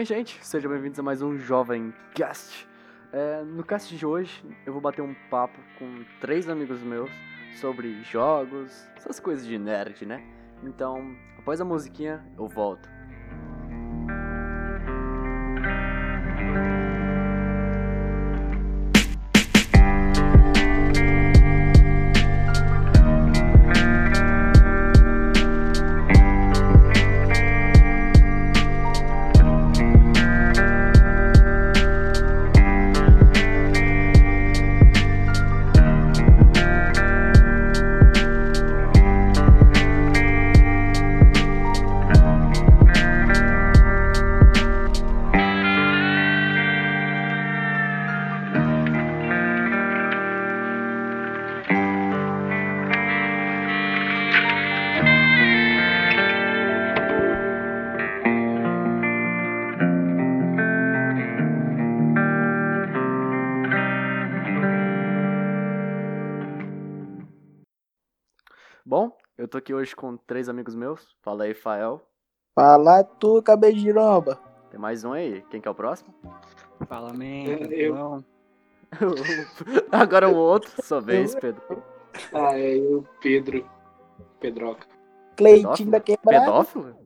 bem, 0.00 0.06
gente? 0.06 0.38
Sejam 0.42 0.70
bem-vindos 0.70 0.98
a 0.98 1.02
mais 1.02 1.20
um 1.20 1.36
Jovem 1.36 1.92
Cast. 2.14 2.66
É, 3.12 3.42
no 3.42 3.62
cast 3.62 3.94
de 3.94 4.06
hoje, 4.06 4.42
eu 4.64 4.72
vou 4.72 4.80
bater 4.80 5.02
um 5.02 5.14
papo 5.28 5.58
com 5.78 6.02
três 6.22 6.48
amigos 6.48 6.80
meus 6.80 7.10
sobre 7.60 8.02
jogos, 8.04 8.88
essas 8.96 9.20
coisas 9.20 9.46
de 9.46 9.58
nerd, 9.58 10.06
né? 10.06 10.24
Então, 10.62 11.14
após 11.38 11.60
a 11.60 11.66
musiquinha, 11.66 12.24
eu 12.38 12.48
volto. 12.48 12.88
Aqui 69.60 69.72
hoje 69.72 69.94
com 69.94 70.16
três 70.16 70.48
amigos 70.48 70.74
meus. 70.74 71.16
Fala 71.22 71.44
aí, 71.44 71.54
Fael. 71.54 72.02
Fala 72.54 73.04
tu, 73.04 73.42
cabeça 73.42 73.74
de 73.74 73.80
giromba. 73.80 74.36
Tem 74.70 74.80
mais 74.80 75.04
um 75.04 75.12
aí. 75.12 75.42
Quem 75.50 75.60
que 75.60 75.68
é 75.68 75.70
o 75.70 75.74
próximo? 75.74 76.12
Fala, 76.88 77.12
man. 77.12 77.44
Eu. 77.70 77.94
Não. 77.94 78.24
Agora 79.92 80.28
o 80.28 80.34
outro, 80.36 80.70
sua 80.82 81.00
vez, 81.00 81.34
Pedro. 81.34 81.62
Ah, 82.32 82.58
é 82.58 82.76
o 82.78 83.04
Pedro. 83.20 83.68
Pedroca. 84.40 84.86
Cleitinho 85.36 85.90
da 85.90 86.00
quebrada. 86.00 86.44
Pedófilo? 86.46 86.96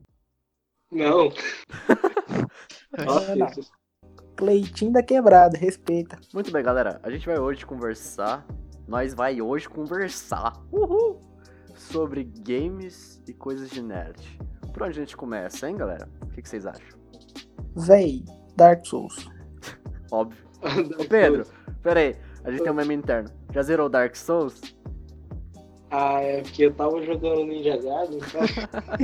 Não. 0.91 1.29
Nossa, 3.05 3.59
isso- 3.59 3.71
Cleitinho 4.35 4.91
da 4.91 5.03
quebrada, 5.03 5.57
respeita. 5.57 6.19
Muito 6.33 6.51
bem, 6.51 6.63
galera. 6.63 6.99
A 7.03 7.09
gente 7.09 7.25
vai 7.25 7.37
hoje 7.39 7.65
conversar. 7.65 8.45
Nós 8.87 9.13
vai 9.13 9.41
hoje 9.41 9.69
conversar. 9.69 10.53
Uhul! 10.71 11.21
Sobre 11.91 12.23
games 12.23 13.21
e 13.27 13.33
coisas 13.33 13.69
de 13.69 13.81
nerd. 13.81 14.21
Por 14.73 14.83
onde 14.83 14.99
a 14.99 15.01
gente 15.03 15.15
começa, 15.15 15.69
hein, 15.69 15.77
galera? 15.77 16.09
O 16.23 16.27
que, 16.27 16.41
que 16.41 16.49
vocês 16.49 16.65
acham? 16.65 16.99
Véi, 17.75 18.25
Dark 18.55 18.85
Souls. 18.85 19.29
Óbvio. 20.11 20.45
Ô, 20.99 21.05
Pedro, 21.05 21.45
pera 21.81 21.99
aí. 21.99 22.15
A 22.43 22.51
gente 22.51 22.63
tem 22.63 22.71
um 22.71 22.75
meme 22.75 22.93
interno. 22.93 23.29
Já 23.51 23.63
zerou 23.63 23.89
Dark 23.89 24.15
Souls? 24.15 24.61
Ah, 25.89 26.21
é 26.21 26.41
porque 26.41 26.65
eu 26.65 26.73
tava 26.73 27.01
jogando 27.03 27.45
Ninja 27.45 27.77
Gaiden? 27.77 28.19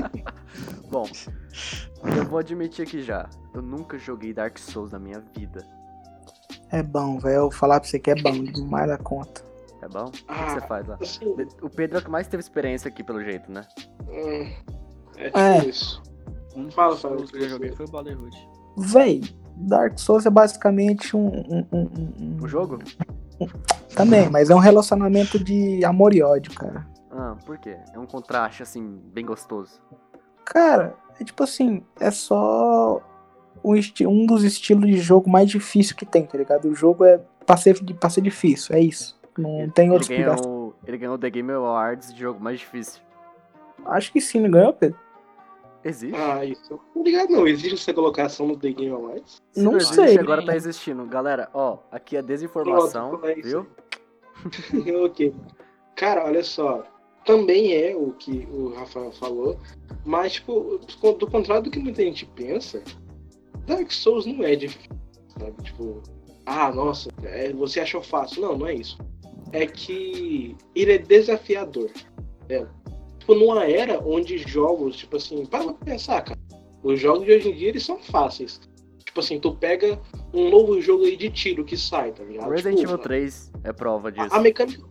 Bom, 0.91 1.07
eu 2.17 2.25
vou 2.25 2.39
admitir 2.39 2.83
aqui 2.85 3.01
já. 3.01 3.29
Eu 3.53 3.61
nunca 3.61 3.97
joguei 3.97 4.33
Dark 4.33 4.57
Souls 4.57 4.91
na 4.91 4.99
minha 4.99 5.23
vida. 5.37 5.65
É 6.69 6.81
bom, 6.81 7.17
velho. 7.17 7.35
Eu 7.35 7.41
vou 7.43 7.51
falar 7.51 7.79
pra 7.79 7.89
você 7.89 7.99
que 7.99 8.11
é 8.11 8.15
bom 8.15 8.43
demais 8.43 8.87
da 8.87 8.97
conta. 8.97 9.50
É 9.81 9.87
bom? 9.87 10.05
O 10.05 10.11
que, 10.11 10.23
que 10.23 10.31
Ah. 10.31 10.49
você 10.59 10.67
faz 10.67 10.87
lá? 10.87 10.97
Assim, 11.01 11.25
O 11.61 11.69
Pedro 11.69 11.97
é 11.97 12.01
o 12.01 12.03
que 12.03 12.09
mais 12.11 12.27
teve 12.27 12.41
experiência 12.41 12.87
aqui, 12.87 13.03
pelo 13.03 13.23
jeito, 13.23 13.51
né? 13.51 13.65
é 15.17 15.25
tipo 15.25 15.37
É. 15.39 15.65
isso. 15.65 16.01
Um 16.55 16.65
dos 16.65 16.75
Fala, 16.75 16.95
jogos 16.95 17.01
fala, 17.01 17.15
que 17.27 17.35
eu 17.37 17.41
já 17.41 17.47
você. 17.47 17.49
joguei 17.49 17.71
foi 17.71 17.85
o 17.85 17.89
Brotherhood. 17.89 18.49
Véi, 18.77 19.21
Dark 19.57 19.97
Souls 19.99 20.25
é 20.25 20.29
basicamente 20.29 21.15
um. 21.15 21.27
um- 21.27 21.67
um- 21.71 21.89
um- 22.19 22.37
O 22.43 22.47
jogo? 22.47 22.79
Também, 23.95 24.29
mas 24.29 24.49
é 24.49 24.55
um 24.55 24.59
relacionamento 24.59 25.43
de 25.43 25.83
amor 25.83 26.13
e 26.13 26.21
ódio, 26.21 26.53
cara. 26.53 26.85
Ah, 27.11 27.35
por 27.45 27.57
quê? 27.57 27.77
É 27.93 27.99
um 27.99 28.05
contraste, 28.05 28.63
assim, 28.63 28.99
bem 29.13 29.25
gostoso. 29.25 29.81
Cara, 30.45 30.95
é 31.19 31.23
tipo 31.23 31.43
assim, 31.43 31.83
é 31.99 32.09
só 32.11 33.01
um, 33.63 33.73
um 34.07 34.25
dos 34.25 34.43
estilos 34.43 34.85
de 34.89 34.97
jogo 34.97 35.29
mais 35.29 35.49
difícil 35.49 35.95
que 35.95 36.05
tem, 36.05 36.25
tá 36.25 36.37
ligado? 36.37 36.69
O 36.69 36.75
jogo 36.75 37.03
é 37.03 37.19
pra 37.45 37.57
ser, 37.57 37.81
pra 37.95 38.09
ser 38.09 38.21
difícil, 38.21 38.75
é 38.75 38.79
isso. 38.79 39.19
Não 39.37 39.69
tem 39.69 39.85
Ele 39.85 39.93
outra 39.93 40.13
explicação. 40.13 40.43
ganhou, 40.43 40.75
ele 40.85 40.97
ganhou 40.97 41.15
o 41.15 41.17
The 41.17 41.29
Game 41.29 41.51
Awards 41.51 42.13
de 42.13 42.19
jogo 42.19 42.39
mais 42.39 42.59
difícil. 42.59 43.01
Acho 43.85 44.11
que 44.11 44.21
sim, 44.21 44.39
não 44.41 44.51
ganhou, 44.51 44.73
Pedro? 44.73 44.99
Existe? 45.83 46.15
Ah, 46.15 46.45
isso. 46.45 46.79
Não 46.95 47.03
ligado, 47.03 47.31
não. 47.31 47.47
Existe 47.47 47.73
essa 47.73 47.93
colocação 47.93 48.47
no 48.47 48.57
The 48.57 48.71
Game 48.71 48.91
Awards? 48.91 49.41
Se 49.51 49.61
não 49.61 49.77
existe, 49.77 49.95
sei. 49.95 50.19
agora 50.19 50.45
tá 50.45 50.55
existindo. 50.55 51.05
Galera, 51.05 51.49
ó, 51.53 51.79
aqui 51.91 52.15
é 52.15 52.21
desinformação, 52.21 53.09
Pronto, 53.17 53.25
é 53.27 53.35
viu? 53.35 53.65
ok. 55.05 55.33
Cara, 55.95 56.25
olha 56.25 56.43
só. 56.43 56.83
Também 57.25 57.73
é 57.73 57.95
o 57.95 58.11
que 58.11 58.47
o 58.51 58.73
Rafael 58.73 59.11
falou. 59.11 59.59
Mas, 60.05 60.33
tipo, 60.33 60.79
do 61.19 61.27
contrário 61.27 61.63
do 61.63 61.71
que 61.71 61.79
muita 61.79 62.03
gente 62.03 62.25
pensa, 62.25 62.81
Dark 63.65 63.91
Souls 63.91 64.25
não 64.25 64.43
é 64.43 64.55
difícil. 64.55 64.91
Sabe? 65.39 65.63
Tipo, 65.63 66.01
ah, 66.45 66.71
nossa, 66.71 67.09
é, 67.23 67.51
você 67.53 67.79
achou 67.79 68.01
fácil. 68.01 68.41
Não, 68.41 68.57
não 68.57 68.67
é 68.67 68.75
isso. 68.75 68.97
É 69.51 69.65
que 69.65 70.55
ele 70.75 70.93
é 70.93 70.97
desafiador. 70.97 71.89
É. 72.49 72.65
Tipo, 73.19 73.35
numa 73.35 73.65
era 73.65 73.99
onde 73.99 74.37
jogos, 74.37 74.97
tipo 74.97 75.17
assim, 75.17 75.45
para 75.45 75.63
pra 75.65 75.73
pensar, 75.73 76.21
cara. 76.21 76.39
Os 76.83 76.99
jogos 76.99 77.25
de 77.25 77.31
hoje 77.31 77.49
em 77.49 77.53
dia 77.53 77.69
eles 77.69 77.83
são 77.85 77.99
fáceis. 77.99 78.59
Tipo 79.05 79.19
assim, 79.19 79.39
tu 79.39 79.53
pega 79.55 79.99
um 80.33 80.49
novo 80.49 80.81
jogo 80.81 81.03
aí 81.03 81.15
de 81.15 81.29
tiro 81.29 81.63
que 81.65 81.77
sai, 81.77 82.11
tá 82.11 82.23
ligado? 82.23 82.49
Resident 82.49 82.77
Tipo, 82.79 82.91
Evil 82.91 82.97
3 83.03 83.51
é 83.63 83.73
prova 83.73 84.11
disso. 84.11 84.33
a, 84.33 84.37
a 84.37 84.41
mecânica, 84.41 84.81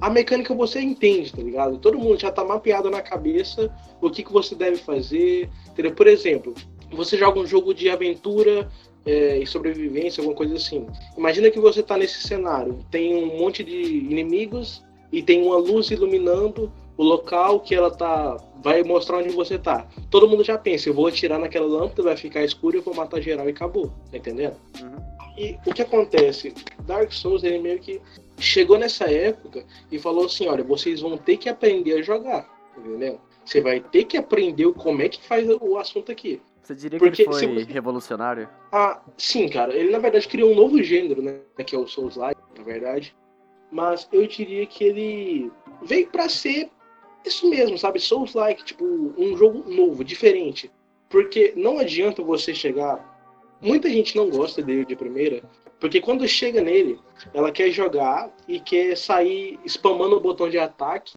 a 0.00 0.10
mecânica 0.10 0.54
você 0.54 0.80
entende, 0.80 1.32
tá 1.32 1.42
ligado? 1.42 1.78
Todo 1.78 1.98
mundo 1.98 2.20
já 2.20 2.30
tá 2.30 2.44
mapeado 2.44 2.90
na 2.90 3.00
cabeça 3.00 3.74
o 4.00 4.10
que, 4.10 4.22
que 4.22 4.32
você 4.32 4.54
deve 4.54 4.76
fazer. 4.76 5.48
Entendeu? 5.70 5.94
Por 5.94 6.06
exemplo, 6.06 6.54
você 6.92 7.16
joga 7.16 7.40
um 7.40 7.46
jogo 7.46 7.72
de 7.72 7.88
aventura 7.88 8.68
é, 9.04 9.38
e 9.38 9.46
sobrevivência, 9.46 10.20
alguma 10.20 10.36
coisa 10.36 10.54
assim. 10.54 10.86
Imagina 11.16 11.50
que 11.50 11.60
você 11.60 11.82
tá 11.82 11.96
nesse 11.96 12.26
cenário, 12.26 12.78
tem 12.90 13.14
um 13.14 13.38
monte 13.38 13.64
de 13.64 13.74
inimigos 13.74 14.84
e 15.10 15.22
tem 15.22 15.42
uma 15.42 15.56
luz 15.56 15.90
iluminando 15.90 16.72
o 16.96 17.02
local 17.02 17.60
que 17.60 17.74
ela 17.74 17.90
tá. 17.90 18.36
Vai 18.62 18.82
mostrar 18.82 19.18
onde 19.18 19.30
você 19.30 19.58
tá. 19.58 19.88
Todo 20.10 20.28
mundo 20.28 20.44
já 20.44 20.56
pensa, 20.56 20.88
eu 20.88 20.94
vou 20.94 21.06
atirar 21.06 21.38
naquela 21.38 21.66
lâmpada, 21.66 22.02
vai 22.02 22.16
ficar 22.16 22.44
escuro, 22.44 22.76
eu 22.76 22.82
vou 22.82 22.94
matar 22.94 23.20
geral 23.20 23.46
e 23.48 23.50
acabou. 23.50 23.92
Tá 24.10 24.18
entendendo? 24.18 24.56
Uhum. 24.80 24.96
E 25.36 25.58
o 25.66 25.72
que 25.74 25.82
acontece? 25.82 26.54
Dark 26.86 27.12
Souls, 27.12 27.42
ele 27.42 27.58
meio 27.58 27.78
que 27.78 28.00
chegou 28.38 28.78
nessa 28.78 29.10
época 29.10 29.64
e 29.90 29.98
falou 29.98 30.26
assim: 30.26 30.46
olha, 30.46 30.62
vocês 30.62 31.00
vão 31.00 31.16
ter 31.16 31.36
que 31.36 31.48
aprender 31.48 31.94
a 31.94 32.02
jogar, 32.02 32.48
entendeu? 32.76 33.18
Você 33.44 33.60
vai 33.60 33.80
ter 33.80 34.04
que 34.04 34.16
aprender 34.16 34.70
como 34.74 35.02
é 35.02 35.08
que 35.08 35.26
faz 35.26 35.48
o 35.48 35.76
assunto 35.78 36.12
aqui. 36.12 36.40
Você 36.62 36.74
diria 36.76 36.98
Porque 36.98 37.16
que 37.16 37.22
ele 37.22 37.32
foi 37.32 37.46
você- 37.64 37.72
revolucionário? 37.72 38.48
Ah, 38.70 39.00
sim, 39.18 39.48
cara, 39.48 39.74
ele 39.74 39.90
na 39.90 39.98
verdade 39.98 40.28
criou 40.28 40.52
um 40.52 40.54
novo 40.54 40.80
gênero, 40.82 41.20
né? 41.20 41.40
Que 41.66 41.74
é 41.74 41.78
o 41.78 41.86
Souls-like, 41.88 42.40
na 42.56 42.62
verdade. 42.64 43.14
Mas 43.70 44.08
eu 44.12 44.26
diria 44.26 44.64
que 44.66 44.84
ele 44.84 45.50
veio 45.82 46.06
pra 46.08 46.28
ser 46.28 46.70
isso 47.24 47.48
mesmo, 47.50 47.76
sabe? 47.76 47.98
Souls-like, 47.98 48.64
tipo, 48.64 48.84
um 48.84 49.36
jogo 49.36 49.68
novo, 49.68 50.04
diferente. 50.04 50.70
Porque 51.08 51.52
não 51.56 51.78
adianta 51.78 52.22
você 52.22 52.54
chegar. 52.54 53.10
Muita 53.60 53.88
gente 53.88 54.16
não 54.16 54.28
gosta 54.30 54.62
dele 54.62 54.84
de 54.84 54.96
primeira, 54.96 55.42
porque 55.80 56.00
quando 56.00 56.26
chega 56.28 56.60
nele, 56.60 56.98
ela 57.34 57.50
quer 57.52 57.70
jogar 57.70 58.32
e 58.48 58.58
quer 58.60 58.96
sair 58.96 59.58
spamando 59.66 60.16
o 60.16 60.20
botão 60.20 60.48
de 60.48 60.58
ataque 60.58 61.12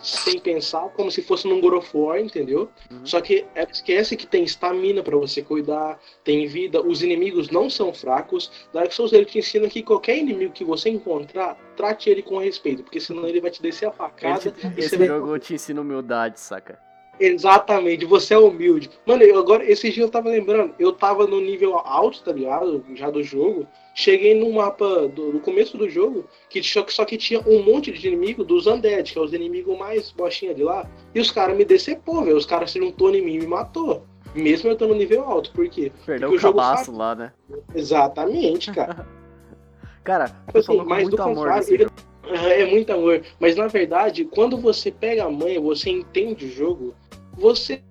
sem 0.00 0.38
pensar, 0.38 0.88
como 0.90 1.10
se 1.10 1.22
fosse 1.22 1.48
num 1.48 1.60
God 1.60 1.74
of 1.74 1.90
War, 1.96 2.20
entendeu? 2.20 2.68
Uhum. 2.90 3.00
Só 3.06 3.20
que 3.20 3.46
ela 3.54 3.68
esquece 3.70 4.14
que 4.16 4.26
tem 4.26 4.44
estamina 4.44 5.02
pra 5.02 5.16
você 5.16 5.40
cuidar, 5.42 5.98
tem 6.22 6.46
vida, 6.46 6.82
os 6.82 7.02
inimigos 7.02 7.48
não 7.48 7.70
são 7.70 7.94
fracos. 7.94 8.50
Dark 8.74 8.92
Souls 8.92 9.12
ele 9.14 9.24
te 9.24 9.38
ensina 9.38 9.68
que 9.68 9.82
qualquer 9.82 10.18
inimigo 10.18 10.52
que 10.52 10.64
você 10.64 10.90
encontrar, 10.90 11.56
trate 11.76 12.10
ele 12.10 12.22
com 12.22 12.36
respeito, 12.38 12.82
porque 12.82 13.00
senão 13.00 13.26
ele 13.26 13.40
vai 13.40 13.50
te 13.50 13.62
descer 13.62 13.86
a 13.86 13.90
facada. 13.92 14.38
Esse, 14.38 14.48
e 14.48 14.80
esse 14.80 14.88
você 14.90 14.96
vai- 14.98 15.06
jogo 15.06 15.38
te 15.38 15.54
ensina 15.54 15.80
humildade, 15.80 16.38
saca? 16.40 16.78
Exatamente, 17.18 18.04
você 18.04 18.34
é 18.34 18.38
humilde. 18.38 18.90
Mano, 19.06 19.22
eu, 19.22 19.38
agora, 19.38 19.64
esse 19.64 19.90
dia 19.90 20.04
eu 20.04 20.10
tava 20.10 20.28
lembrando, 20.28 20.74
eu 20.78 20.92
tava 20.92 21.26
no 21.26 21.40
nível 21.40 21.74
alto, 21.78 22.22
tá 22.22 22.30
ligado? 22.32 22.84
Já 22.94 23.08
do 23.10 23.22
jogo. 23.22 23.66
Cheguei 23.98 24.34
no 24.38 24.52
mapa 24.52 25.08
do, 25.08 25.32
do 25.32 25.40
começo 25.40 25.78
do 25.78 25.88
jogo, 25.88 26.26
que 26.50 26.62
só, 26.62 26.82
que 26.82 26.92
só 26.92 27.02
que 27.06 27.16
tinha 27.16 27.40
um 27.46 27.62
monte 27.62 27.90
de 27.90 28.06
inimigo 28.06 28.44
dos 28.44 28.66
Undead, 28.66 29.10
que 29.10 29.18
é 29.18 29.22
os 29.22 29.32
inimigos 29.32 29.76
mais 29.78 30.10
bochinha 30.10 30.54
de 30.54 30.62
lá. 30.62 30.86
E 31.14 31.18
os 31.18 31.30
caras 31.30 31.56
me 31.56 31.64
decepou, 31.64 32.22
velho. 32.22 32.36
Os 32.36 32.44
caras 32.44 32.70
se 32.70 32.78
juntou 32.78 33.08
em 33.14 33.22
mim 33.24 33.36
e 33.36 33.38
me 33.38 33.46
matou. 33.46 34.04
Mesmo 34.34 34.68
eu 34.68 34.74
estando 34.74 34.90
no 34.90 34.96
nível 34.96 35.24
alto, 35.24 35.50
por 35.52 35.66
quê? 35.70 35.90
Perdeu 36.04 36.28
Porque 36.28 36.44
o 36.46 36.50
o 36.50 36.52
cabaço 36.52 36.92
lá, 36.92 37.14
né? 37.14 37.32
Exatamente, 37.74 38.70
cara. 38.70 39.06
Cara, 40.04 40.28
tu 40.52 40.58
assim, 40.58 40.76
mas 40.84 41.08
do 41.08 41.16
muito 41.16 41.22
amor 41.22 41.48
ele- 41.66 41.78
jogo. 41.84 41.92
Aham, 42.28 42.48
É 42.48 42.64
muito 42.66 42.92
amor. 42.92 43.22
Mas 43.40 43.56
na 43.56 43.66
verdade, 43.66 44.24
quando 44.26 44.56
você 44.58 44.90
pega 44.92 45.24
a 45.24 45.30
manha, 45.30 45.60
você 45.60 45.88
entende 45.90 46.44
o 46.44 46.50
jogo, 46.50 46.94
você 47.32 47.82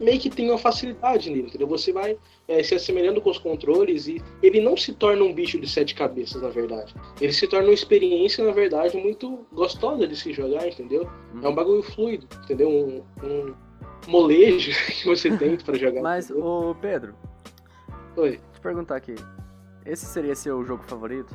meio 0.00 0.18
que 0.18 0.30
tem 0.30 0.48
uma 0.50 0.58
facilidade 0.58 1.30
nele, 1.30 1.42
entendeu? 1.48 1.68
Você 1.68 1.92
vai 1.92 2.16
é, 2.46 2.62
se 2.62 2.74
assemelhando 2.74 3.20
com 3.20 3.30
os 3.30 3.38
controles 3.38 4.06
e 4.06 4.22
ele 4.42 4.60
não 4.60 4.76
se 4.76 4.92
torna 4.92 5.22
um 5.24 5.32
bicho 5.32 5.58
de 5.58 5.68
sete 5.68 5.94
cabeças, 5.94 6.42
na 6.42 6.50
verdade. 6.50 6.94
Ele 7.20 7.32
se 7.32 7.46
torna 7.46 7.68
uma 7.68 7.74
experiência, 7.74 8.44
na 8.44 8.52
verdade, 8.52 8.96
muito 8.96 9.46
gostosa 9.52 10.06
de 10.06 10.16
se 10.16 10.32
jogar, 10.32 10.66
entendeu? 10.66 11.08
É 11.42 11.48
um 11.48 11.54
bagulho 11.54 11.82
fluido, 11.82 12.26
entendeu? 12.44 12.68
Um, 12.68 13.02
um 13.26 13.54
molejo 14.06 14.72
que 14.92 15.06
você 15.06 15.34
tem 15.36 15.56
pra 15.56 15.76
jogar. 15.76 16.02
Mas, 16.02 16.30
entendeu? 16.30 16.44
ô 16.44 16.74
Pedro, 16.74 17.14
Oi. 18.16 18.40
te 18.52 18.60
perguntar 18.60 18.96
aqui. 18.96 19.14
Esse 19.86 20.06
seria 20.06 20.34
seu 20.34 20.64
jogo 20.64 20.82
favorito? 20.84 21.34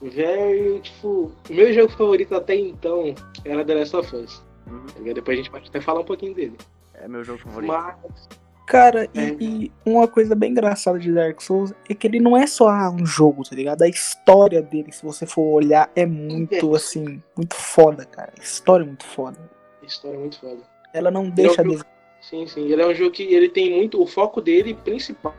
Velho, 0.00 0.80
tipo, 0.80 1.32
o 1.50 1.52
meu 1.52 1.72
jogo 1.72 1.90
favorito 1.90 2.34
até 2.34 2.54
então 2.54 3.14
era 3.44 3.64
The 3.64 3.74
Last 3.74 3.96
of 3.96 4.16
Us. 4.16 4.44
Uhum. 4.68 5.12
Depois 5.12 5.36
a 5.36 5.42
gente 5.42 5.50
pode 5.50 5.68
até 5.68 5.80
falar 5.80 6.00
um 6.00 6.04
pouquinho 6.04 6.34
dele. 6.34 6.56
É 6.94 7.08
meu 7.08 7.24
jogo 7.24 7.38
favorito. 7.40 7.72
Mas 7.72 8.28
Cara, 8.68 9.08
e, 9.14 9.18
É. 9.18 9.36
e 9.40 9.72
uma 9.84 10.06
coisa 10.06 10.34
bem 10.34 10.50
engraçada 10.50 10.98
de 10.98 11.10
Dark 11.10 11.40
Souls 11.40 11.72
é 11.88 11.94
que 11.94 12.06
ele 12.06 12.20
não 12.20 12.36
é 12.36 12.46
só 12.46 12.68
ah, 12.68 12.90
um 12.90 13.06
jogo, 13.06 13.42
tá 13.42 13.56
ligado? 13.56 13.80
A 13.82 13.88
história 13.88 14.60
dele, 14.60 14.92
se 14.92 15.02
você 15.04 15.24
for 15.24 15.42
olhar, 15.54 15.90
é 15.96 16.04
muito, 16.04 16.74
assim, 16.74 17.22
muito 17.34 17.54
foda, 17.54 18.04
cara. 18.04 18.32
A 18.38 18.42
história 18.42 18.84
é 18.84 18.86
muito 18.86 19.04
foda. 19.06 19.38
a 19.82 19.86
história 19.86 20.16
é 20.16 20.20
muito 20.20 20.38
foda. 20.38 20.58
Ela 20.92 21.10
não 21.10 21.30
deixa 21.30 21.62
jogo- 21.64 21.76
de. 21.78 21.84
Sim, 22.20 22.46
sim. 22.46 22.70
Ele 22.70 22.82
é 22.82 22.86
um 22.86 22.94
jogo 22.94 23.10
que 23.10 23.22
ele 23.22 23.48
tem 23.48 23.74
muito. 23.74 24.02
O 24.02 24.06
foco 24.06 24.40
dele 24.42 24.74
principal 24.74 25.34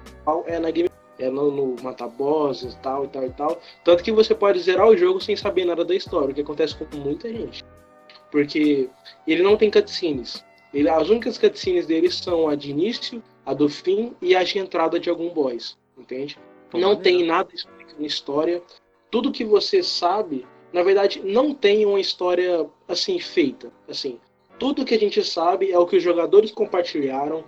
é 0.48 0.58
na 0.58 0.72
game. 0.72 0.90
É 1.20 1.30
no, 1.30 1.52
no 1.52 1.76
matar 1.84 2.08
bosses 2.08 2.74
e 2.74 2.78
tal 2.78 3.04
e 3.06 3.08
tal 3.10 3.26
e 3.26 3.30
tal. 3.32 3.62
Tanto 3.84 4.02
que 4.04 4.12
você 4.12 4.34
pode 4.34 4.60
zerar 4.62 4.88
o 4.88 4.98
jogo 4.98 5.20
sem 5.22 5.36
saber 5.36 5.66
nada 5.66 5.84
da 5.86 5.94
história, 5.94 6.32
o 6.32 6.34
que 6.34 6.42
acontece 6.42 6.76
com 6.76 6.98
muita 6.98 7.28
gente. 7.30 7.64
Porque 8.32 8.90
ele 9.28 9.44
não 9.44 9.58
tem 9.58 9.70
cutscenes. 9.70 10.44
Ele, 10.74 10.90
as 10.90 11.10
únicas 11.10 11.38
cutscenes 11.38 11.86
dele 11.86 12.12
são 12.12 12.48
a 12.48 12.56
de 12.56 12.70
início, 12.70 13.24
a 13.46 13.54
do 13.54 13.68
fim 13.68 14.14
e 14.22 14.36
a 14.36 14.44
de 14.44 14.60
entrada 14.60 15.00
de 15.00 15.10
algum 15.10 15.30
boss. 15.30 15.78
Entende? 15.98 16.38
Não 16.74 16.96
tem 16.96 17.26
nada 17.26 17.50
explicando 17.54 18.06
história. 18.06 18.62
Tudo 19.10 19.32
que 19.32 19.44
você 19.44 19.82
sabe, 19.82 20.46
na 20.72 20.84
verdade, 20.84 21.22
não 21.24 21.54
tem 21.54 21.86
uma 21.86 22.00
história 22.00 22.68
assim 22.88 23.20
feita. 23.20 23.72
Assim, 23.88 24.20
tudo 24.60 24.86
que 24.86 24.94
a 24.94 25.00
gente 25.00 25.24
sabe 25.24 25.72
é 25.72 25.80
o 25.80 25.88
que 25.88 25.98
os 25.98 26.04
jogadores 26.04 26.52
compartilharam. 26.52 27.44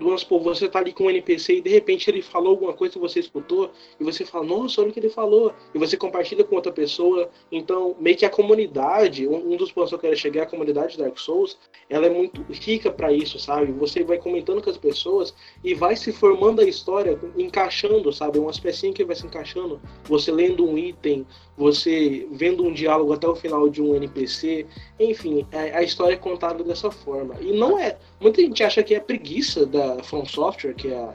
Vamos 0.00 0.20
supor, 0.20 0.40
você 0.40 0.68
tá 0.68 0.78
ali 0.78 0.92
com 0.92 1.04
um 1.04 1.10
NPC 1.10 1.56
e 1.56 1.60
de 1.60 1.70
repente 1.70 2.08
ele 2.08 2.22
falou 2.22 2.50
alguma 2.50 2.72
coisa 2.72 2.94
que 2.94 3.00
você 3.00 3.18
escutou 3.18 3.70
e 3.98 4.04
você 4.04 4.24
fala, 4.24 4.44
nossa, 4.44 4.80
olha 4.80 4.90
o 4.90 4.92
que 4.92 5.00
ele 5.00 5.08
falou. 5.08 5.52
E 5.74 5.78
você 5.78 5.96
compartilha 5.96 6.44
com 6.44 6.54
outra 6.54 6.70
pessoa. 6.70 7.28
Então, 7.50 7.96
meio 7.98 8.16
que 8.16 8.24
a 8.24 8.30
comunidade, 8.30 9.26
um, 9.26 9.56
dos 9.56 9.72
pontos 9.72 9.90
que 9.90 9.94
eu 9.96 9.98
quero 9.98 10.16
chegar, 10.16 10.44
a 10.44 10.46
comunidade 10.46 10.92
de 10.92 10.98
Dark 10.98 11.18
Souls, 11.18 11.58
ela 11.90 12.06
é 12.06 12.10
muito 12.10 12.44
rica 12.50 12.90
para 12.90 13.12
isso, 13.12 13.38
sabe? 13.38 13.72
Você 13.72 14.04
vai 14.04 14.18
comentando 14.18 14.62
com 14.62 14.70
as 14.70 14.78
pessoas 14.78 15.34
e 15.64 15.74
vai 15.74 15.96
se 15.96 16.12
formando 16.12 16.60
a 16.60 16.64
história, 16.64 17.18
encaixando, 17.36 18.12
sabe? 18.12 18.38
Umas 18.38 18.58
pecinhas 18.58 18.94
que 18.94 19.04
vai 19.04 19.16
se 19.16 19.26
encaixando. 19.26 19.80
Você 20.04 20.30
lendo 20.30 20.64
um 20.64 20.78
item, 20.78 21.26
você 21.58 22.26
vendo 22.30 22.64
um 22.64 22.72
diálogo 22.72 23.12
até 23.12 23.26
o 23.26 23.34
final 23.34 23.68
de 23.68 23.82
um 23.82 23.94
NPC. 23.96 24.64
Enfim, 24.98 25.44
a, 25.52 25.78
a 25.78 25.82
história 25.82 26.14
é 26.14 26.16
contada 26.16 26.62
dessa 26.62 26.90
forma. 26.90 27.34
E 27.40 27.52
não 27.52 27.76
é. 27.78 27.98
Muita 28.20 28.40
gente 28.40 28.62
acha 28.62 28.82
que 28.82 28.94
é 28.94 29.00
preguiça 29.00 29.66
da 29.66 30.02
From 30.04 30.24
Software, 30.24 30.74
que 30.74 30.88
é 30.88 30.96
a 30.96 31.12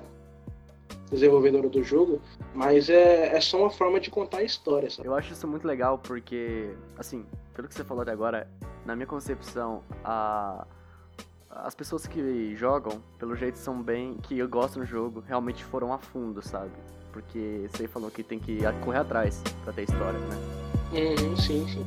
desenvolvedora 1.10 1.70
do 1.70 1.84
jogo, 1.84 2.20
mas 2.54 2.90
é, 2.90 3.36
é 3.36 3.40
só 3.40 3.60
uma 3.60 3.70
forma 3.70 4.00
de 4.00 4.10
contar 4.10 4.40
a 4.40 4.44
história, 4.44 4.90
sabe? 4.90 5.08
Eu 5.08 5.16
acho 5.16 5.32
isso 5.32 5.48
muito 5.48 5.66
legal 5.66 5.98
porque, 5.98 6.70
assim, 6.98 7.24
pelo 7.54 7.68
que 7.68 7.74
você 7.74 7.84
falou 7.84 8.02
até 8.02 8.12
agora, 8.12 8.50
na 8.86 8.96
minha 8.96 9.08
concepção, 9.08 9.82
a... 10.04 10.66
as 11.50 11.76
pessoas 11.76 12.06
que 12.06 12.54
jogam, 12.56 13.02
pelo 13.18 13.36
jeito 13.36 13.58
são 13.58 13.82
bem. 13.82 14.18
que 14.24 14.46
gostam 14.48 14.84
do 14.84 14.88
jogo, 14.88 15.24
realmente 15.26 15.64
foram 15.64 15.94
a 15.94 16.00
fundo, 16.00 16.42
sabe? 16.42 16.72
Porque 17.14 17.70
você 17.72 17.88
falou 17.88 18.10
que 18.10 18.24
tem 18.24 18.40
que 18.40 18.60
correr 18.84 18.98
atrás 18.98 19.42
pra 19.64 19.72
ter 19.72 19.84
história, 19.84 20.20
né? 20.20 20.36
Uhum, 20.92 21.38
sim, 21.38 21.66
sim. 21.68 21.86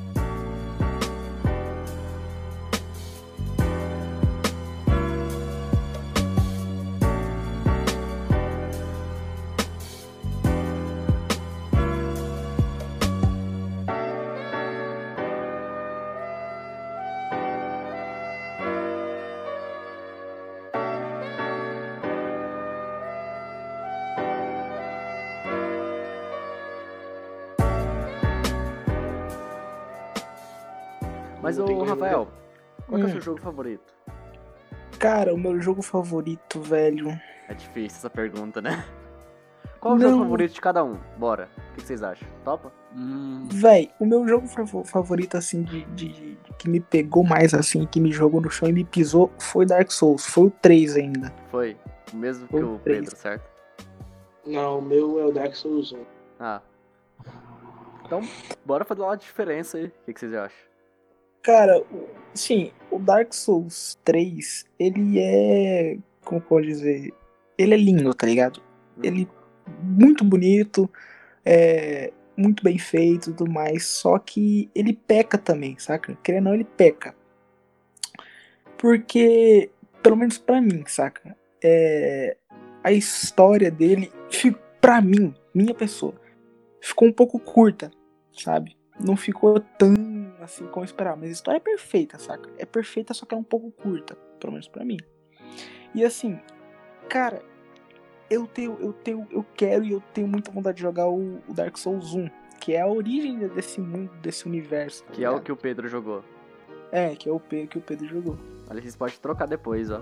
Mas, 31.47 31.59
ô 31.61 31.65
como 31.65 31.85
Rafael, 31.85 32.29
qual 32.89 32.99
que 32.99 33.03
é 33.03 33.05
o 33.05 33.09
Hum. 33.09 33.13
seu 33.13 33.21
jogo 33.21 33.41
favorito? 33.41 33.95
Cara, 34.99 35.33
o 35.33 35.39
meu 35.39 35.61
jogo 35.61 35.81
favorito, 35.81 36.61
velho. 36.61 37.09
É 37.49 37.55
difícil 37.55 37.99
essa 37.99 38.11
pergunta, 38.11 38.61
né? 38.61 38.85
Qual 39.79 39.95
é 39.95 39.99
o 39.99 40.01
jogo 40.01 40.23
favorito 40.25 40.55
de 40.55 40.61
cada 40.61 40.83
um? 40.83 40.99
Bora. 41.17 41.49
O 41.57 41.75
que 41.75 41.81
que 41.83 41.87
vocês 41.87 42.03
acham? 42.03 42.27
Topa? 42.45 42.73
Hum, 42.97 43.47
Véi, 43.53 43.93
o 44.01 44.07
meu 44.07 44.27
jogo 44.27 44.49
favo- 44.49 44.83
favorito, 44.85 45.37
assim, 45.37 45.63
de, 45.63 45.85
de- 45.85 46.09
de- 46.13 46.39
que 46.59 46.69
me 46.69 46.81
pegou 46.81 47.23
mais, 47.23 47.55
assim, 47.55 47.87
que 47.87 48.01
me 48.01 48.11
jogou 48.11 48.41
no 48.41 48.51
chão 48.51 48.69
e 48.69 48.73
me 48.73 48.85
pisou, 48.85 49.31
foi 49.39 49.65
Dark 49.67 49.93
Souls. 49.93 50.27
Foi 50.27 50.47
o 50.47 50.51
3 50.51 50.97
ainda. 50.97 51.33
Foi. 51.53 51.77
O 52.13 52.17
mesmo 52.17 52.47
que 52.47 52.53
Foi 52.55 52.65
o 52.65 52.79
três. 52.79 53.01
Pedro, 53.05 53.17
certo? 53.17 53.45
Não, 54.45 54.79
o 54.79 54.83
meu 54.83 55.21
é 55.21 55.27
o 55.27 55.31
Dark 55.33 55.55
Souls 55.55 55.93
1. 55.93 55.99
Ah. 56.41 56.61
Então, 58.05 58.23
bora 58.65 58.85
fazer 58.85 59.03
uma 59.03 59.17
diferença 59.17 59.77
aí. 59.79 59.87
O 59.87 59.93
que 60.07 60.15
que 60.15 60.21
vocês 60.21 60.33
acham? 60.35 60.66
Cara, 61.47 61.79
o- 61.79 62.09
sim, 62.35 62.73
o 62.91 62.99
Dark 62.99 63.33
Souls 63.33 63.97
3, 64.05 64.65
ele 64.81 65.21
é. 65.21 65.97
Como 66.25 66.41
pode 66.41 66.67
dizer? 66.67 67.15
Ele 67.57 67.73
é 67.73 67.77
lindo, 67.77 68.13
tá 68.13 68.27
ligado? 68.27 68.61
Ele 69.01 69.29
muito 69.81 70.25
bonito, 70.25 70.91
é 71.45 72.13
muito 72.37 72.65
bem 72.65 72.79
feito 72.79 73.31
e 73.31 73.33
tudo 73.33 73.49
mais, 73.49 73.87
só 73.87 74.19
que 74.19 74.69
ele 74.75 74.93
peca 74.93 75.39
também, 75.39 75.79
saca? 75.79 76.19
Querendo 76.21 76.47
ou 76.47 76.51
não, 76.51 76.55
ele 76.55 76.65
peca. 76.65 77.15
Porque, 78.77 79.71
pelo 80.03 80.17
menos 80.17 80.39
pra 80.39 80.61
mim, 80.61 80.83
saca? 80.89 81.37
É, 81.63 82.37
a 82.83 82.91
história 82.91 83.71
dele, 83.71 84.11
pra 84.81 85.01
mim, 85.01 85.33
minha 85.55 85.75
pessoa, 85.75 86.15
ficou 86.81 87.07
um 87.07 87.13
pouco 87.13 87.39
curta, 87.39 87.93
sabe? 88.33 88.76
Não 88.99 89.17
ficou 89.17 89.61
tão 89.61 89.95
assim 90.41 90.67
como 90.67 90.85
eu 90.85 90.87
esperava, 90.87 91.17
mas 91.17 91.29
a 91.29 91.33
história 91.33 91.59
é 91.59 91.61
perfeita, 91.61 92.19
saca? 92.19 92.49
É 92.57 92.65
perfeita, 92.65 93.13
só 93.13 93.27
que 93.27 93.35
é 93.35 93.39
um 93.39 93.43
pouco 93.43 93.71
curta, 93.71 94.17
pelo 94.41 94.53
menos 94.53 94.69
pra 94.69 94.85
mim. 94.85 94.97
E 95.95 96.05
assim, 96.05 96.41
cara, 97.09 97.43
eu 98.31 98.47
tenho, 98.47 98.77
eu 98.81 98.93
tenho, 98.93 99.27
eu 99.31 99.45
quero 99.55 99.85
e 99.85 99.93
eu 99.93 100.03
tenho 100.13 100.29
muita 100.29 100.51
vontade 100.51 100.77
de 100.77 100.83
jogar 100.83 101.09
o, 101.09 101.43
o 101.49 101.55
Dark 101.55 101.77
Souls 101.77 102.15
1, 102.15 102.29
que 102.61 102.75
é 102.75 102.81
a 102.81 102.87
origem 102.87 103.39
desse 103.49 103.81
mundo, 103.81 104.11
desse 104.21 104.47
universo. 104.47 105.05
tá 105.05 105.13
Que 105.13 105.25
é 105.25 105.31
o 105.31 105.41
que 105.41 105.53
o 105.53 105.57
Pedro 105.57 105.89
jogou. 105.89 106.25
É, 106.93 107.15
que 107.17 107.29
é 107.29 107.33
o 107.33 107.41
P 107.41 107.67
que 107.67 107.79
o 107.79 107.81
Pedro 107.81 108.07
jogou. 108.07 108.39
Olha, 108.71 108.81
vocês 108.81 108.97
podem 108.97 109.17
trocar 109.19 109.47
depois, 109.47 109.91
ó. 109.91 110.01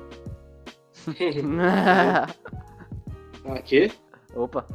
ah, 3.47 3.63
quê? 3.63 3.91
Opa. 4.35 4.67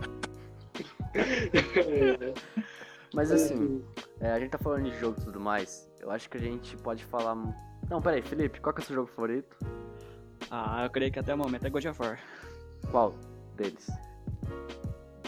É, 3.12 3.16
Mas 3.16 3.32
assim, 3.32 3.84
é, 4.20 4.32
a 4.32 4.40
gente 4.40 4.52
tá 4.52 4.58
falando 4.58 4.84
de 4.90 4.98
jogo 5.00 5.20
e 5.20 5.24
tudo 5.26 5.40
mais. 5.40 5.90
Eu 6.00 6.12
acho 6.12 6.30
que 6.30 6.38
a 6.38 6.40
gente 6.42 6.78
pode 6.78 7.04
falar. 7.06 7.36
Não, 7.90 8.02
peraí, 8.02 8.22
Felipe, 8.22 8.60
qual 8.62 8.74
que 8.74 8.82
é 8.82 8.84
o 8.84 8.86
seu 8.86 8.96
jogo 8.96 9.08
favorito? 9.10 9.58
ah, 10.52 10.84
eu 10.86 10.90
creio 10.90 11.12
que 11.12 11.20
até 11.20 11.34
o 11.34 11.38
momento 11.38 11.66
é 11.66 11.70
God 11.70 11.86
of 11.86 12.02
War. 12.02 12.20
Qual 12.92 13.14
deles? 13.56 13.88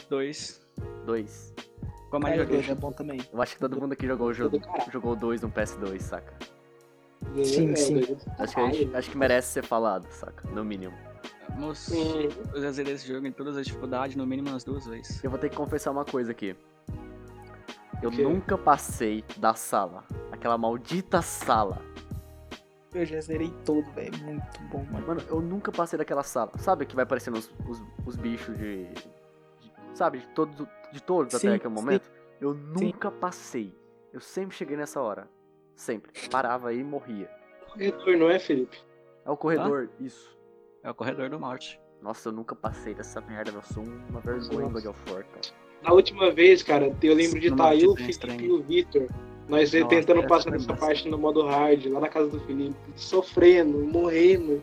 Dois. 0.09 0.61
Dois. 1.05 1.53
Qual 2.09 2.21
mais 2.21 2.35
Cara, 2.35 2.43
joguei? 2.45 2.57
dois 2.61 2.69
é 2.69 2.75
bom 2.75 2.91
também. 2.91 3.21
Eu 3.31 3.41
acho 3.41 3.53
que 3.55 3.59
todo 3.61 3.79
mundo 3.79 3.93
aqui 3.93 4.05
jogou 4.05 4.27
o 4.27 4.33
jogo. 4.33 4.59
Jogou 4.91 5.15
dois 5.15 5.41
no 5.41 5.49
PS2, 5.49 5.99
saca? 6.01 6.33
Sim, 7.43 7.71
É, 7.71 7.75
sim. 7.75 8.01
Acho 8.37 8.55
que, 8.55 8.61
a 8.61 8.71
gente, 8.71 8.95
acho 8.95 9.09
que 9.11 9.17
merece 9.17 9.47
ser 9.53 9.63
falado, 9.63 10.05
saca? 10.11 10.49
No 10.49 10.63
mínimo. 10.65 10.93
Moço, 11.57 11.93
Hum, 11.95 12.29
eu 12.53 12.61
já 12.61 12.71
zerei 12.71 12.93
esse 12.93 13.07
jogo 13.07 13.27
em 13.27 13.31
todas 13.31 13.57
as 13.57 13.65
dificuldades, 13.65 14.15
no 14.15 14.25
mínimo 14.25 14.49
umas 14.49 14.63
duas 14.63 14.85
vezes. 14.85 15.23
Eu 15.23 15.29
vou 15.29 15.37
ter 15.39 15.49
que 15.49 15.55
confessar 15.55 15.91
uma 15.91 16.03
coisa 16.05 16.31
aqui. 16.31 16.55
Eu 18.01 18.11
nunca 18.11 18.57
passei 18.57 19.23
da 19.37 19.53
sala. 19.53 20.03
Aquela 20.31 20.57
maldita 20.57 21.21
sala. 21.21 21.81
Eu 22.93 23.05
já 23.05 23.21
zerei 23.21 23.49
todo, 23.63 23.89
velho. 23.91 24.17
Muito 24.19 24.61
bom, 24.71 24.83
mano. 24.91 25.07
Mano, 25.07 25.21
eu 25.29 25.41
nunca 25.41 25.71
passei 25.71 25.97
daquela 25.97 26.23
sala. 26.23 26.51
Sabe 26.57 26.85
que 26.85 26.95
vai 26.95 27.03
aparecendo 27.03 27.37
os, 27.37 27.49
os, 27.67 27.81
os 28.05 28.15
bichos 28.17 28.57
de, 28.57 28.87
de- 28.87 29.11
Sabe, 29.93 30.19
de 30.19 30.27
todos, 30.29 30.67
de 30.91 31.01
todos 31.03 31.33
Sim, 31.33 31.47
até 31.47 31.55
aquele 31.57 31.75
sim. 31.75 31.81
momento? 31.81 32.11
Eu 32.39 32.53
nunca 32.53 33.11
passei. 33.11 33.73
Eu 34.11 34.19
sempre 34.19 34.55
cheguei 34.55 34.75
nessa 34.75 34.99
hora. 35.01 35.29
Sempre. 35.75 36.11
Parava 36.29 36.69
aí 36.69 36.79
e 36.79 36.83
morria. 36.83 37.29
Corredor, 37.71 38.17
não 38.17 38.29
é, 38.29 38.39
Felipe? 38.39 38.77
É 39.23 39.29
o 39.31 39.37
corredor, 39.37 39.89
isso. 39.99 40.37
É 40.83 40.89
o 40.89 40.95
corredor 40.95 41.29
do 41.29 41.39
Morte. 41.39 41.79
Nossa, 42.01 42.29
eu 42.29 42.33
nunca 42.33 42.55
passei 42.55 42.93
dessa 42.95 43.21
merda, 43.21 43.51
eu 43.51 43.61
sou 43.61 43.83
uma 43.83 44.19
vergonha 44.19 44.67
em 44.67 44.71
God 44.71 44.85
of 44.85 45.11
War, 45.11 45.23
cara. 45.25 45.41
Na 45.83 45.93
última 45.93 46.31
vez, 46.31 46.61
cara, 46.61 46.95
eu 47.01 47.13
lembro 47.15 47.39
de 47.39 47.47
estar 47.47 47.75
eu, 47.75 47.91
o 47.91 47.95
de 47.95 48.13
Felipe 48.13 48.45
e 48.45 48.51
o 48.51 48.61
Vitor. 48.61 49.07
Nós 49.49 49.73
Nossa, 49.73 49.85
tentando 49.89 50.19
essa 50.19 50.27
passar 50.29 50.51
nessa 50.51 50.73
parte 50.73 51.09
no 51.09 51.17
modo 51.17 51.41
hard, 51.45 51.85
lá 51.87 51.99
na 51.99 52.07
casa 52.07 52.29
do 52.29 52.39
Felipe, 52.41 52.75
sofrendo, 52.95 53.79
morrendo. 53.79 54.61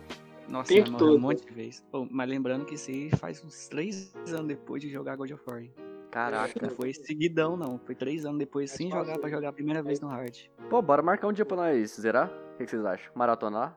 Nossa, 0.48 0.72
Tempo 0.72 0.96
todo. 0.96 1.16
um 1.16 1.18
monte 1.18 1.44
de 1.44 1.52
vez. 1.52 1.84
Pô, 1.90 2.06
mas 2.10 2.28
lembrando 2.28 2.64
que 2.64 2.74
isso 2.74 2.90
aí 2.90 3.10
faz 3.10 3.44
uns 3.44 3.68
3 3.68 4.14
anos 4.28 4.46
depois 4.46 4.80
de 4.80 4.88
jogar 4.88 5.14
God 5.16 5.30
of 5.32 5.42
War. 5.46 5.60
hein? 5.60 5.70
Caraca. 6.10 6.54
Não 6.62 6.70
foi 6.74 6.94
seguidão, 6.94 7.54
não. 7.54 7.78
Foi 7.84 7.94
3 7.94 8.24
anos 8.24 8.38
depois, 8.38 8.70
sem 8.70 8.90
jogar 8.90 9.18
pra 9.18 9.28
jogar 9.28 9.50
a 9.50 9.52
primeira 9.52 9.82
vez 9.82 10.00
no 10.00 10.08
hard. 10.08 10.34
Pô, 10.70 10.80
bora 10.80 11.02
marcar 11.02 11.28
um 11.28 11.32
dia 11.34 11.44
pra 11.44 11.56
nós 11.56 11.96
zerar? 12.00 12.32
O 12.54 12.56
que, 12.56 12.64
que 12.64 12.70
vocês 12.70 12.84
acham? 12.84 13.12
Maratonar? 13.14 13.76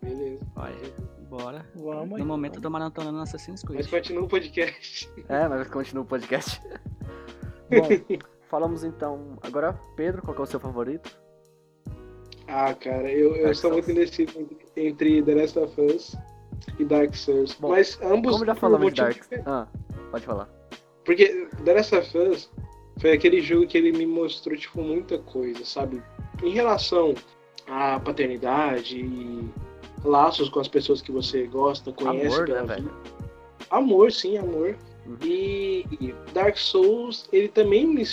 Beleza. 0.00 0.46
Vai, 0.54 0.72
bora. 1.28 1.66
Vamos 1.74 2.14
aí. 2.14 2.20
No 2.20 2.26
momento 2.26 2.56
eu 2.56 2.62
tô 2.62 2.70
maratonando 2.70 3.18
Assassin's 3.20 3.62
Mas 3.64 3.86
Creed. 3.86 3.90
continua 3.90 4.22
o 4.24 4.28
podcast. 4.28 5.10
É, 5.28 5.48
mas 5.48 5.68
continua 5.68 6.02
o 6.04 6.06
podcast. 6.06 6.60
Bom, 7.70 7.88
falamos 8.48 8.84
então. 8.84 9.38
Agora, 9.42 9.72
Pedro, 9.96 10.22
qual 10.22 10.34
que 10.34 10.40
é 10.40 10.44
o 10.44 10.46
seu 10.46 10.60
favorito? 10.60 11.16
Ah, 12.48 12.72
cara, 12.74 13.10
eu, 13.10 13.34
eu 13.36 13.52
sou 13.54 13.72
muito 13.72 13.86
Souls. 13.86 13.98
indeciso 13.98 14.48
entre, 14.76 15.22
The 15.22 15.34
Last 15.34 15.58
of 15.58 15.80
Us 15.80 16.16
e 16.78 16.84
Dark 16.84 17.14
Souls. 17.14 17.54
Bom, 17.54 17.70
Mas 17.70 17.98
ambos 18.02 18.32
Como 18.34 18.46
já 18.46 18.54
falamos 18.54 18.94
de 18.94 19.00
Dark. 19.00 19.14
diferentes. 19.14 19.48
Ah, 19.48 19.66
pode 20.10 20.24
falar. 20.24 20.48
Porque 21.04 21.48
The 21.64 21.74
Last 21.74 21.94
of 21.96 22.18
Us 22.18 22.50
foi 23.00 23.12
aquele 23.12 23.40
jogo 23.40 23.66
que 23.66 23.76
ele 23.76 23.90
me 23.92 24.06
mostrou, 24.06 24.56
tipo, 24.56 24.80
muita 24.80 25.18
coisa, 25.18 25.64
sabe? 25.64 26.00
Em 26.42 26.50
relação 26.50 27.14
à 27.66 27.98
paternidade 27.98 29.00
e 29.00 29.50
laços 30.04 30.48
com 30.48 30.60
as 30.60 30.68
pessoas 30.68 31.00
que 31.02 31.10
você 31.12 31.44
gosta, 31.46 31.92
conhece 31.92 32.34
Amor, 32.34 32.48
né, 32.48 32.62
velho? 32.62 32.90
Amor, 33.70 34.12
sim, 34.12 34.36
amor. 34.38 34.76
Uhum. 35.06 35.16
E 35.22 35.84
Dark 36.32 36.56
Souls, 36.56 37.28
ele 37.32 37.48
também 37.48 37.86
me 37.86 38.04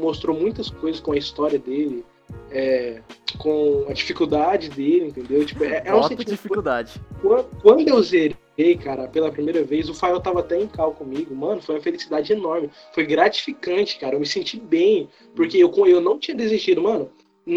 mostrou 0.00 0.36
muitas 0.36 0.68
coisas 0.68 1.00
com 1.00 1.12
a 1.12 1.16
história 1.16 1.58
dele, 1.58 2.04
é, 2.50 3.00
com 3.38 3.86
a 3.88 3.92
dificuldade 3.92 4.68
dele, 4.68 5.06
entendeu? 5.06 5.44
Tipo, 5.44 5.64
é, 5.64 5.82
é 5.84 5.94
um 5.94 6.02
sentimento 6.02 6.30
dificuldade. 6.30 7.00
Quan- 7.22 7.44
Quando 7.62 7.88
eu 7.88 8.02
zerei, 8.02 8.76
cara, 8.82 9.06
pela 9.08 9.30
primeira 9.30 9.62
vez, 9.62 9.88
o 9.88 9.94
Fael 9.94 10.20
tava 10.20 10.40
até 10.40 10.60
em 10.60 10.66
cal 10.66 10.92
comigo, 10.92 11.34
mano, 11.34 11.62
foi 11.62 11.76
uma 11.76 11.80
felicidade 11.82 12.32
enorme. 12.32 12.68
Foi 12.92 13.04
gratificante, 13.06 13.98
cara. 13.98 14.16
Eu 14.16 14.20
me 14.20 14.26
senti 14.26 14.58
bem, 14.58 15.08
porque 15.36 15.56
eu, 15.56 15.72
eu 15.86 16.00
não 16.00 16.18
tinha 16.18 16.36
desistido, 16.36 16.82
mano. 16.82 17.10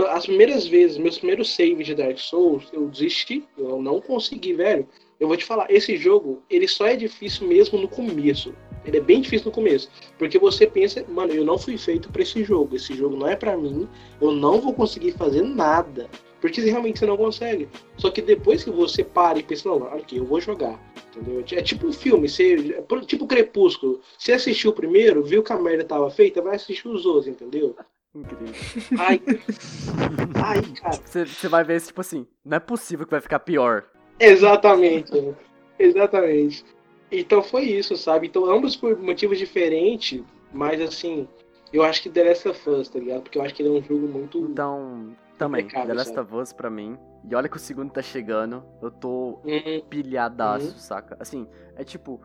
As 0.09 0.25
primeiras 0.25 0.65
vezes, 0.65 0.97
meus 0.97 1.17
primeiros 1.17 1.53
saves 1.53 1.85
de 1.85 1.93
Dark 1.93 2.17
Souls, 2.17 2.67
eu 2.73 2.87
desisti, 2.87 3.43
eu 3.57 3.81
não 3.81 4.01
consegui, 4.01 4.53
velho. 4.53 4.87
Eu 5.19 5.27
vou 5.27 5.37
te 5.37 5.45
falar, 5.45 5.69
esse 5.69 5.95
jogo, 5.97 6.41
ele 6.49 6.67
só 6.67 6.87
é 6.87 6.95
difícil 6.95 7.47
mesmo 7.47 7.79
no 7.79 7.87
começo. 7.87 8.53
Ele 8.85 8.97
é 8.97 9.01
bem 9.01 9.21
difícil 9.21 9.45
no 9.45 9.51
começo, 9.51 9.89
porque 10.17 10.37
você 10.37 10.67
pensa, 10.67 11.05
mano, 11.07 11.31
eu 11.31 11.45
não 11.45 11.57
fui 11.57 11.77
feito 11.77 12.09
pra 12.09 12.21
esse 12.21 12.43
jogo. 12.43 12.75
Esse 12.75 12.93
jogo 12.93 13.15
não 13.15 13.27
é 13.27 13.35
pra 13.35 13.55
mim. 13.55 13.87
Eu 14.19 14.31
não 14.31 14.59
vou 14.59 14.73
conseguir 14.73 15.11
fazer 15.11 15.41
nada. 15.41 16.09
Porque 16.41 16.59
realmente 16.59 16.99
você 16.99 17.05
não 17.05 17.15
consegue. 17.15 17.69
Só 17.97 18.09
que 18.09 18.21
depois 18.21 18.65
que 18.65 18.69
você 18.69 19.01
para 19.01 19.39
e 19.39 19.43
pensa, 19.43 19.69
não, 19.69 19.77
ok, 19.77 20.19
eu 20.19 20.25
vou 20.25 20.41
jogar. 20.41 20.77
Entendeu? 21.15 21.41
É 21.53 21.61
tipo 21.61 21.87
um 21.87 21.93
filme, 21.93 22.27
você, 22.27 22.75
é 22.75 23.05
tipo 23.05 23.25
Crepúsculo. 23.25 24.01
Você 24.17 24.33
assistiu 24.33 24.71
o 24.71 24.73
primeiro, 24.73 25.23
viu 25.23 25.41
que 25.41 25.53
a 25.53 25.57
merda 25.57 25.85
tava 25.85 26.09
feita, 26.09 26.41
vai 26.41 26.55
assistir 26.55 26.87
os 26.89 27.05
outros, 27.05 27.27
entendeu? 27.27 27.73
Incrível. 28.15 28.53
Ai, 28.99 29.21
ai, 30.43 30.61
cara. 30.81 30.97
Você, 31.03 31.25
você 31.25 31.47
vai 31.47 31.63
ver, 31.63 31.81
tipo 31.81 32.01
assim, 32.01 32.27
não 32.45 32.57
é 32.57 32.59
possível 32.59 33.05
que 33.05 33.11
vai 33.11 33.21
ficar 33.21 33.39
pior. 33.39 33.85
Exatamente. 34.19 35.19
né? 35.19 35.35
Exatamente. 35.79 36.63
Então 37.11 37.41
foi 37.43 37.63
isso, 37.63 37.95
sabe? 37.97 38.27
Então 38.27 38.45
ambos 38.49 38.75
por 38.75 38.97
motivos 38.97 39.37
diferentes, 39.37 40.23
mas 40.51 40.79
assim, 40.81 41.27
eu 41.71 41.83
acho 41.83 42.01
que 42.03 42.09
The 42.09 42.23
Last 42.23 42.47
of 42.49 42.69
Us, 42.69 42.89
tá 42.89 42.99
ligado? 42.99 43.23
Porque 43.23 43.37
eu 43.37 43.41
acho 43.43 43.53
que 43.53 43.61
ele 43.63 43.69
é 43.69 43.79
um 43.79 43.83
jogo 43.83 44.07
muito. 44.07 44.39
Então, 44.39 45.15
também, 45.37 45.67
The 45.67 45.93
Last 45.93 46.13
sabe? 46.13 46.27
of 46.33 46.35
Us 46.41 46.53
pra 46.53 46.69
mim. 46.69 46.97
E 47.29 47.33
olha 47.35 47.47
que 47.49 47.57
o 47.57 47.59
segundo 47.59 47.91
tá 47.91 48.01
chegando. 48.01 48.63
Eu 48.81 48.91
tô 48.91 49.39
Hum, 49.45 49.81
pilhadaço, 49.89 50.67
Uhum. 50.73 50.77
saca? 50.77 51.17
Assim, 51.19 51.47
é 51.75 51.83
tipo, 51.83 52.21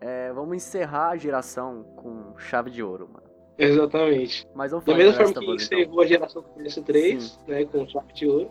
é, 0.00 0.32
vamos 0.32 0.56
encerrar 0.56 1.10
a 1.10 1.16
geração 1.16 1.84
com 1.96 2.36
chave 2.38 2.70
de 2.70 2.82
ouro, 2.82 3.08
mano. 3.12 3.31
Exatamente. 3.58 4.48
Mas 4.54 4.72
eu 4.72 4.78
Da 4.80 4.84
falo 4.86 4.98
mesma 4.98 5.12
The 5.12 5.24
forma 5.24 5.40
que 5.40 5.50
Us, 5.50 5.66
então. 5.66 5.78
encerrou 5.78 6.00
a 6.00 6.06
geração 6.06 6.42
do 6.42 6.48
PS3, 6.48 7.38
né? 7.48 7.64
Com 7.66 7.86
chave 7.88 8.12
de 8.12 8.26
ouro. 8.26 8.50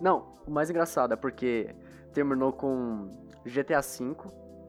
Não, 0.00 0.26
o 0.46 0.50
mais 0.50 0.70
engraçado 0.70 1.12
é 1.14 1.16
porque 1.16 1.74
terminou 2.12 2.52
com 2.52 3.08
GTA 3.44 3.80
V 3.80 4.14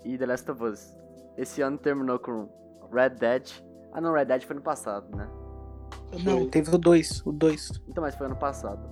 e 0.06 0.18
The 0.18 0.25
Last 0.25 0.50
of 0.52 0.63
Us. 0.63 0.96
Esse 1.38 1.62
ano 1.62 1.78
terminou 1.78 2.20
com 2.20 2.48
Red 2.92 3.12
Dead. 3.12 3.50
Ah 3.92 4.00
não, 4.02 4.13
Red 4.13 4.25
Dead 4.25 4.44
foi 4.44 4.56
no 4.56 4.62
passado, 4.62 5.16
né? 5.16 5.28
Não, 6.24 6.40
Foi. 6.42 6.48
teve 6.50 6.74
o 6.74 6.78
2. 6.78 7.25
O 7.25 7.32
2. 7.32 7.82
Então, 7.88 8.04
mas 8.04 8.16
foi 8.16 8.28
ano 8.28 8.36
passado. 8.36 8.88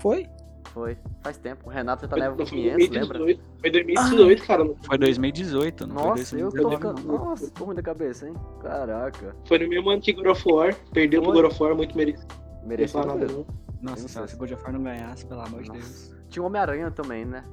Foi? 0.00 0.26
Foi. 0.72 0.96
Faz 1.22 1.36
tempo. 1.36 1.66
O 1.68 1.70
Renato 1.70 2.08
tá 2.08 2.16
foi 2.16 2.46
500, 2.46 2.88
lembra? 2.88 3.18
2018. 3.18 3.40
Foi 3.60 3.70
2018, 3.70 4.46
cara. 4.46 4.64
não 4.64 4.76
Foi 4.82 4.98
2018, 4.98 5.86
não 5.86 5.94
Nossa, 5.94 6.24
foi 6.24 6.42
eu 6.42 6.50
tô 6.50 6.56
2019. 6.62 6.76
ficando. 6.76 7.06
não. 7.18 7.24
Nossa, 7.26 7.50
tô 7.50 7.64
ruim 7.64 7.74
da 7.76 7.82
cabeça, 7.82 8.26
hein? 8.28 8.34
Caraca. 8.62 9.36
Foi 9.46 9.58
no 9.58 9.68
mesmo 9.68 9.90
ano 9.90 10.00
que 10.00 10.12
God 10.14 10.26
of 10.26 10.42
War. 10.50 10.74
Perdeu 10.92 11.20
pro 11.22 11.32
Foi. 11.32 11.42
God 11.42 11.52
of 11.52 11.62
War, 11.62 11.74
muito 11.76 11.96
merecido. 11.96 12.34
Merecido 12.64 13.14
mesmo. 13.14 13.46
não. 13.82 13.90
Nossa, 13.90 14.02
Nossa. 14.02 14.26
se 14.28 14.34
o 14.34 14.38
God 14.38 14.52
of 14.52 14.62
War 14.62 14.72
não 14.72 14.82
ganhasse, 14.82 15.26
pelo 15.26 15.40
amor 15.42 15.62
de 15.62 15.68
Nossa. 15.68 15.80
Deus. 15.80 16.14
Tinha 16.30 16.42
o 16.42 16.46
Homem-Aranha 16.46 16.90
também, 16.90 17.24
né? 17.26 17.44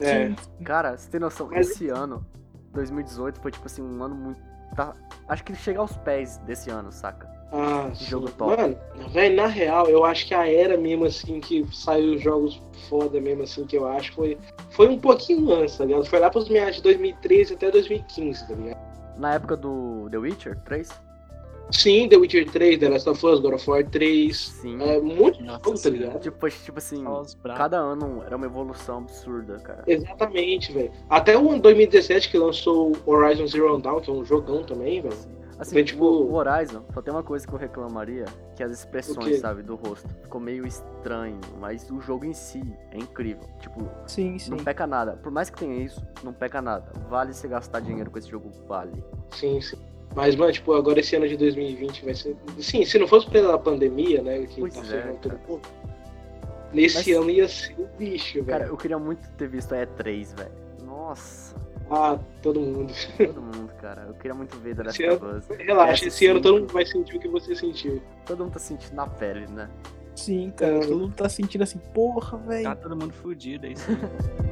É. 0.00 0.32
Cara, 0.64 0.96
você 0.96 1.10
tem 1.10 1.20
noção, 1.20 1.48
Mas- 1.50 1.70
esse 1.70 1.88
ano, 1.90 2.24
2018, 2.72 3.40
foi 3.40 3.50
tipo 3.50 3.66
assim, 3.66 3.82
um 3.82 4.02
ano 4.02 4.14
muito. 4.14 4.40
Tá, 4.76 4.94
acho 5.28 5.42
que 5.44 5.52
ele 5.52 5.58
chega 5.58 5.80
aos 5.80 5.96
pés 5.98 6.38
desse 6.38 6.70
ano, 6.70 6.92
saca? 6.92 7.28
Ah, 7.50 7.90
Jogo 7.94 8.30
top. 8.30 8.56
Mano, 8.56 8.76
velho, 9.10 9.36
na 9.36 9.46
real, 9.46 9.88
eu 9.88 10.04
acho 10.04 10.26
que 10.26 10.34
a 10.34 10.46
era 10.46 10.76
mesmo 10.76 11.06
assim 11.06 11.40
que 11.40 11.66
saiu 11.72 12.14
os 12.14 12.22
jogos 12.22 12.60
foda 12.88 13.20
mesmo 13.20 13.42
assim 13.42 13.64
que 13.66 13.76
eu 13.76 13.86
acho 13.86 14.12
foi 14.12 14.38
foi 14.70 14.88
um 14.88 14.98
pouquinho 14.98 15.52
antes, 15.52 15.76
tá 15.76 15.84
ligado? 15.84 16.04
Foi 16.04 16.18
lá 16.18 16.30
pros 16.30 16.48
meados 16.48 16.76
de 16.76 16.82
2013 16.82 17.54
até 17.54 17.70
2015, 17.70 18.48
tá 18.48 18.54
ligado? 18.54 18.78
Na 19.16 19.34
época 19.34 19.56
do 19.56 20.08
The 20.10 20.18
Witcher 20.18 20.58
3? 20.64 21.08
Sim, 21.70 22.08
The 22.08 22.16
Witcher 22.16 22.50
3, 22.50 22.78
The 22.78 22.88
Last 22.88 23.08
of 23.10 23.26
Us, 23.26 23.40
God 23.40 23.54
of 23.54 23.70
War 23.70 23.84
3, 23.84 24.36
Sim. 24.36 24.82
é 24.82 25.00
muito 25.00 25.42
Nossa 25.42 25.60
jogo, 25.64 25.78
tá 25.78 25.90
ligado? 25.90 26.20
Tipo, 26.20 26.48
tipo 26.48 26.78
assim, 26.78 27.04
cada 27.56 27.76
ano 27.78 28.22
era 28.24 28.36
uma 28.36 28.46
evolução 28.46 28.98
absurda, 28.98 29.58
cara. 29.58 29.84
Exatamente, 29.86 30.72
velho. 30.72 30.90
Até 31.10 31.36
o 31.36 31.50
ano 31.50 31.60
2017 31.60 32.30
que 32.30 32.38
lançou 32.38 32.92
o 33.04 33.10
Horizon 33.10 33.46
Zero 33.46 33.78
Dawn, 33.78 34.00
que 34.00 34.08
é 34.10 34.12
um 34.12 34.24
jogão 34.24 34.62
também, 34.64 35.02
velho. 35.02 35.37
Assim, 35.58 35.72
Foi, 35.72 35.82
tipo- 35.84 36.04
o, 36.04 36.34
Horizon, 36.34 36.84
só 36.94 37.02
tem 37.02 37.12
uma 37.12 37.22
coisa 37.24 37.44
que 37.46 37.52
eu 37.52 37.58
reclamaria, 37.58 38.26
que 38.54 38.62
é 38.62 38.66
as 38.66 38.70
expressões, 38.72 39.40
sabe, 39.40 39.62
do 39.62 39.74
rosto. 39.74 40.08
Ficou 40.22 40.40
meio 40.40 40.64
estranho, 40.66 41.40
mas 41.58 41.90
o 41.90 42.00
jogo 42.00 42.24
em 42.24 42.32
si 42.32 42.62
é 42.92 42.98
incrível. 42.98 43.42
Tipo, 43.58 43.88
Sim, 44.06 44.38
sim. 44.38 44.50
não 44.52 44.58
peca 44.58 44.86
nada. 44.86 45.14
Por 45.16 45.32
mais 45.32 45.50
que 45.50 45.58
tenha 45.58 45.74
isso, 45.82 46.00
não 46.22 46.32
peca 46.32 46.62
nada. 46.62 46.92
Vale 47.08 47.34
você 47.34 47.48
gastar 47.48 47.80
dinheiro 47.80 48.08
com 48.08 48.18
esse 48.18 48.28
jogo, 48.30 48.50
vale. 48.68 49.02
Sim, 49.32 49.60
sim. 49.60 49.76
Mas, 50.14 50.36
mano, 50.36 50.52
tipo, 50.52 50.72
agora 50.74 51.00
esse 51.00 51.16
ano 51.16 51.26
de 51.28 51.36
2020 51.36 52.04
vai 52.04 52.14
ser. 52.14 52.36
Sim, 52.60 52.84
se 52.84 52.96
não 52.98 53.06
fosse 53.08 53.28
pela 53.28 53.58
pandemia, 53.58 54.22
né? 54.22 54.46
Que 54.46 54.60
Pois 54.60 54.74
tá 54.74 54.96
é, 54.96 55.00
todo 55.14 55.32
cara. 55.32 55.40
mundo. 55.48 55.68
Nesse 56.72 56.96
Mas- 57.12 57.20
ano 57.20 57.30
ia 57.30 57.48
ser 57.48 57.74
o 57.80 57.86
bicho, 57.98 58.44
Cara, 58.44 58.60
velho. 58.60 58.72
eu 58.72 58.76
queria 58.76 58.98
muito 58.98 59.28
ter 59.32 59.48
visto 59.48 59.72
a 59.74 59.78
E3, 59.78 60.34
velho. 60.34 60.52
Nossa, 60.84 61.54
Ah, 61.90 62.18
todo 62.42 62.60
mundo. 62.60 62.92
todo 63.16 63.40
mundo, 63.40 63.70
cara. 63.80 64.04
Eu 64.08 64.14
queria 64.14 64.34
muito 64.34 64.56
ver 64.58 64.76
The 64.76 64.82
Last 64.82 65.04
of 65.06 65.24
Us. 65.24 65.48
Relaxa, 65.58 66.06
esse 66.06 66.26
ano 66.26 66.40
PS5. 66.40 66.42
todo 66.42 66.60
mundo 66.60 66.72
vai 66.72 66.84
sentir 66.86 67.16
o 67.16 67.20
que 67.20 67.28
você 67.28 67.54
sentiu. 67.54 68.02
Todo 68.26 68.44
mundo 68.44 68.52
tá 68.52 68.58
sentindo 68.58 68.94
na 68.94 69.06
pele, 69.06 69.46
né? 69.48 69.68
Sim, 70.14 70.52
cara. 70.56 70.76
É. 70.76 70.80
Todo 70.80 70.98
mundo 70.98 71.14
tá 71.14 71.28
sentindo 71.28 71.62
assim, 71.62 71.78
porra, 71.94 72.38
Tá 72.38 72.44
velho. 72.44 72.76
todo 72.76 72.96
mundo 72.96 73.12
fudido, 73.14 73.66
é 73.66 73.70
isso 73.70 73.86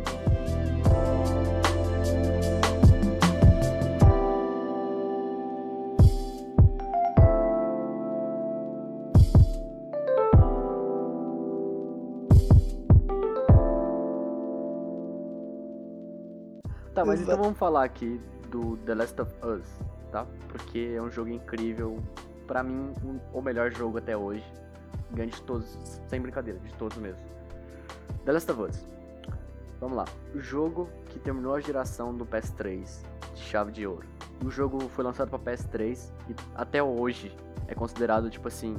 Mas 17.06 17.20
então 17.20 17.32
Exato. 17.34 17.42
vamos 17.42 17.58
falar 17.58 17.84
aqui 17.84 18.20
do 18.50 18.76
The 18.78 18.94
Last 18.94 19.20
of 19.20 19.32
Us, 19.44 19.66
tá? 20.10 20.26
Porque 20.48 20.94
é 20.96 21.02
um 21.02 21.10
jogo 21.10 21.30
incrível. 21.30 21.98
Pra 22.46 22.62
mim, 22.62 22.92
um- 23.04 23.18
o 23.32 23.42
melhor 23.42 23.70
jogo 23.72 23.98
até 23.98 24.16
hoje. 24.16 24.44
Ganha 25.12 25.28
de 25.30 25.40
todos, 25.42 25.78
sem 26.08 26.20
brincadeira, 26.20 26.58
de 26.60 26.72
todos 26.74 26.96
mesmo. 26.98 27.20
The 28.24 28.32
Last 28.32 28.50
of 28.50 28.62
Us. 28.62 28.86
Vamos 29.80 29.96
lá. 29.96 30.04
O 30.34 30.40
jogo 30.40 30.88
que 31.10 31.18
terminou 31.18 31.54
a 31.54 31.60
geração 31.60 32.14
do 32.14 32.24
PS3 32.24 33.04
de 33.34 33.40
chave 33.40 33.72
de 33.72 33.86
ouro. 33.86 34.06
O 34.44 34.50
jogo 34.50 34.80
foi 34.88 35.04
lançado 35.04 35.28
para 35.30 35.38
PS3 35.38 36.12
e 36.28 36.34
até 36.54 36.82
hoje 36.82 37.34
é 37.68 37.74
considerado, 37.74 38.30
tipo 38.30 38.48
assim, 38.48 38.76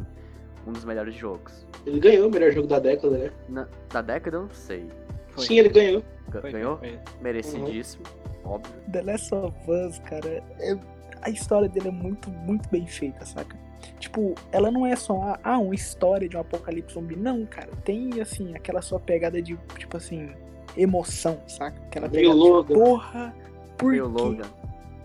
um 0.66 0.72
dos 0.72 0.84
melhores 0.84 1.14
jogos. 1.16 1.66
Ele 1.86 2.00
ganhou 2.00 2.28
o 2.28 2.32
melhor 2.32 2.52
jogo 2.52 2.68
da 2.68 2.80
década, 2.80 3.18
né? 3.18 3.32
Na, 3.48 3.68
da 3.92 4.02
década 4.02 4.38
eu 4.38 4.42
não 4.44 4.50
sei. 4.50 4.90
Foi. 5.38 5.46
Sim, 5.46 5.60
ele 5.60 5.70
ganhou. 5.70 6.04
Foi, 6.42 6.52
Ganhou? 6.52 6.78
foi. 6.78 7.00
Merecidíssimo, 7.22 8.04
óbvio. 8.44 8.74
The 8.92 9.02
Last 9.02 9.34
of 9.34 9.56
Us, 9.72 10.00
cara, 10.00 10.44
é- 10.60 10.78
a 11.22 11.30
história 11.30 11.70
dele 11.70 11.88
é 11.88 11.92
muito, 11.92 12.30
muito 12.30 12.68
bem 12.70 12.86
feita, 12.86 13.26
saca? 13.26 13.56
Tipo, 14.00 14.36
ela 14.52 14.70
não 14.70 14.86
é 14.86 14.96
só 14.96 15.38
ah, 15.44 15.58
uma 15.58 15.74
história 15.74 16.28
de 16.28 16.36
um 16.36 16.42
apocalipse 16.42 16.94
zumbi. 16.96 17.16
Não, 17.16 17.46
cara. 17.46 17.70
Tem, 17.86 18.20
assim, 18.20 18.54
aquela 18.56 18.82
sua 18.82 19.00
pegada 19.00 19.42
de, 19.42 19.58
tipo 19.78 19.96
assim, 19.96 20.32
emoção, 20.76 21.40
saca? 21.48 21.80
Aquela 21.84 22.08
Meio 22.10 22.32
pegada 22.32 22.36
de, 22.36 22.50
Logan. 22.50 22.76
porra, 22.76 23.36
por 23.78 23.92
Meio 23.92 24.12
quê? 24.12 24.22
Logan. 24.22 24.50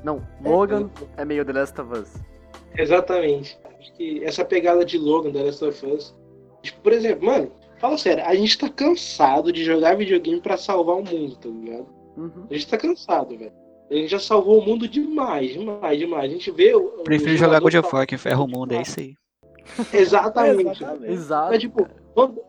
Não, 0.03 0.27
Logan 0.43 0.91
é 1.17 1.25
meio 1.25 1.45
The 1.45 1.53
Last 1.53 1.81
of 1.81 1.93
Us. 1.99 2.15
Exatamente. 2.77 3.59
Acho 3.79 3.93
que 3.95 4.25
essa 4.25 4.45
pegada 4.45 4.85
de 4.85 4.99
Logan 4.99 5.31
da 5.31 5.43
Last 5.43 5.65
of 5.65 5.87
Us. 5.87 6.15
Tipo, 6.63 6.81
por 6.81 6.93
exemplo, 6.93 7.27
mano, 7.27 7.53
fala 7.83 7.99
sério, 7.99 8.25
a 8.25 8.35
gente 8.35 8.57
tá 8.57 8.69
cansado 8.71 9.53
de 9.53 9.63
jogar 9.65 9.95
videogame 9.97 10.41
pra 10.41 10.57
salvar 10.57 10.97
o 10.97 11.05
mundo, 11.05 11.37
tá 11.37 11.49
ligado? 11.49 11.87
Uhum. 12.17 12.47
A 12.51 12.55
gente 12.55 12.67
tá 12.69 12.79
cansado, 12.79 13.37
velho. 13.37 13.53
A 13.91 13.95
gente 13.95 14.09
já 14.09 14.19
salvou 14.19 14.59
o 14.59 14.65
mundo 14.65 14.89
demais, 14.89 15.53
demais, 15.53 15.99
demais. 15.99 16.31
A 16.31 16.33
gente 16.35 16.51
vê. 16.51 16.75
o- 16.75 17.01
o 17.01 17.05
Prefiro 17.05 17.33
jogar 17.37 17.57
jogador 17.59 17.63
God 17.65 17.75
of 17.85 17.95
War 17.95 18.07
que 18.07 18.17
ferra 18.17 18.43
o 18.43 18.49
mundo, 18.49 18.73
é 18.73 18.81
isso 18.83 19.01
aí. 19.01 19.15
Exatamente. 19.93 20.71
Exatamente. 20.83 21.13
Exato. 21.13 21.51
Mas, 21.51 21.59
tipo, 21.61 21.87
quando- 22.15 22.41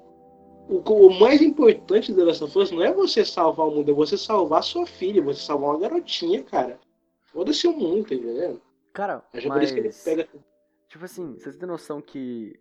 o, 0.70 0.78
o 1.08 1.20
mais 1.20 1.42
importante 1.42 2.14
da 2.14 2.24
Last 2.24 2.44
of 2.44 2.58
Us 2.58 2.72
não 2.72 2.82
é 2.84 2.94
você 2.94 3.26
salvar 3.26 3.68
o 3.68 3.72
mundo, 3.72 3.92
é 3.92 3.94
você 3.94 4.18
salvar 4.18 4.64
sua 4.64 4.86
filha, 4.86 5.22
você 5.22 5.42
salvar 5.42 5.72
uma 5.72 5.80
garotinha, 5.80 6.42
cara. 6.44 6.80
Foda-se 7.26 7.68
o 7.68 7.74
mundo, 7.74 8.08
tá 8.08 8.16
entendendo? 8.16 8.62
Cara, 8.94 9.24
é 9.34 9.42
por 9.42 9.62
isso 9.64 9.74
que 9.74 9.80
ele 9.80 9.88
mas... 9.90 10.04
pega. 10.04 10.28
Tipo 10.88 11.06
assim, 11.06 11.34
vocês 11.40 11.58
têm 11.58 11.68
noção 11.68 12.00
que 12.00 12.54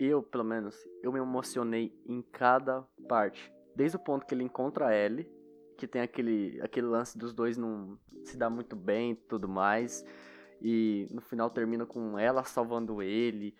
eu, 0.00 0.22
pelo 0.22 0.44
menos, 0.44 0.74
eu 1.02 1.12
me 1.12 1.18
emocionei 1.18 1.94
em 2.06 2.22
cada 2.22 2.82
parte. 3.06 3.52
Desde 3.76 3.96
o 3.96 4.00
ponto 4.00 4.24
que 4.24 4.34
ele 4.34 4.44
encontra 4.44 4.88
a 4.88 4.96
Ellie, 4.96 5.30
que 5.76 5.86
tem 5.86 6.00
aquele, 6.00 6.58
aquele 6.62 6.86
lance 6.86 7.18
dos 7.18 7.34
dois 7.34 7.56
não 7.56 7.98
se 8.24 8.36
dar 8.36 8.48
muito 8.48 8.74
bem 8.74 9.12
e 9.12 9.14
tudo 9.14 9.46
mais. 9.46 10.04
E 10.62 11.06
no 11.10 11.20
final 11.20 11.50
termina 11.50 11.86
com 11.86 12.18
ela 12.18 12.44
salvando 12.44 13.02
ele. 13.02 13.54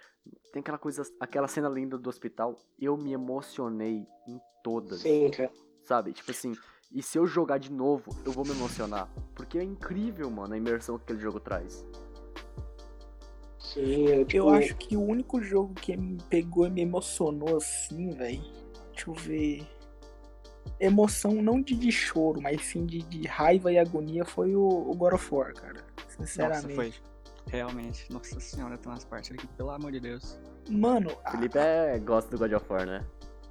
Tem 0.52 0.60
aquela 0.60 0.78
coisa, 0.78 1.02
aquela 1.18 1.48
cena 1.48 1.68
linda 1.68 1.96
do 1.96 2.08
hospital. 2.08 2.58
Eu 2.78 2.96
me 2.96 3.12
emocionei 3.12 4.06
em 4.26 4.40
todas. 4.62 5.00
Sim, 5.00 5.30
cara. 5.30 5.50
Sabe? 5.84 6.12
Tipo 6.12 6.30
assim, 6.30 6.54
e 6.92 7.02
se 7.02 7.18
eu 7.18 7.26
jogar 7.26 7.58
de 7.58 7.72
novo, 7.72 8.10
eu 8.24 8.32
vou 8.32 8.44
me 8.44 8.50
emocionar. 8.50 9.08
Porque 9.34 9.58
é 9.58 9.62
incrível, 9.62 10.30
mano, 10.30 10.54
a 10.54 10.58
imersão 10.58 10.98
que 10.98 11.04
aquele 11.04 11.20
jogo 11.20 11.40
traz. 11.40 11.84
Sim, 13.72 14.06
eu, 14.08 14.24
tipo, 14.24 14.36
Eu 14.36 14.48
acho 14.48 14.74
que 14.76 14.96
o 14.96 15.02
único 15.02 15.40
jogo 15.42 15.74
que 15.74 15.96
me 15.96 16.18
pegou 16.28 16.66
e 16.66 16.70
me 16.70 16.80
emocionou 16.80 17.56
assim, 17.56 18.10
velho. 18.10 18.42
Deixa 18.92 19.08
eu 19.10 19.14
ver. 19.14 19.66
Emoção 20.78 21.32
não 21.42 21.60
de, 21.60 21.74
de 21.74 21.92
choro, 21.92 22.40
mas 22.40 22.62
sim 22.62 22.84
de, 22.86 22.98
de 23.02 23.26
raiva 23.26 23.70
e 23.72 23.78
agonia 23.78 24.24
foi 24.24 24.54
o, 24.56 24.62
o 24.66 24.94
God 24.94 25.14
of 25.14 25.34
War, 25.34 25.52
cara. 25.54 25.84
Nossa, 25.96 26.26
Sinceramente. 26.26 26.74
foi. 26.74 26.94
Realmente. 27.48 28.06
Nossa 28.12 28.38
senhora, 28.40 28.76
tem 28.78 28.90
umas 28.90 29.04
partes 29.04 29.32
aqui, 29.32 29.46
pelo 29.48 29.70
amor 29.70 29.92
de 29.92 30.00
Deus. 30.00 30.38
Mano, 30.68 31.10
a- 31.24 31.30
Felipe 31.32 31.58
é, 31.58 31.98
gosta 31.98 32.30
do 32.30 32.38
God 32.38 32.52
of 32.52 32.66
War, 32.72 32.86
né? 32.86 33.06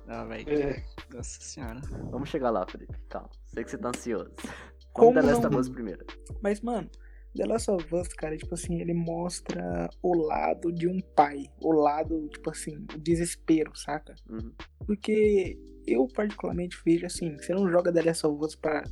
Ah, 0.08 0.23
velho. 0.25 0.49
É, 0.49 0.84
Nossa 1.13 1.39
senhora. 1.41 1.82
Vamos 2.12 2.29
chegar 2.29 2.49
lá, 2.49 2.65
Felipe. 2.67 2.95
Calma. 3.10 3.29
Sei 3.45 3.63
que 3.63 3.69
você 3.71 3.77
tá 3.77 3.89
ansioso. 3.89 4.32
Como 4.93 5.13
Vamos 5.13 5.39
The 5.39 5.47
Last 5.49 5.67
não? 5.67 5.73
primeiro. 5.73 6.05
Mas, 6.41 6.62
mano, 6.62 6.89
The 7.39 7.45
Last 7.47 7.71
of 7.71 7.95
Us, 7.95 8.10
cara, 8.10 8.36
tipo 8.38 8.54
assim, 8.54 8.82
ele 8.82 8.93
mostra 8.93 9.89
o 10.04 10.13
lado 10.15 10.71
de 10.73 10.88
um 10.89 10.99
pai. 11.15 11.45
O 11.63 11.71
lado, 11.71 12.28
tipo 12.30 12.49
assim, 12.49 12.75
o 12.93 12.97
desespero, 12.99 13.71
saca? 13.78 14.13
Uhum. 14.30 14.52
Porque 14.86 15.58
eu, 15.88 16.06
particularmente, 16.13 16.78
vejo 16.86 17.06
assim: 17.06 17.38
você 17.38 17.54
não 17.54 17.69
joga 17.71 17.93
The 17.93 18.02
Last 18.02 18.28
of 18.28 18.43
Us 18.43 18.56
pra 18.56 18.84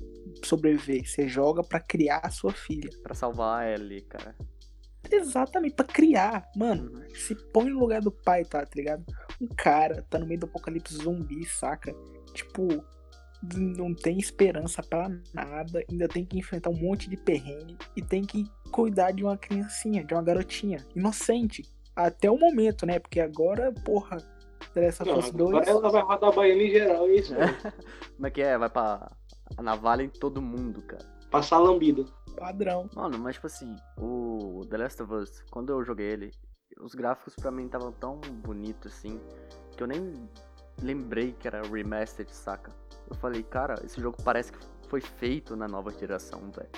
sobreviver, 0.45 1.05
você 1.05 1.27
joga 1.27 1.61
pra 1.61 1.79
criar 1.81 2.21
a 2.23 2.29
sua 2.29 2.53
filha. 2.53 2.89
Pra 3.03 3.13
salvar 3.13 3.63
a 3.65 3.71
Ellie, 3.73 4.01
cara. 4.03 4.33
Exatamente, 5.11 5.75
pra 5.75 5.85
criar. 5.85 6.45
Mano, 6.55 6.91
Uhum. 6.91 7.09
se 7.15 7.35
põe 7.53 7.69
no 7.69 7.79
lugar 7.79 8.01
do 8.01 8.11
pai, 8.11 8.43
tá, 8.45 8.65
tá 8.65 8.71
ligado? 8.75 9.05
Um 9.41 9.47
cara 9.47 10.05
tá 10.09 10.17
no 10.19 10.25
meio 10.25 10.39
do 10.39 10.45
apocalipse 10.45 10.95
zumbi, 10.95 11.45
saca? 11.45 11.93
Tipo, 12.33 12.67
não 13.43 13.93
tem 13.93 14.17
esperança 14.17 14.81
pra 14.81 15.09
nada, 15.33 15.83
ainda 15.89 16.07
tem 16.07 16.25
que 16.25 16.37
enfrentar 16.39 16.69
um 16.69 16.77
monte 16.77 17.09
de 17.09 17.17
perrengue 17.17 17.77
e 17.95 18.01
tem 18.01 18.23
que 18.23 18.45
cuidar 18.71 19.11
de 19.11 19.23
uma 19.23 19.37
criancinha, 19.37 20.03
de 20.03 20.13
uma 20.13 20.23
garotinha, 20.23 20.85
inocente. 20.95 21.63
Até 21.95 22.29
o 22.29 22.37
momento, 22.37 22.85
né? 22.85 22.99
Porque 22.99 23.19
agora, 23.19 23.71
porra, 23.83 24.17
não, 25.05 25.17
Us 25.17 25.31
2. 25.31 25.49
agora 25.49 25.69
ela 25.69 25.89
vai 25.89 26.01
rodar 26.01 26.29
a 26.29 26.33
baiana 26.33 26.61
em 26.61 26.69
geral, 26.69 27.07
é 27.07 27.15
isso 27.15 27.33
mesmo. 27.33 27.55
Como 28.15 28.27
é 28.27 28.29
que 28.29 28.41
é? 28.41 28.57
Vai 28.57 28.69
pra 28.69 29.11
a 29.55 29.61
navalha 29.61 30.03
em 30.03 30.09
todo 30.09 30.41
mundo, 30.41 30.81
cara. 30.83 31.05
Passar 31.31 31.59
lambida. 31.59 32.05
Padrão. 32.35 32.89
Mano, 32.95 33.17
mas 33.17 33.35
tipo 33.35 33.47
assim, 33.47 33.75
o 33.97 34.61
The 34.69 34.77
Last 34.77 35.03
of 35.03 35.13
Us, 35.13 35.43
quando 35.49 35.71
eu 35.71 35.83
joguei 35.83 36.07
ele, 36.07 36.31
os 36.79 36.93
gráficos 36.93 37.35
pra 37.35 37.51
mim 37.51 37.65
estavam 37.65 37.91
tão 37.91 38.19
bonitos 38.19 38.93
assim, 38.93 39.19
que 39.75 39.81
eu 39.81 39.87
nem 39.87 40.29
lembrei 40.81 41.33
que 41.33 41.47
era 41.47 41.61
remastered, 41.63 42.33
saca? 42.33 42.71
Eu 43.09 43.15
falei, 43.15 43.43
cara, 43.43 43.75
esse 43.83 43.99
jogo 44.01 44.17
parece 44.23 44.51
que 44.51 44.59
foi 44.87 45.01
feito 45.01 45.55
na 45.55 45.67
nova 45.67 45.91
geração, 45.91 46.39
velho. 46.51 46.69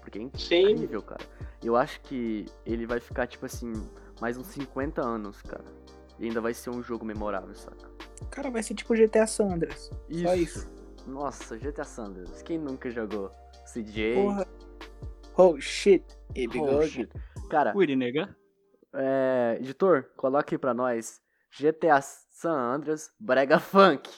Porque 0.00 0.18
é 0.18 0.38
Sim, 0.38 0.70
incrível, 0.70 1.02
cara. 1.02 1.24
Eu 1.62 1.76
acho 1.76 2.00
que 2.02 2.46
ele 2.66 2.86
vai 2.86 2.98
ficar, 3.00 3.26
tipo 3.26 3.46
assim, 3.46 3.72
mais 4.20 4.36
uns 4.36 4.48
50 4.48 5.00
anos, 5.00 5.40
cara. 5.42 5.64
E 6.18 6.26
ainda 6.26 6.40
vai 6.40 6.52
ser 6.54 6.70
um 6.70 6.82
jogo 6.82 7.04
memorável, 7.04 7.54
saca? 7.54 7.88
Cara, 8.30 8.50
vai 8.50 8.62
ser 8.62 8.74
tipo 8.74 8.94
GTA 8.94 9.26
San 9.26 9.52
Andreas. 9.52 9.90
Só 10.10 10.34
isso. 10.34 10.70
Nossa, 11.06 11.56
GTA 11.56 11.84
Sanders. 11.84 12.42
Quem 12.42 12.58
nunca 12.58 12.90
jogou? 12.90 13.30
CJ? 13.66 14.14
Porra. 14.14 14.46
Oh 15.36 15.58
shit. 15.60 16.04
E 16.34 16.46
Oh, 16.46 16.50
bigode. 16.50 16.88
shit. 16.88 17.12
Cara, 17.50 17.76
Ui, 17.76 17.86
nega. 17.96 18.36
é, 18.94 19.56
editor, 19.60 20.10
coloque 20.16 20.54
aí 20.54 20.58
pra 20.58 20.72
nós 20.74 21.20
GTA 21.58 22.00
San 22.00 22.52
Andreas 22.56 23.10
Brega 23.18 23.58
Funk. 23.58 24.10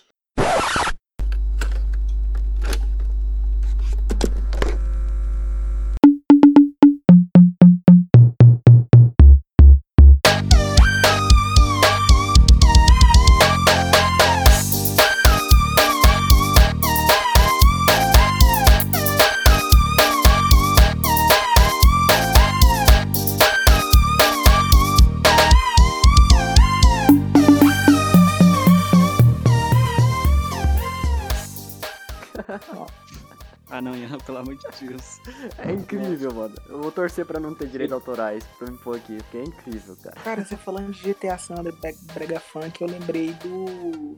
Autorais 38.14 38.44
pra 38.59 38.70
me 38.70 38.79
pôr 38.79 38.96
aqui, 38.96 39.16
porque 39.18 39.38
é 39.38 39.42
incrível, 39.44 39.96
cara. 40.03 40.16
Cara, 40.22 40.44
você 40.44 40.57
falando 40.57 40.92
de 40.92 41.03
GTA 41.12 41.37
San 41.37 41.55
Andreas 41.57 41.79
Bre- 41.81 41.96
Brega 42.14 42.40
Funk, 42.40 42.81
eu 42.81 42.88
lembrei 42.88 43.33
do. 43.35 44.16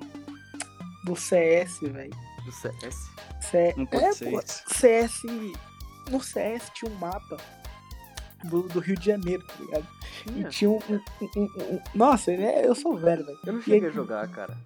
Do 1.05 1.15
CS, 1.17 1.79
velho. 1.81 2.11
Do 2.45 2.53
CS. 2.53 3.11
C... 3.41 3.59
É, 3.59 3.73
pô, 3.73 3.85
1.6. 3.85 4.63
CS. 4.67 5.23
No 6.11 6.21
CS 6.23 6.71
tinha 6.75 6.91
um 6.91 6.95
mapa 6.97 7.37
do, 8.45 8.63
do 8.63 8.81
Rio 8.81 8.97
de 8.97 9.07
Janeiro, 9.07 9.45
tá 9.47 9.55
ligado? 9.61 9.87
E 10.27 10.31
Tinha. 10.33 10.49
tinha 10.49 10.71
um. 10.71 10.81
um- 10.91 11.01
um- 11.37 11.43
um- 11.75 11.81
Nossa, 11.95 12.37
né? 12.37 12.67
eu 12.67 12.75
sou 12.75 12.97
velho, 12.97 13.25
velho. 13.25 13.39
Eu 13.47 13.53
não 13.55 13.63
cheguei 13.63 13.89
a 13.89 13.93
jogar, 13.93 14.29
cara. 14.29 14.57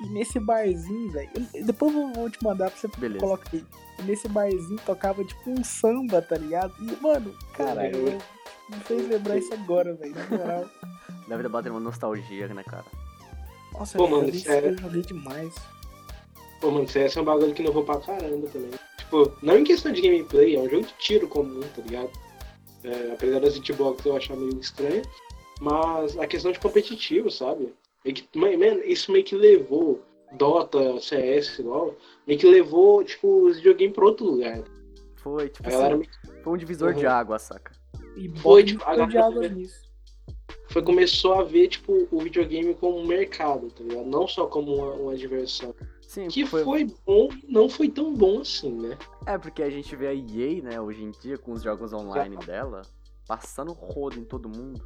E, 0.00 0.06
e 0.06 0.08
nesse 0.10 0.38
barzinho, 0.38 1.10
velho. 1.10 1.30
Depois 1.64 1.92
eu 1.94 2.12
vou 2.12 2.30
te 2.30 2.42
mandar 2.44 2.70
pra 2.70 2.78
você 2.78 2.88
Beleza. 2.96 3.20
colocar 3.20 3.48
aí. 3.52 3.64
Nesse 4.04 4.28
barzinho 4.28 4.78
tocava 4.86 5.24
tipo 5.24 5.50
um 5.50 5.62
samba, 5.64 6.22
tá 6.22 6.36
ligado? 6.36 6.72
E, 6.80 6.96
mano, 7.02 7.34
cara, 7.54 7.88
eu, 7.90 8.18
me 8.72 8.80
fez 8.84 9.08
lembrar 9.08 9.38
isso 9.38 9.52
agora, 9.54 9.94
velho. 9.94 10.14
Na 10.14 10.26
moral. 10.38 10.64
Deve 11.28 11.48
bater 11.48 11.70
uma 11.70 11.80
nostalgia, 11.80 12.48
né, 12.48 12.62
cara? 12.64 12.84
Nossa, 13.72 13.96
Pô, 13.96 14.06
mano, 14.06 14.26
joguei, 14.26 14.40
sério. 14.40 14.70
eu 14.70 14.78
joguei 14.78 15.02
demais. 15.02 15.54
Pô, 16.60 16.70
mano, 16.70 16.88
CS 16.88 17.16
é 17.16 17.20
um 17.20 17.24
bagulho 17.24 17.54
que 17.54 17.62
não 17.62 17.72
vou 17.72 17.84
pra 17.84 17.98
caramba 18.00 18.46
também. 18.48 18.70
Tipo, 18.98 19.32
não 19.42 19.56
em 19.58 19.64
questão 19.64 19.92
de 19.92 20.00
gameplay, 20.00 20.56
é 20.56 20.60
um 20.60 20.68
jogo 20.68 20.86
de 20.86 20.92
tiro 20.98 21.26
comum, 21.28 21.60
tá 21.74 21.82
ligado? 21.82 22.10
É, 22.84 23.12
apesar 23.12 23.40
das 23.40 23.56
hitbox 23.56 24.04
eu 24.04 24.16
achar 24.16 24.36
meio 24.36 24.58
estranho. 24.60 25.02
Mas 25.60 26.18
a 26.18 26.26
questão 26.26 26.50
de 26.52 26.58
competitivo, 26.58 27.30
sabe? 27.30 27.72
É 28.04 28.12
que, 28.12 28.28
isso 28.86 29.12
meio 29.12 29.24
que 29.24 29.34
levou 29.36 30.02
Dota, 30.32 30.98
CS, 31.00 31.58
igual, 31.60 31.94
meio 32.26 32.38
que 32.38 32.46
levou, 32.46 33.04
tipo, 33.04 33.46
os 33.46 33.56
videogames 33.58 33.94
pra 33.94 34.04
outro 34.06 34.26
lugar. 34.26 34.62
Foi, 35.16 35.48
tipo 35.48 35.70
galera 35.70 35.94
assim, 35.94 36.04
foi 36.42 36.52
um 36.52 36.56
divisor 36.56 36.94
de 36.94 37.06
Uhum. 37.06 37.12
água, 37.12 37.38
saca? 37.38 37.72
E 38.16 38.28
Foi, 38.40 38.62
tipo, 38.64 38.82
a 38.84 38.94
galera- 39.06 39.48
nisso. 39.48 39.90
foi 40.68 40.82
começou 40.82 41.34
a 41.34 41.42
ver, 41.44 41.68
tipo, 41.68 42.08
o 42.10 42.18
videogame 42.20 42.74
como 42.74 42.98
um 42.98 43.06
mercado, 43.06 43.68
tá 43.70 43.82
ligado? 43.84 44.06
Não 44.06 44.26
só 44.28 44.46
como 44.46 44.74
uma, 44.74 44.92
uma 44.92 45.16
diversão. 45.16 45.74
Sim, 46.00 46.28
Que 46.28 46.44
foi, 46.44 46.62
foi 46.62 46.86
bom, 47.06 47.28
não 47.48 47.68
foi 47.70 47.88
tão 47.88 48.12
bom 48.14 48.40
assim, 48.40 48.70
né? 48.70 48.98
É, 49.26 49.38
porque 49.38 49.62
a 49.62 49.70
gente 49.70 49.94
vê 49.96 50.08
a 50.08 50.14
EA, 50.14 50.62
né, 50.62 50.80
hoje 50.80 51.02
em 51.02 51.10
dia, 51.10 51.38
com 51.38 51.52
os 51.52 51.62
jogos 51.62 51.92
online 51.94 52.36
dela, 52.36 52.82
passando 53.26 53.72
rodo 53.72 54.18
em 54.18 54.24
todo 54.24 54.46
mundo. 54.48 54.82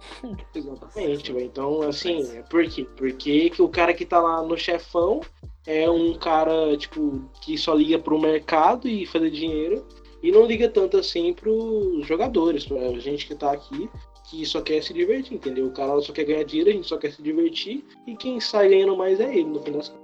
Exatamente, 0.54 1.32
velho. 1.32 1.44
Então, 1.46 1.82
assim, 1.82 2.36
é 2.36 2.42
por 2.42 2.66
quê? 2.68 2.84
Porque 2.96 3.50
que 3.50 3.62
o 3.62 3.68
cara 3.68 3.94
que 3.94 4.04
tá 4.04 4.20
lá 4.20 4.42
no 4.42 4.56
chefão 4.56 5.20
é 5.66 5.88
um 5.88 6.14
cara, 6.18 6.76
tipo, 6.76 7.22
que 7.40 7.56
só 7.56 7.72
liga 7.74 7.98
pro 7.98 8.18
mercado 8.20 8.88
e 8.88 9.06
fazer 9.06 9.30
dinheiro 9.30 9.86
e 10.22 10.30
não 10.30 10.46
liga 10.46 10.68
tanto 10.68 10.96
assim 10.96 11.32
pros 11.32 12.06
jogadores, 12.06 12.64
pra 12.64 12.98
gente 12.98 13.26
que 13.26 13.34
tá 13.34 13.52
aqui, 13.52 13.88
que 14.30 14.46
só 14.46 14.62
quer 14.62 14.82
se 14.82 14.94
divertir, 14.94 15.34
entendeu? 15.34 15.66
O 15.66 15.72
cara 15.72 16.00
só 16.00 16.12
quer 16.12 16.24
ganhar 16.24 16.44
dinheiro, 16.44 16.70
a 16.70 16.72
gente 16.72 16.88
só 16.88 16.96
quer 16.96 17.12
se 17.12 17.22
divertir 17.22 17.84
e 18.06 18.16
quem 18.16 18.40
sai 18.40 18.68
ganhando 18.68 18.96
mais 18.96 19.20
é 19.20 19.34
ele, 19.34 19.44
no 19.44 19.62
fim 19.62 19.72
das 19.72 19.88
contas. 19.88 20.01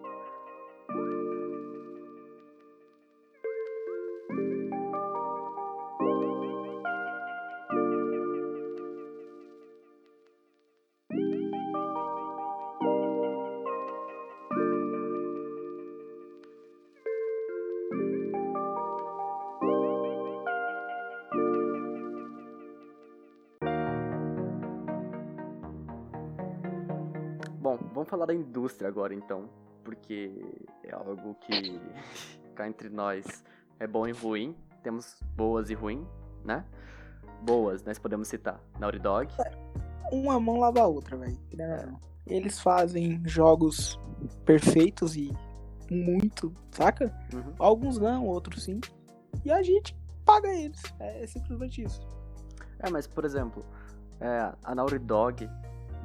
Da 28.29 28.35
indústria 28.35 28.89
agora 28.89 29.15
então, 29.15 29.49
porque 29.83 30.31
é 30.85 30.95
algo 30.95 31.35
que 31.37 31.81
cá 32.55 32.69
entre 32.69 32.91
nós 32.91 33.43
é 33.81 33.87
bom 33.87 34.07
e 34.07 34.13
ruim. 34.13 34.55
Temos 34.83 35.21
boas 35.35 35.71
e 35.71 35.75
ruim, 35.75 36.07
né? 36.45 36.65
Boas, 37.43 37.83
nós 37.85 37.99
podemos 37.99 38.29
citar 38.29 38.61
Naughty 38.79 38.99
Dog, 38.99 39.33
Uma 40.13 40.39
mão 40.39 40.59
lava 40.59 40.81
a 40.81 40.87
outra, 40.87 41.17
velho. 41.17 41.39
ou 41.53 41.87
não. 41.87 42.01
Eles 42.27 42.61
fazem 42.61 43.23
jogos 43.25 43.99
perfeitos 44.45 45.17
e 45.17 45.35
muito, 45.91 46.53
saca? 46.71 47.13
Uhum. 47.33 47.55
Alguns 47.59 47.99
não, 47.99 48.27
outros 48.27 48.65
sim. 48.65 48.81
E 49.45 49.51
a 49.51 49.63
gente 49.63 49.97
paga 50.25 50.49
eles. 50.49 50.83
É 51.01 51.27
simplesmente 51.27 51.83
isso. 51.83 52.07
É, 52.81 52.91
mas 52.91 53.07
por 53.07 53.25
exemplo, 53.25 53.65
é, 54.21 54.53
a 54.63 54.75
Naughty 54.75 54.99
Dog 54.99 55.49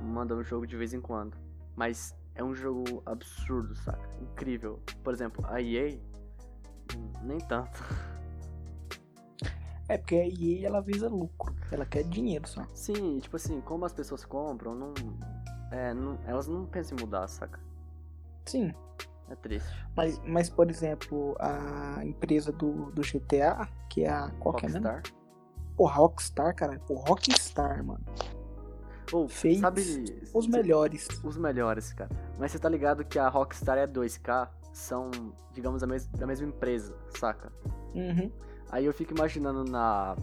manda 0.01 0.33
um 0.35 0.43
jogo 0.43 0.65
de 0.65 0.77
vez 0.77 0.93
em 0.93 1.01
quando. 1.01 1.42
Mas 1.75 2.15
é 2.35 2.43
um 2.43 2.53
jogo 2.53 3.01
absurdo, 3.05 3.75
saca? 3.75 4.09
Incrível. 4.21 4.79
Por 5.03 5.13
exemplo, 5.13 5.45
a 5.47 5.61
EA, 5.61 5.99
hum, 6.95 7.11
nem 7.23 7.37
tanto. 7.39 7.81
É 9.89 9.97
porque 9.97 10.15
a 10.15 10.25
EA 10.27 10.67
ela 10.67 10.81
visa 10.81 11.09
lucro. 11.09 11.53
Ela 11.71 11.85
quer 11.85 12.03
dinheiro 12.03 12.47
só. 12.47 12.63
Sim, 12.73 13.19
tipo 13.19 13.35
assim, 13.35 13.59
como 13.61 13.85
as 13.85 13.93
pessoas 13.93 14.23
compram, 14.23 14.73
não, 14.73 14.93
é, 15.71 15.93
não- 15.93 16.17
elas 16.25 16.47
não 16.47 16.65
pensam 16.65 16.97
em 16.97 17.01
mudar, 17.01 17.27
saca? 17.27 17.59
Sim. 18.45 18.73
É 19.29 19.35
triste. 19.35 19.69
Mas, 19.95 20.19
mas 20.25 20.49
por 20.49 20.69
exemplo, 20.69 21.35
a 21.39 22.05
empresa 22.05 22.51
do, 22.51 22.91
do 22.91 23.01
GTA, 23.01 23.67
que 23.89 24.03
é 24.03 24.09
a. 24.09 24.29
Qual 24.39 24.53
que 24.55 24.65
é 24.65 24.69
mesmo? 24.69 24.85
Rockstar. 24.87 25.13
Porra, 25.77 25.95
Rockstar, 25.95 26.55
cara. 26.55 26.79
Pô, 26.87 26.95
Rockstar, 26.95 27.83
mano. 27.83 28.03
Ou, 29.13 29.29
sabe... 29.29 29.81
Os 30.33 30.47
melhores. 30.47 31.07
Os 31.23 31.37
melhores, 31.37 31.93
cara. 31.93 32.09
Mas 32.39 32.51
você 32.51 32.59
tá 32.59 32.67
ligado 32.67 33.05
que 33.05 33.19
a 33.19 33.29
Rockstar 33.29 33.77
e 33.77 33.81
a 33.81 33.87
2K 33.87 34.49
são, 34.73 35.11
digamos, 35.53 35.81
da, 35.81 35.87
mes 35.87 36.07
da 36.07 36.25
mesma 36.25 36.47
empresa, 36.47 36.95
saca? 37.17 37.51
Uhum. 37.93 38.31
Aí 38.71 38.85
eu 38.85 38.93
fico 38.93 39.13
imaginando 39.13 39.63
na, 39.63 40.17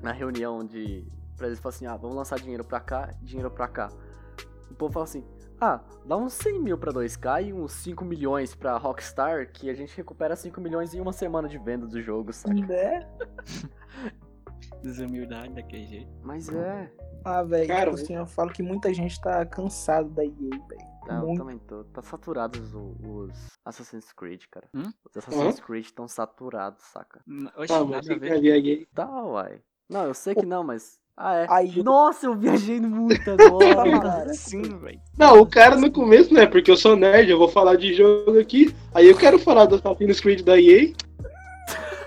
na 0.00 0.12
reunião 0.12 0.64
de. 0.64 1.04
Pra 1.36 1.48
eles 1.48 1.58
falarem 1.58 1.76
assim, 1.76 1.86
ah, 1.86 1.96
vamos 1.96 2.16
lançar 2.16 2.38
dinheiro 2.38 2.64
pra 2.64 2.80
cá, 2.80 3.12
dinheiro 3.20 3.50
pra 3.50 3.66
cá. 3.66 3.88
O 4.70 4.74
povo 4.74 4.92
fala 4.92 5.04
assim, 5.04 5.24
ah, 5.60 5.80
dá 6.06 6.16
uns 6.16 6.34
100 6.34 6.60
mil 6.60 6.78
pra 6.78 6.92
2K 6.92 7.48
e 7.48 7.52
uns 7.52 7.72
5 7.72 8.04
milhões 8.04 8.54
pra 8.54 8.76
Rockstar, 8.76 9.50
que 9.50 9.68
a 9.68 9.74
gente 9.74 9.96
recupera 9.96 10.36
5 10.36 10.60
milhões 10.60 10.94
em 10.94 11.00
uma 11.00 11.12
semana 11.12 11.48
de 11.48 11.58
venda 11.58 11.86
do 11.86 12.00
jogo, 12.00 12.32
saca? 12.32 12.54
Né? 12.54 13.08
Desumildade 14.82 15.52
daquele 15.54 15.86
jeito. 15.86 16.10
Mas 16.22 16.48
é. 16.48 16.90
Ah, 17.24 17.42
velho. 17.42 17.68
Cara, 17.68 17.90
Tipo 17.90 18.02
assim, 18.02 18.14
eu 18.16 18.26
falo 18.26 18.50
que 18.50 18.62
muita 18.62 18.92
gente 18.94 19.20
tá 19.20 19.44
cansado 19.44 20.08
da 20.10 20.24
EA, 20.24 20.30
velho. 20.32 20.90
Tá, 21.06 21.14
eu 21.16 21.26
Muito. 21.26 21.38
também 21.38 21.58
tô. 21.58 21.82
Tá 21.84 22.02
saturados 22.02 22.74
o- 22.74 22.94
os 23.02 23.32
Assassin's 23.64 24.12
Creed, 24.12 24.42
cara. 24.50 24.66
Hum? 24.74 24.90
Os 25.08 25.16
Assassin's 25.16 25.60
Creed 25.60 25.84
estão 25.86 26.06
saturados, 26.06 26.82
saca? 26.84 27.20
N- 27.26 27.50
Oxe, 27.56 27.68
Tá, 27.68 27.80
mas 27.80 27.90
nada 27.90 27.98
a 27.98 28.02
fica 28.02 28.20
ver. 28.20 28.32
ali 28.32 28.50
aí. 28.52 28.86
Tá, 28.94 29.08
uai. 29.24 29.60
Não, 29.88 30.04
eu 30.06 30.14
sei 30.14 30.34
que 30.34 30.46
não, 30.46 30.62
mas. 30.62 30.98
Ah, 31.16 31.34
é. 31.36 31.46
Aí- 31.50 31.82
Nossa, 31.82 32.26
eu 32.26 32.34
viajei 32.34 32.80
muito 32.80 33.28
agora. 33.30 33.82
Cara, 34.24 34.32
Sim, 34.34 34.62
velho. 34.78 35.00
Não, 35.18 35.40
o 35.40 35.46
cara 35.46 35.76
no 35.76 35.90
começo, 35.92 36.32
né? 36.32 36.46
Porque 36.46 36.70
eu 36.70 36.76
sou 36.76 36.96
nerd, 36.96 37.28
eu 37.30 37.38
vou 37.38 37.48
falar 37.48 37.76
de 37.76 37.92
jogo 37.92 38.38
aqui. 38.38 38.74
Aí 38.94 39.06
eu 39.08 39.16
quero 39.16 39.38
falar 39.38 39.66
do 39.66 39.74
Assassin's 39.76 40.20
Creed 40.20 40.42
da 40.42 40.58
EA. 40.58 40.92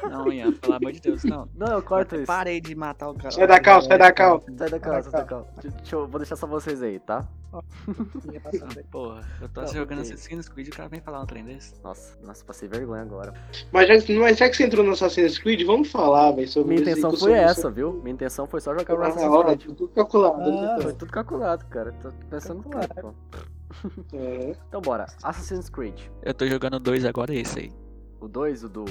Não, 0.10 0.32
Ian, 0.32 0.52
pelo 0.54 0.74
amor 0.76 0.92
de 0.92 1.00
Deus, 1.02 1.24
não. 1.24 1.48
não, 1.56 1.68
eu 1.68 1.82
corto 1.82 2.16
isso. 2.16 2.26
Parei 2.26 2.60
de 2.62 2.76
matar 2.76 3.10
o 3.10 3.13
cara. 3.16 3.32
Sai 3.32 3.48
da 3.48 3.60
cal, 3.60 3.82
sai 3.82 3.98
da 3.98 4.12
cal. 4.12 4.44
Sai 4.58 4.70
da 4.70 4.80
calça, 4.80 5.10
sai 5.12 5.22
da 5.22 5.28
calça. 5.28 5.50
Deixa 5.62 5.96
eu, 5.96 6.08
vou 6.08 6.20
deixar 6.20 6.36
só 6.36 6.46
vocês 6.48 6.82
aí, 6.82 7.00
tá? 7.00 7.28
Porra, 8.92 9.22
eu 9.42 9.48
tô 9.50 9.62
Tá, 9.62 9.68
jogando. 9.68 10.00
Assassin's 10.02 10.50
Creed 10.50 10.68
e 10.68 10.70
o 10.72 10.74
cara 10.74 10.89
vem 10.89 11.00
falar 11.02 11.22
um 11.22 11.26
trem 11.26 11.44
desse. 11.46 11.74
Nossa, 11.84 12.18
nossa, 12.24 12.44
passei 12.44 12.68
vergonha 12.68 13.02
agora. 13.04 13.34
Mas 13.72 13.88
já, 13.88 14.13
mas 14.20 14.38
já 14.38 14.50
que 14.50 14.58
você 14.58 14.63
entrou 14.66 14.84
no 14.84 14.92
Assassin's 14.94 15.38
Creed, 15.38 15.63
vamos 15.66 15.92
falar, 15.92 16.32
velho, 16.32 16.48
sobre 16.48 16.70
Minha 16.76 16.82
intenção 16.82 17.12
eu 17.12 17.18
foi 17.18 17.30
sou- 17.32 17.36
essa, 17.38 17.62
sou- 17.62 17.72
viu? 17.72 17.94
Minha 18.02 18.13
intenção 18.13 18.48
foi 18.48 18.60
só 18.62 18.76
jogar 18.78 18.94
o 18.96 19.02
Ah, 19.04 19.08
Assassin's 19.08 19.44
Creed. 19.44 19.62
tudo 19.78 19.88
calculado. 19.89 20.42
Ah, 20.42 20.78
Foi 20.82 20.94
tudo 20.94 21.12
calculado, 21.12 21.66
cara. 21.66 21.92
Tô 22.02 22.10
pensando 22.30 22.63
tudo, 22.63 22.88
pô. 23.02 23.13
É. 24.13 24.56
Então 24.68 24.82
bora. 24.82 25.06
Assassin's 25.22 25.70
Creed. 25.70 26.00
Eu 26.24 26.34
tô 26.34 26.48
jogando 26.48 26.80
dois 26.80 27.06
agora, 27.06 27.34
esse 27.34 27.60
aí. 27.60 27.74
O 28.20 28.28
2, 28.28 28.63
o 28.63 28.70
do. 28.70 28.86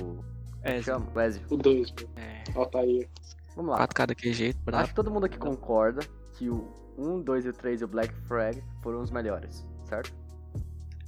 É, 0.63 0.81
Chama? 0.83 1.07
O 1.15 1.21
Ezio. 1.21 1.43
O 1.51 1.57
2, 1.57 1.95
é 2.17 2.43
ó, 2.55 2.65
tá 2.65 2.81
aí. 2.81 3.09
Vamos 3.57 3.73
lá. 3.73 3.87
4K 3.87 4.07
daquele 4.07 4.33
jeito, 4.35 4.57
Acho 4.59 4.65
brabo. 4.65 4.89
que 4.89 4.95
todo 4.95 5.11
mundo 5.11 5.27
aqui 5.27 5.37
concorda 5.39 6.01
que 6.35 6.49
o 6.49 6.67
1, 6.97 7.21
2 7.23 7.45
e 7.45 7.49
o 7.49 7.53
3 7.53 7.81
e 7.81 7.85
o 7.85 7.89
Black 7.89 8.15
Flag 8.27 8.63
foram 8.83 9.01
os 9.03 9.11
melhores, 9.11 9.67
certo? 9.85 10.15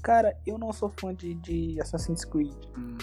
Cara, 0.02 0.36
eu 0.46 0.58
não 0.58 0.72
sou 0.72 0.92
fã 1.00 1.14
de, 1.14 1.34
de 1.34 1.80
Assassin's 1.80 2.24
Creed. 2.24 2.52
Hum, 2.76 2.98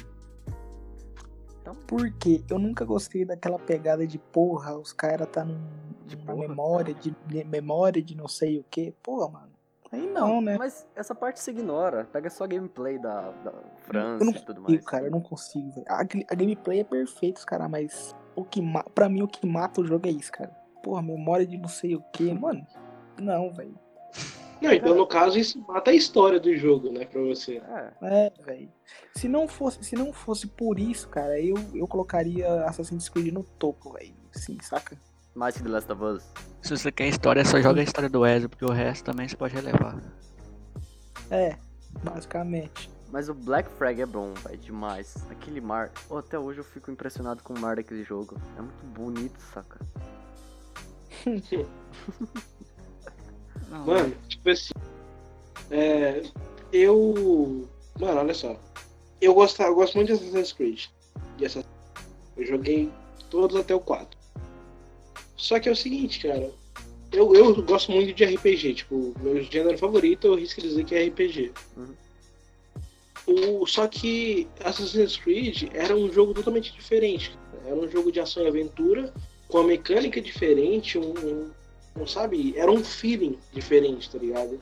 Porque 1.87 2.43
eu 2.49 2.59
nunca 2.59 2.83
gostei 2.85 3.23
daquela 3.25 3.57
pegada 3.57 4.05
de 4.05 4.17
porra, 4.19 4.77
os 4.77 4.91
caras 4.93 5.27
tá 5.31 5.43
num, 5.45 5.59
De 6.05 6.15
numa 6.17 6.33
porra? 6.33 6.47
memória, 6.47 6.93
de, 6.93 7.15
de 7.27 7.43
memória 7.43 8.01
de 8.03 8.15
não 8.15 8.27
sei 8.27 8.59
o 8.59 8.63
que. 8.69 8.91
Porra, 9.01 9.29
mano. 9.29 9.50
Aí 9.91 10.07
não, 10.07 10.39
né? 10.39 10.57
Mas 10.57 10.87
essa 10.95 11.13
parte 11.13 11.39
se 11.41 11.51
ignora. 11.51 12.05
Pega 12.13 12.29
só 12.29 12.45
a 12.45 12.47
gameplay 12.47 12.97
da, 12.97 13.31
da 13.31 13.51
França 13.79 14.23
Eu 14.23 14.25
não 14.25 14.33
e 14.33 14.39
tudo 14.39 14.61
consigo, 14.61 14.71
mais. 14.71 14.85
cara, 14.85 15.05
eu 15.07 15.11
não 15.11 15.21
consigo, 15.21 15.69
velho. 15.71 15.85
A, 15.89 15.99
a 15.99 16.35
gameplay 16.35 16.79
é 16.79 16.83
perfeita, 16.83 17.41
cara, 17.45 17.67
mas 17.67 18.15
o 18.35 18.45
que 18.45 18.61
ma 18.61 18.83
pra 18.83 19.09
mim 19.09 19.21
o 19.21 19.27
que 19.27 19.45
mata 19.45 19.81
o 19.81 19.85
jogo 19.85 20.07
é 20.07 20.11
isso, 20.11 20.31
cara. 20.31 20.49
Porra, 20.81 21.01
memória 21.01 21.45
de 21.45 21.57
não 21.57 21.67
sei 21.67 21.95
o 21.95 22.01
que, 22.13 22.33
mano. 22.33 22.65
Não, 23.19 23.51
velho. 23.51 23.77
Não, 24.61 24.71
então 24.71 24.95
no 24.95 25.07
caso 25.07 25.37
isso 25.39 25.59
mata 25.67 25.89
a 25.91 25.93
história 25.93 26.39
do 26.39 26.55
jogo, 26.55 26.91
né, 26.91 27.03
pra 27.05 27.19
você. 27.21 27.57
É, 27.57 27.91
É, 28.01 28.31
velho. 28.45 28.71
Se 29.15 29.27
não 29.27 29.47
fosse, 29.47 29.83
se 29.83 29.95
não 29.95 30.13
fosse 30.13 30.47
por 30.47 30.79
isso, 30.79 31.09
cara, 31.09 31.39
eu, 31.39 31.55
eu 31.73 31.87
colocaria 31.87 32.47
Assassin's 32.65 33.09
Creed 33.09 33.33
no 33.33 33.43
topo, 33.43 33.91
velho. 33.93 34.13
Sim, 34.31 34.57
saca? 34.61 34.95
Mais 35.35 35.55
que 35.57 35.63
The 35.63 35.69
Last 35.69 35.91
of 35.91 36.03
Us. 36.03 36.23
Se 36.61 36.77
você 36.77 36.91
quer 36.91 37.07
história, 37.07 37.43
só 37.45 37.59
joga 37.61 37.81
a 37.81 37.83
história 37.83 38.09
do 38.09 38.25
Ezio, 38.25 38.49
porque 38.49 38.65
o 38.65 38.71
resto 38.71 39.05
também 39.05 39.27
você 39.27 39.35
pode 39.35 39.55
relevar. 39.55 39.97
É, 41.29 41.57
basicamente. 42.03 42.89
Mas 43.11 43.27
o 43.29 43.33
Black 43.33 43.69
Flag 43.77 44.01
é 44.01 44.05
bom, 44.05 44.33
velho, 44.35 44.57
demais. 44.57 45.15
Aquele 45.29 45.59
mar. 45.59 45.91
Oh, 46.09 46.17
até 46.17 46.39
hoje 46.39 46.59
eu 46.59 46.63
fico 46.63 46.89
impressionado 46.91 47.43
com 47.43 47.53
o 47.53 47.59
mar 47.59 47.75
daquele 47.75 48.03
jogo. 48.03 48.35
É 48.57 48.61
muito 48.61 48.85
bonito, 48.85 49.37
saca? 49.53 49.79
Não, 53.69 53.85
Mano, 53.85 54.15
tipo 54.27 54.49
assim. 54.49 54.73
É, 55.69 56.23
eu. 56.71 57.67
Mano, 57.99 58.19
olha 58.21 58.33
só. 58.33 58.57
Eu 59.19 59.33
gosto, 59.33 59.61
eu 59.61 59.75
gosto 59.75 59.95
muito 59.95 60.07
de 60.07 60.13
Assassin's 60.13 60.53
Creed. 60.53 60.85
De 61.37 61.45
Assassin's- 61.45 61.69
Eu 62.37 62.45
joguei 62.45 62.91
todos 63.29 63.55
até 63.59 63.75
o 63.75 63.79
4. 63.79 64.17
Só 65.41 65.59
que 65.59 65.67
é 65.67 65.71
o 65.71 65.75
seguinte, 65.75 66.19
cara. 66.19 66.51
Eu, 67.11 67.33
eu 67.33 67.63
gosto 67.63 67.91
muito 67.91 68.13
de 68.13 68.23
RPG. 68.23 68.75
Tipo, 68.75 69.11
meu 69.19 69.41
gênero 69.41 69.75
favorito 69.75 70.27
eu 70.27 70.35
risco 70.35 70.61
dizer 70.61 70.85
que 70.85 70.93
é 70.93 71.07
RPG. 71.07 71.51
Uhum. 71.75 71.95
O, 73.25 73.65
só 73.65 73.87
que 73.87 74.47
Assassin's 74.63 75.17
Creed 75.17 75.63
era 75.73 75.95
um 75.97 76.11
jogo 76.13 76.35
totalmente 76.35 76.71
diferente. 76.71 77.35
Era 77.65 77.75
um 77.75 77.89
jogo 77.89 78.11
de 78.11 78.19
ação 78.19 78.43
e 78.43 78.47
aventura, 78.47 79.11
com 79.47 79.57
uma 79.57 79.67
mecânica 79.67 80.21
diferente, 80.21 80.99
um, 80.99 81.11
um, 81.11 81.51
um 81.99 82.05
sabe? 82.05 82.53
Era 82.55 82.71
um 82.71 82.83
feeling 82.83 83.39
diferente, 83.51 84.11
tá 84.11 84.19
ligado? 84.19 84.61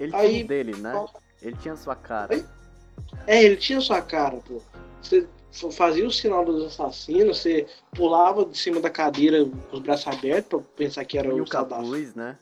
Ele 0.00 0.14
Aí- 0.16 0.30
tinha 0.30 0.44
dele, 0.44 0.76
né? 0.78 1.06
Ele 1.40 1.56
tinha 1.62 1.76
sua 1.76 1.94
cara. 1.94 2.44
É, 3.24 3.44
ele 3.44 3.56
tinha 3.56 3.80
sua 3.80 4.02
cara, 4.02 4.38
pô. 4.38 4.60
Você 5.00 5.28
fazia 5.72 6.06
o 6.06 6.10
sinal 6.10 6.44
dos 6.44 6.64
assassinos, 6.66 7.38
você 7.38 7.66
pulava 7.94 8.44
de 8.44 8.56
cima 8.58 8.80
da 8.80 8.90
cadeira 8.90 9.44
com 9.44 9.76
os 9.76 9.80
braços 9.82 10.06
abertos 10.06 10.48
pra 10.48 10.60
pensar 10.76 11.04
que 11.04 11.18
era 11.18 11.28
E 11.28 11.40
o 11.40 11.44
capuz, 11.44 12.14
né? 12.14 12.36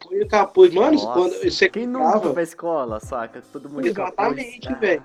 Põe 0.00 0.20
o 0.22 0.28
capuz. 0.28 0.72
Mano, 0.74 0.92
Nossa, 0.92 1.12
quando 1.12 1.32
você 1.42 1.68
Quem 1.68 1.86
nunca 1.86 2.04
clicava- 2.04 2.24
foi 2.24 2.32
pra 2.34 2.42
escola, 2.42 3.00
saca? 3.00 3.42
Todo 3.52 3.68
mundo 3.68 3.86
Exatamente. 3.86 4.68
Ah, 4.68 4.74
velho. 4.74 5.04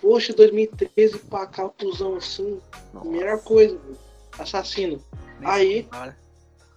Poxa, 0.00 0.32
2013 0.32 1.18
pra 1.18 1.46
capuzão 1.46 2.16
assim, 2.16 2.60
nossa. 2.94 3.08
melhor 3.08 3.42
coisa, 3.42 3.78
assassino. 4.38 5.02
Aí- 5.44 5.82
compara. 5.84 6.16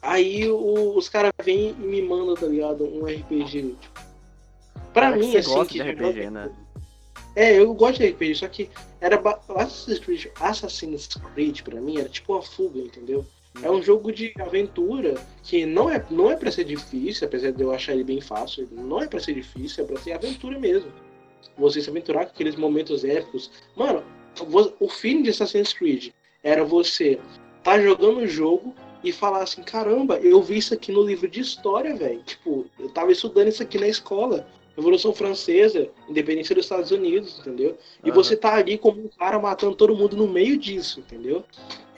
Aí 0.02 0.50
o- 0.50 0.98
os 0.98 1.08
caras 1.08 1.32
vêm 1.44 1.70
e 1.70 1.74
me 1.84 2.02
mandam, 2.02 2.34
tá 2.34 2.48
ligado? 2.48 2.84
Um 2.86 3.06
RPG. 3.06 3.76
Tipo. 3.80 4.02
Pra 4.94 5.14
que 5.14 5.20
mim, 5.20 5.38
assim, 5.38 5.50
gosta 5.54 5.66
que 5.72 5.82
de 5.84 5.90
RPG, 5.92 6.30
né? 6.32 6.52
É, 7.36 7.58
eu 7.58 7.74
gosto 7.74 8.00
de 8.00 8.08
RPG, 8.08 8.36
só 8.36 8.48
que 8.48 8.70
era 9.00 9.22
Assassin's 9.56 10.00
Creed, 10.00 10.26
Assassin's 10.40 11.08
Creed 11.34 11.62
pra 11.62 11.80
mim 11.80 11.98
era 11.98 12.10
tipo 12.10 12.34
uma 12.34 12.42
fuga, 12.42 12.80
entendeu? 12.80 13.26
É 13.62 13.70
um 13.70 13.82
jogo 13.82 14.12
de 14.12 14.34
aventura 14.40 15.16
que 15.44 15.66
não 15.66 15.90
é, 15.90 16.06
não 16.10 16.32
é 16.32 16.36
pra 16.36 16.52
ser 16.52 16.64
difícil, 16.64 17.28
apesar 17.28 17.52
de 17.52 17.62
eu 17.62 17.72
achar 17.72 17.94
ele 17.94 18.04
bem 18.04 18.22
fácil, 18.22 18.68
não 18.72 19.02
é 19.02 19.08
pra 19.08 19.20
ser 19.20 19.34
difícil, 19.34 19.84
é 19.84 19.88
pra 19.88 20.00
ser 20.00 20.14
aventura 20.14 20.58
mesmo. 20.58 20.92
Você 21.58 21.82
se 21.82 21.90
aventurar 21.90 22.26
com 22.26 22.32
aqueles 22.32 22.56
momentos 22.56 23.04
épicos. 23.04 23.52
Mano, 23.76 24.04
o 24.80 24.88
fim 24.88 25.22
de 25.22 25.30
Assassin's 25.30 25.74
Creed 25.74 26.12
era 26.44 26.64
você 26.64 27.20
tá 27.64 27.80
jogando 27.80 28.20
o 28.20 28.28
jogo 28.28 28.74
e 29.04 29.12
falar 29.12 29.44
assim, 29.44 29.64
caramba, 29.64 30.18
eu 30.20 30.42
vi 30.42 30.58
isso 30.58 30.74
aqui 30.74 30.92
no 30.92 31.04
livro 31.04 31.28
de 31.28 31.42
história, 31.42 31.96
velho. 31.96 32.22
Tipo, 32.24 32.66
eu 32.80 32.90
tava 32.90 33.12
estudando 33.12 33.48
isso 33.48 33.64
aqui 33.64 33.78
na 33.78 33.88
escola. 33.88 34.48
Revolução 34.76 35.14
Francesa, 35.14 35.90
independência 36.08 36.56
dos 36.56 36.66
Estados 36.66 36.92
Unidos, 36.92 37.40
entendeu? 37.40 37.78
E 38.04 38.10
Aham. 38.10 38.16
você 38.16 38.36
tá 38.38 38.56
ali 38.56 38.78
como 38.78 39.02
um 39.04 39.10
cara 39.10 39.38
matando 39.38 39.76
todo 39.76 39.96
mundo 39.96 40.16
no 40.16 40.28
meio 40.28 40.58
disso, 40.58 41.00
entendeu? 41.02 41.44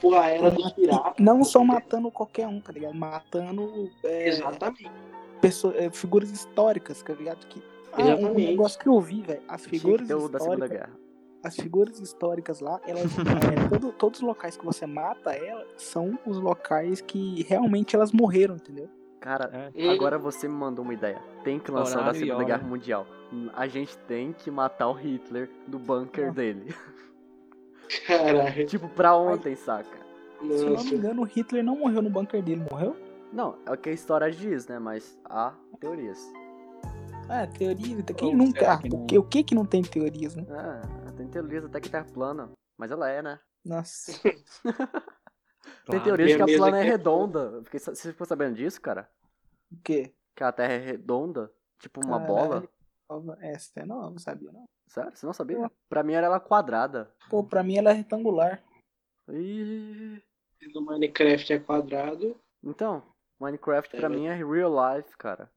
Por 0.01 0.15
a 0.15 0.27
era 0.27 0.49
dos 0.51 0.71
piratas. 0.73 1.13
Não 1.19 1.43
só 1.43 1.63
matando 1.63 2.09
qualquer 2.11 2.47
um, 2.47 2.59
tá 2.59 2.71
ligado? 2.73 2.93
Matando 2.95 3.89
é, 4.03 4.27
Exatamente. 4.27 4.91
pessoa- 5.39 5.73
é, 5.77 5.89
figuras 5.89 6.29
históricas, 6.31 7.01
tá 7.03 7.13
ligado? 7.13 7.45
Que, 7.47 7.61
ah, 7.93 8.01
um 8.01 8.07
Exatamente. 8.07 8.47
negócio 8.47 8.79
que 8.79 8.87
eu 8.87 8.99
vi, 8.99 9.21
velho. 9.21 9.41
As 9.47 9.65
figuras 9.65 10.09
históricas. 10.09 10.69
Guerra. 10.69 10.89
As 11.43 11.55
figuras 11.55 11.99
históricas 11.99 12.59
lá, 12.59 12.81
elas. 12.87 13.03
é, 13.67 13.69
todo- 13.69 13.91
todos 13.93 14.19
os 14.21 14.25
locais 14.27 14.57
que 14.57 14.65
você 14.65 14.85
mata 14.85 15.31
ela 15.31 15.65
são 15.77 16.17
os 16.25 16.37
locais 16.39 17.01
que 17.01 17.43
realmente 17.43 17.95
elas 17.95 18.11
morreram, 18.11 18.55
entendeu? 18.55 18.89
Cara, 19.23 19.71
É. 19.73 19.89
Agora 19.89 20.17
você 20.19 20.47
me 20.49 20.53
mandou 20.53 20.83
uma 20.83 20.93
ideia. 20.93 21.17
Tem 21.45 21.57
que 21.59 21.71
lançar 21.71 21.95
da 21.95 22.01
Horário 22.01 22.17
e 22.17 22.19
Segunda 22.19 22.35
hora. 22.37 22.45
Guerra 22.45 22.63
Mundial. 22.67 23.07
A 23.53 23.67
gente 23.67 23.97
tem 23.99 24.33
que 24.33 24.51
matar 24.51 24.89
o 24.89 24.93
Hitler 24.93 25.49
do 25.65 25.79
bunker 25.79 26.27
Ah. 26.27 26.31
dele. 26.31 26.75
Caralho. 28.07 28.65
tipo, 28.65 28.89
pra 28.89 29.15
ontem, 29.15 29.55
saca? 29.55 29.97
Se 30.41 30.65
eu 30.65 30.71
não 30.71 30.83
me 30.83 30.93
engano, 30.95 31.21
o 31.21 31.25
Hitler 31.25 31.63
não 31.63 31.77
morreu 31.77 32.01
no 32.01 32.09
bunker 32.09 32.43
dele, 32.43 32.65
morreu? 32.69 32.97
Não, 33.31 33.57
é 33.65 33.71
o 33.71 33.77
que 33.77 33.89
a 33.89 33.93
história 33.93 34.29
diz, 34.29 34.67
né? 34.67 34.77
Mas 34.77 35.17
há 35.25 35.53
teorias. 35.79 36.19
Ah, 37.29 37.47
teoria. 37.47 38.03
Quem 38.03 38.29
Ou 38.29 38.35
nunca. 38.35 38.77
que 38.77 38.87
o 38.87 38.91
não? 38.97 39.05
que- 39.07 39.17
o 39.19 39.23
que 39.23 39.43
que 39.43 39.55
não 39.55 39.65
tem 39.65 39.81
teorias, 39.81 40.35
né? 40.35 40.45
Ah, 40.51 40.81
tem 41.15 41.27
teorias 41.29 41.63
até 41.63 41.79
que 41.79 41.89
Terra 41.89 42.05
plana. 42.13 42.49
Mas 42.77 42.91
ela 42.91 43.09
é, 43.09 43.21
né? 43.21 43.39
Nossa. 43.65 44.11
Tem 45.63 45.99
Claro. 45.99 46.03
teorias 46.03 46.29
de 46.31 46.35
que 46.37 46.41
a 46.41 46.57
plana 46.57 46.77
é 46.77 46.81
é 46.81 46.83
redonda. 46.83 47.61
Fiquei 47.63 47.79
Você 47.79 48.11
ficou 48.11 48.27
sabendo 48.27 48.55
disso, 48.55 48.81
cara? 48.81 49.09
O 49.71 49.77
quê? 49.83 50.13
Que 50.35 50.43
a 50.43 50.51
Terra 50.51 50.73
é 50.73 50.77
redonda? 50.77 51.51
Tipo 51.79 52.05
uma 52.05 52.19
Caralho. 52.19 52.27
bola? 52.49 52.69
Nova- 53.09 53.37
Essa 53.41 53.79
é 53.81 53.85
nova, 53.85 54.09
não 54.11 54.17
sabia 54.17 54.51
não. 54.51 54.65
Sério? 54.87 55.11
Você 55.15 55.25
não 55.25 55.33
sabia? 55.33 55.71
Pra 55.89 56.03
mim 56.03 56.13
era 56.13 56.27
ela 56.27 56.39
quadrada. 56.39 57.11
Pô, 57.29 57.43
pra 57.43 57.63
mim 57.63 57.77
ela 57.77 57.91
é 57.91 57.93
retangular. 57.93 58.61
Ih. 59.29 60.21
No 60.73 60.81
Minecraft 60.81 61.53
é 61.53 61.59
quadrado. 61.59 62.35
Então, 62.63 63.03
Minecraft 63.39 63.97
pra 63.97 64.07
É, 64.07 64.09
mim 64.09 64.27
é 64.27 64.33
real 64.35 64.71
life, 64.95 65.15
cara. 65.17 65.49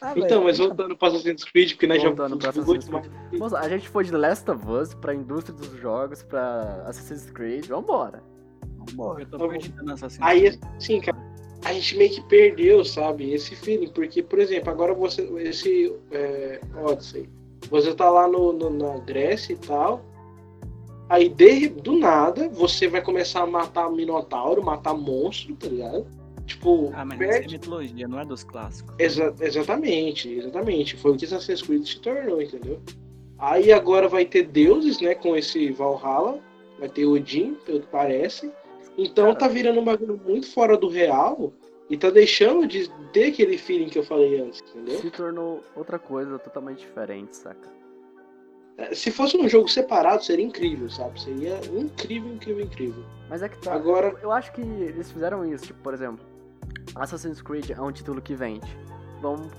Ah, 0.00 0.12
Então, 0.16 0.26
velho, 0.28 0.44
mas 0.44 0.58
voltando 0.58 0.96
para 0.96 1.08
Assassin's 1.08 1.44
Creed, 1.44 1.72
porque 1.72 1.86
nós 1.86 2.02
Voltando 2.02 2.40
já 2.42 2.50
pra 2.52 2.62
Assassin's. 2.62 2.88
Moça, 3.38 3.58
a 3.58 3.68
gente 3.68 3.88
foi 3.88 4.04
de 4.04 4.10
Last 4.12 4.50
of 4.50 4.66
Us 4.66 4.94
pra 4.94 5.14
indústria 5.14 5.56
dos 5.56 5.68
jogos, 5.78 6.22
pra 6.22 6.82
Assassin's 6.88 7.30
Creed, 7.30 7.66
vambora. 7.66 8.22
Vambora. 8.90 9.22
Eu 9.22 9.26
tô 9.38 9.48
perdido 9.48 9.82
nessa 9.84 10.08
cena. 10.10 10.26
Aí, 10.26 10.58
assim, 10.76 11.00
cara, 11.00 11.16
a 11.64 11.72
gente 11.72 11.96
meio 11.96 12.10
que 12.10 12.22
perdeu, 12.22 12.84
sabe, 12.84 13.32
esse 13.32 13.54
feeling. 13.56 13.88
Porque, 13.88 14.22
por 14.22 14.38
exemplo, 14.38 14.70
agora 14.70 14.92
você, 14.94 15.22
esse 15.38 15.94
é, 16.10 16.60
Odyssey, 16.84 17.28
você 17.70 17.94
tá 17.94 18.10
lá 18.10 18.26
no, 18.28 18.52
no- 18.52 18.70
na 18.70 18.98
Grécia 18.98 19.52
e 19.52 19.56
tal, 19.56 20.04
aí 21.08 21.28
de, 21.28 21.68
do 21.68 21.96
nada 21.98 22.48
você 22.48 22.88
vai 22.88 23.00
começar 23.02 23.42
a 23.42 23.46
matar 23.46 23.90
Minotauro, 23.90 24.62
matar 24.62 24.94
monstro, 24.94 25.54
tá 25.56 25.68
ligado? 25.68 26.06
Tipo, 26.46 26.90
Ah, 26.92 27.04
mas 27.04 27.20
isso 27.20 27.28
é 27.30 27.32
perde... 27.38 27.54
mitologia, 27.54 28.08
não 28.08 28.18
é 28.18 28.24
dos 28.24 28.42
clássicos. 28.42 28.92
Exa- 28.98 29.32
exatamente, 29.40 30.28
exatamente. 30.28 30.96
Foi 30.96 31.12
o 31.12 31.16
que 31.16 31.24
Assassin's 31.24 31.62
Creed 31.62 31.86
se 31.86 32.00
tornou, 32.00 32.42
entendeu? 32.42 32.80
Aí 33.38 33.72
agora 33.72 34.08
vai 34.08 34.24
ter 34.24 34.42
deuses, 34.48 35.00
né, 35.00 35.14
com 35.14 35.36
esse 35.36 35.70
Valhalla, 35.70 36.38
vai 36.80 36.88
ter 36.88 37.06
Odin, 37.06 37.54
pelo 37.64 37.80
que 37.80 37.86
parece. 37.86 38.50
Então 38.96 39.26
Cara. 39.26 39.36
tá 39.36 39.48
virando 39.48 39.80
um 39.80 39.84
bagulho 39.84 40.20
muito 40.24 40.50
fora 40.52 40.76
do 40.76 40.88
real 40.88 41.52
e 41.88 41.96
tá 41.96 42.10
deixando 42.10 42.66
de 42.66 42.90
ter 43.12 43.26
aquele 43.26 43.58
feeling 43.58 43.88
que 43.88 43.98
eu 43.98 44.04
falei 44.04 44.40
antes, 44.40 44.62
entendeu? 44.70 44.98
Se 45.00 45.10
tornou 45.10 45.62
outra 45.74 45.98
coisa 45.98 46.38
totalmente 46.38 46.80
diferente, 46.80 47.36
saca? 47.36 47.70
É, 48.78 48.94
Se 48.94 49.10
fosse 49.10 49.36
um 49.36 49.48
jogo 49.48 49.68
separado, 49.68 50.24
seria 50.24 50.44
incrível, 50.44 50.88
sabe? 50.88 51.20
Seria 51.20 51.58
incrível, 51.78 52.32
incrível, 52.32 52.64
incrível. 52.64 53.04
Mas 53.28 53.42
é 53.42 53.48
que 53.48 53.58
tá. 53.58 53.74
Agora, 53.74 54.16
Eu 54.22 54.32
acho 54.32 54.52
que 54.52 54.60
eles 54.60 55.10
fizeram 55.10 55.44
isso, 55.44 55.66
tipo, 55.66 55.80
por 55.82 55.92
exemplo, 55.94 56.24
Assassin's 56.94 57.42
Creed 57.42 57.70
é 57.70 57.80
um 57.80 57.92
título 57.92 58.20
que 58.20 58.34
vende. 58.34 58.66
Vamos 59.20 59.52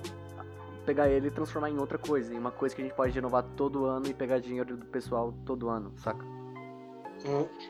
pegar 0.84 1.08
ele 1.08 1.28
e 1.28 1.30
transformar 1.30 1.70
em 1.70 1.78
outra 1.78 1.98
coisa, 1.98 2.32
em 2.32 2.38
uma 2.38 2.50
coisa 2.50 2.74
que 2.74 2.82
a 2.82 2.84
gente 2.84 2.94
pode 2.94 3.12
renovar 3.12 3.42
todo 3.56 3.86
ano 3.86 4.06
e 4.08 4.14
pegar 4.14 4.38
dinheiro 4.38 4.76
do 4.76 4.86
pessoal 4.86 5.32
todo 5.46 5.68
ano, 5.68 5.92
saca? 5.96 6.33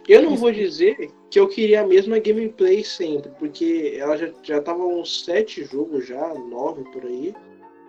Eu 0.08 0.22
não 0.22 0.36
vou 0.36 0.50
dizer 0.52 1.10
que 1.30 1.38
eu 1.38 1.48
queria 1.48 1.82
a 1.82 1.86
mesma 1.86 2.18
gameplay 2.18 2.82
sempre, 2.84 3.30
porque 3.38 3.96
ela 3.98 4.16
já, 4.16 4.30
já 4.42 4.60
tava 4.60 4.84
uns 4.84 5.24
sete 5.24 5.64
jogos 5.64 6.06
já, 6.06 6.34
nove 6.34 6.82
por 6.90 7.04
aí, 7.04 7.34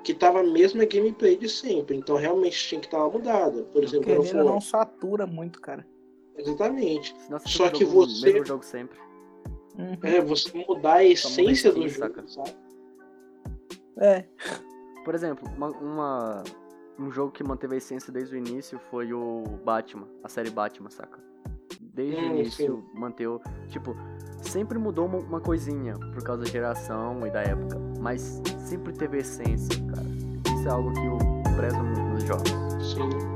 que 0.04 0.14
tava 0.14 0.42
a 0.42 0.44
mesma 0.44 0.86
gameplay 0.86 1.36
de 1.36 1.50
sempre. 1.50 1.98
Então 1.98 2.16
realmente 2.18 2.58
tinha 2.68 2.80
que 2.80 2.88
estar 2.88 3.10
mudada. 3.10 3.64
Por 3.64 3.84
exemplo, 3.84 4.06
Querendo 4.06 4.38
ou 4.40 4.46
não 4.46 4.62
satura 4.62 5.26
muito, 5.26 5.60
cara. 5.60 5.86
Exatamente. 6.38 7.16
Você 7.30 7.50
Só 7.50 7.70
que 7.70 7.80
jogando 7.86 7.98
o 8.04 8.06
você- 8.08 8.26
mesmo 8.32 8.46
jogo 8.46 8.64
sempre. 8.64 9.00
Uhum. 9.78 9.98
É, 10.04 10.22
você 10.22 10.66
mudar 10.68 10.96
a 10.98 11.04
essência 11.04 11.72
do 11.72 11.86
skin, 11.86 11.90
jogo, 12.02 12.14
saca? 12.16 12.28
sabe? 12.28 12.56
É. 13.98 14.26
Por 15.04 15.14
exemplo, 15.16 15.50
uma, 15.56 15.70
uma- 15.70 16.44
um 17.00 17.12
jogo 17.12 17.32
que 17.32 17.44
manteve 17.44 17.76
a 17.76 17.78
essência 17.78 18.12
desde 18.12 18.36
o 18.36 18.38
início 18.38 18.80
foi 18.90 19.12
o 19.14 19.44
Batman, 19.64 20.08
a 20.24 20.30
série 20.30 20.50
Batman, 20.50 20.90
saca? 20.90 21.20
Desde 21.96 22.16
o 22.16 22.20
Hum, 22.20 22.36
início 22.36 22.84
manteve, 22.94 23.40
tipo, 23.70 23.96
sempre 24.42 24.78
mudou 24.78 25.06
uma, 25.06 25.18
uma 25.20 25.40
coisinha 25.40 25.94
por 26.14 26.22
causa 26.24 26.44
da 26.44 26.50
geração 26.50 27.26
e 27.26 27.32
da 27.32 27.42
época, 27.42 27.80
mas 28.02 28.42
sempre 28.58 28.92
teve 28.92 29.20
essência, 29.20 29.82
cara. 29.88 30.06
Isso 30.54 30.68
é 30.68 30.72
algo 30.72 30.92
que 30.92 31.06
eu 31.06 31.18
prezo 31.56 31.82
muito 31.82 32.02
nos 32.02 32.24
jogos. 32.24 32.50
Sim. 32.84 33.35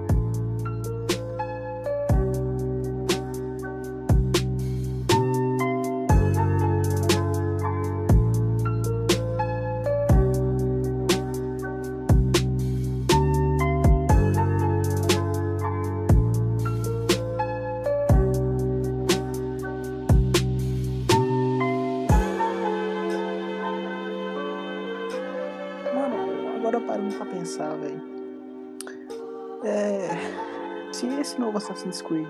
Novo 31.49 31.57
Assassin's 31.57 32.01
Creed 32.01 32.27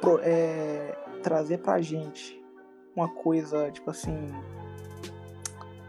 pro- 0.00 0.20
é, 0.22 0.96
trazer 1.22 1.58
pra 1.58 1.80
gente 1.80 2.42
uma 2.96 3.08
coisa, 3.08 3.70
tipo 3.70 3.90
assim. 3.90 4.26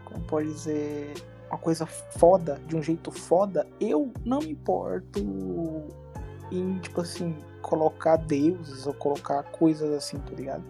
Como 0.04 0.24
pode 0.26 0.48
dizer? 0.52 1.12
Uma 1.50 1.58
coisa 1.58 1.86
foda, 1.86 2.60
de 2.66 2.76
um 2.76 2.82
jeito 2.82 3.10
foda, 3.10 3.66
eu 3.80 4.12
não 4.24 4.38
me 4.40 4.50
importo 4.52 5.20
em, 6.50 6.78
tipo 6.78 7.00
assim, 7.00 7.36
colocar 7.62 8.16
deuses 8.16 8.86
ou 8.86 8.94
colocar 8.94 9.42
coisas 9.44 9.92
assim, 9.92 10.18
tá 10.18 10.34
ligado? 10.34 10.64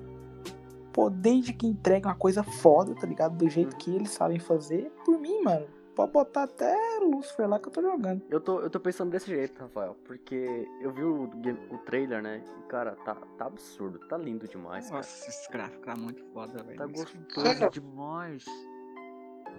Pô, 0.93 1.09
desde 1.09 1.53
que 1.53 1.67
entrega 1.67 2.09
uma 2.09 2.15
coisa 2.15 2.43
foda, 2.43 2.95
tá 2.95 3.07
ligado? 3.07 3.37
Do 3.37 3.49
jeito 3.49 3.77
que 3.77 3.95
eles 3.95 4.11
sabem 4.11 4.39
fazer, 4.39 4.91
por 5.05 5.19
mim, 5.19 5.43
mano. 5.43 5.67
Pode 5.95 6.11
botar 6.13 6.43
até 6.45 6.77
Lucifer 7.01 7.49
lá 7.49 7.59
que 7.59 7.69
eu 7.69 7.73
tô 7.73 7.81
jogando. 7.81 8.21
Eu 8.29 8.41
tô, 8.41 8.61
eu 8.61 8.69
tô 8.69 8.81
pensando 8.81 9.11
desse 9.11 9.27
jeito, 9.29 9.61
Rafael, 9.61 9.97
porque 10.05 10.69
eu 10.81 10.93
vi 10.93 11.05
o, 11.05 11.29
game- 11.37 11.61
o 11.71 11.79
trailer, 11.79 12.21
né? 12.23 12.43
E, 12.61 12.69
cara, 12.69 12.97
tá, 13.05 13.15
tá 13.39 13.47
absurdo, 13.47 13.99
tá 14.09 14.19
lindo 14.19 14.49
demais, 14.49 14.87
cara. 14.87 14.97
Nossa, 14.97 15.29
esse 15.29 15.51
gráfico 15.53 15.85
tá 15.85 15.95
muito 15.97 16.25
foda, 16.33 16.63
velho. 16.65 16.77
Tá 16.79 16.87
gostoso 16.87 17.45
Cara. 17.59 17.69
demais. 17.71 18.45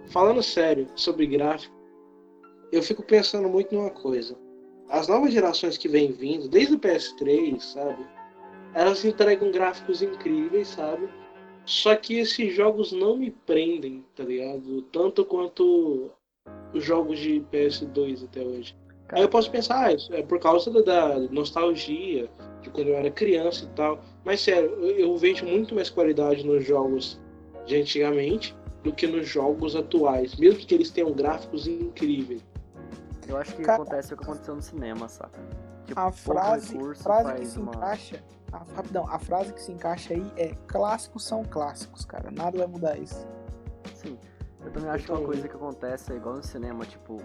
Falando 0.08 0.42
sério 0.42 0.86
sobre 0.94 1.26
gráfico, 1.26 1.74
eu 2.70 2.82
fico 2.82 3.02
pensando 3.02 3.48
muito 3.48 3.74
numa 3.74 3.90
coisa. 3.90 4.36
As 4.90 5.08
novas 5.08 5.32
gerações 5.32 5.78
que 5.78 5.88
vêm 5.88 6.12
vindo, 6.12 6.48
desde 6.48 6.74
o 6.74 6.78
PS3, 6.78 7.58
sabe? 7.60 8.06
Elas 8.74 9.04
entregam 9.04 9.50
gráficos 9.50 10.02
incríveis, 10.02 10.68
sabe? 10.68 11.08
Só 11.64 11.96
que 11.96 12.18
esses 12.20 12.54
jogos 12.54 12.92
não 12.92 13.16
me 13.16 13.30
prendem, 13.32 14.04
tá 14.14 14.22
ligado? 14.22 14.82
Tanto 14.92 15.24
quanto 15.24 16.10
os 16.72 16.84
jogos 16.84 17.18
de 17.18 17.44
PS2 17.52 18.24
até 18.24 18.40
hoje. 18.42 18.76
Aí 19.10 19.22
eu 19.22 19.28
posso 19.28 19.50
pensar, 19.50 19.86
ah, 19.86 19.92
isso 19.92 20.12
é 20.12 20.22
por 20.22 20.38
causa 20.40 20.70
da, 20.70 20.82
da 20.82 21.18
nostalgia, 21.30 22.28
de 22.60 22.70
quando 22.70 22.88
eu 22.88 22.96
era 22.96 23.10
criança 23.10 23.64
e 23.64 23.68
tal. 23.68 24.00
Mas 24.24 24.40
sério, 24.40 24.70
eu, 24.82 24.90
eu 24.98 25.16
vejo 25.16 25.44
muito 25.46 25.74
mais 25.74 25.88
qualidade 25.88 26.44
nos 26.44 26.64
jogos 26.66 27.20
de 27.66 27.76
antigamente 27.76 28.54
do 28.82 28.92
que 28.92 29.06
nos 29.06 29.28
jogos 29.28 29.74
atuais, 29.76 30.34
mesmo 30.36 30.58
que 30.60 30.74
eles 30.74 30.90
tenham 30.90 31.12
gráficos 31.12 31.66
incríveis. 31.66 32.42
Eu 33.28 33.36
acho 33.36 33.54
que 33.56 33.62
Cara- 33.62 33.82
acontece 33.82 34.14
o 34.14 34.16
que 34.16 34.24
aconteceu 34.24 34.54
no 34.56 34.62
cinema, 34.62 35.08
saca? 35.08 35.40
Tipo, 35.86 35.98
A 36.00 36.10
frase, 36.12 36.76
frase 36.96 37.34
que 37.34 37.46
se 37.46 37.58
uma- 37.58 37.72
encaixa. 37.74 38.22
A, 38.52 38.58
rapidão, 38.74 39.04
a 39.08 39.18
frase 39.18 39.52
que 39.52 39.60
se 39.60 39.72
encaixa 39.72 40.14
aí 40.14 40.32
é 40.36 40.54
clássicos 40.68 41.24
são 41.24 41.44
clássicos, 41.44 42.04
cara. 42.04 42.30
Nada 42.30 42.58
vai 42.58 42.66
mudar 42.66 42.96
isso. 42.98 43.26
Sim. 43.94 44.16
Eu 44.66 44.72
também 44.72 44.90
acho 44.90 45.04
que 45.04 45.12
uma 45.12 45.20
coisa 45.22 45.48
que 45.48 45.54
acontece 45.54 46.12
é 46.12 46.16
igual 46.16 46.36
no 46.36 46.42
cinema, 46.42 46.84
tipo, 46.84 47.22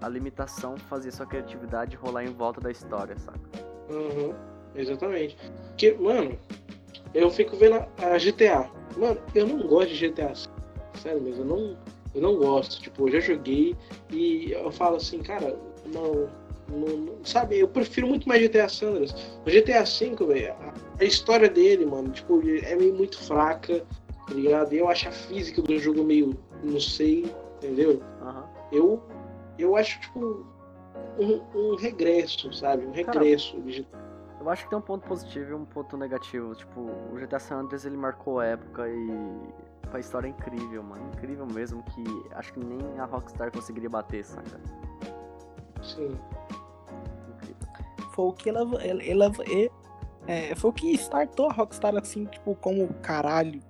a 0.00 0.08
limitação 0.08 0.76
fazer 0.76 1.10
sua 1.10 1.26
criatividade 1.26 1.96
rolar 1.96 2.24
em 2.24 2.32
volta 2.32 2.60
da 2.60 2.70
história, 2.70 3.16
saca? 3.18 3.40
Uhum, 3.90 4.32
exatamente. 4.76 5.36
Porque, 5.68 5.92
mano, 5.92 6.38
eu 7.12 7.28
fico 7.30 7.56
vendo 7.56 7.74
a, 7.76 8.18
GTA. 8.18 8.70
Mano, 8.96 9.20
eu 9.34 9.46
não 9.46 9.66
gosto 9.66 9.90
de 9.92 10.08
GTA. 10.08 10.32
Sério 10.94 11.20
mesmo, 11.20 11.42
eu 11.42 11.46
não, 11.46 11.76
eu 12.14 12.22
não 12.22 12.36
gosto. 12.36 12.80
Tipo, 12.80 13.08
eu 13.08 13.12
já 13.14 13.20
joguei 13.34 13.76
e 14.10 14.52
eu 14.52 14.70
falo 14.70 14.96
assim, 14.96 15.20
cara, 15.20 15.58
não, 15.92 16.28
não- 16.68 16.96
não- 16.96 17.24
sabe, 17.24 17.58
eu 17.58 17.66
prefiro 17.66 18.06
muito 18.06 18.28
mais 18.28 18.40
GTA 18.40 18.68
San 18.68 18.90
Andreas. 18.90 19.12
O 19.44 19.50
GTA 19.50 19.82
V, 19.84 20.26
velho, 20.26 20.54
a 21.00 21.04
história 21.04 21.48
dele, 21.48 21.84
mano, 21.86 22.10
tipo, 22.10 22.40
é 22.62 22.76
meio 22.76 22.94
muito 22.94 23.18
fraca, 23.18 23.84
tá 24.28 24.32
ligado? 24.34 24.72
E 24.72 24.78
eu 24.78 24.88
acho 24.88 25.08
a 25.08 25.12
física 25.12 25.60
do 25.60 25.76
jogo 25.78 26.04
meio, 26.04 26.38
não 26.64 26.80
sei, 26.80 27.34
entendeu? 27.56 28.02
Aham. 28.22 28.48
Eu, 28.72 29.02
eu 29.58 29.76
acho, 29.76 30.00
tipo, 30.00 30.46
um, 31.18 31.42
um 31.54 31.76
regresso, 31.76 32.52
sabe? 32.52 32.86
Um 32.86 32.92
regresso. 32.92 33.60
de- 33.62 33.86
Eu 34.40 34.50
acho 34.50 34.64
que 34.64 34.70
tem 34.70 34.78
um 34.78 34.82
ponto 34.82 35.06
positivo 35.06 35.50
e 35.50 35.54
um 35.54 35.64
ponto 35.64 35.96
negativo. 35.96 36.54
Tipo, 36.54 36.80
o 37.12 37.16
GTA 37.16 37.38
San 37.38 37.56
Andreas 37.60 37.84
ele 37.84 37.96
marcou 37.96 38.40
a 38.40 38.46
época 38.46 38.88
e 38.88 39.10
a 39.92 39.98
história 39.98 40.26
é 40.26 40.30
incrível, 40.30 40.82
mano. 40.82 41.02
Incrível 41.14 41.46
mesmo 41.46 41.82
que 41.84 42.04
acho 42.32 42.52
que 42.52 42.60
nem 42.60 42.98
a 42.98 43.04
Rockstar 43.04 43.50
conseguiria 43.52 43.88
bater, 43.88 44.24
saca? 44.24 44.60
Sim. 45.82 46.18
Incrível. 47.34 47.56
Foi 48.12 48.24
o 48.26 48.32
que 48.32 48.48
ela, 48.48 48.60
ela, 48.82 49.02
ela- 49.02 49.32
é, 49.48 49.70
é, 50.50 50.54
foi 50.54 50.70
o 50.70 50.72
que 50.72 50.92
startou 50.94 51.48
a 51.48 51.52
Rockstar 51.52 51.94
assim, 51.96 52.24
tipo, 52.26 52.54
como 52.56 52.88
caralho, 53.02 53.60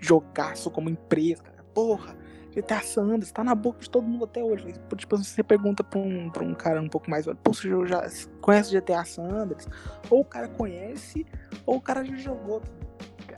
jogaço 0.00 0.70
como 0.70 0.90
empresa, 0.90 1.42
cara. 1.42 1.64
Porra, 1.74 2.16
GTA 2.54 2.80
San 2.82 3.02
Andreas 3.04 3.30
tá 3.30 3.44
na 3.44 3.54
boca 3.54 3.78
de 3.80 3.88
todo 3.88 4.04
mundo 4.06 4.24
até 4.24 4.42
hoje. 4.42 4.74
Tipo, 4.96 5.16
se 5.18 5.24
você 5.24 5.42
pergunta 5.42 5.84
pra 5.84 5.98
um, 5.98 6.28
pra 6.30 6.42
um 6.42 6.54
cara 6.54 6.80
um 6.80 6.88
pouco 6.88 7.08
mais 7.10 7.24
velho, 7.26 7.38
pô, 7.42 7.52
você 7.52 7.68
já 7.86 8.02
conhece 8.40 8.72
GTA 8.76 9.04
San 9.04 9.24
Andreas? 9.24 9.68
Ou 10.10 10.20
o 10.20 10.24
cara 10.24 10.48
conhece, 10.48 11.26
ou 11.64 11.76
o 11.76 11.80
cara 11.80 12.04
já 12.04 12.16
jogou. 12.16 12.60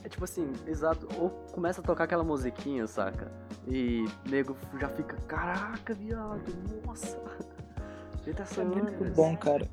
É 0.05 0.09
tipo 0.09 0.25
assim, 0.25 0.51
exato. 0.67 1.07
Ou 1.19 1.31
começa 1.53 1.81
a 1.81 1.85
tocar 1.85 2.05
aquela 2.05 2.25
musiquinha, 2.25 2.87
saca? 2.87 3.31
E 3.69 4.05
nego 4.29 4.57
já 4.81 4.89
fica, 4.89 5.17
caraca, 5.29 5.95
viado, 5.95 6.43
nossa. 6.85 7.19
GTA 8.25 8.43
É 8.43 8.47
San 8.47 8.65
muito 8.65 8.95
Andreas. 8.95 9.15
bom, 9.15 9.37
cara. 9.37 9.69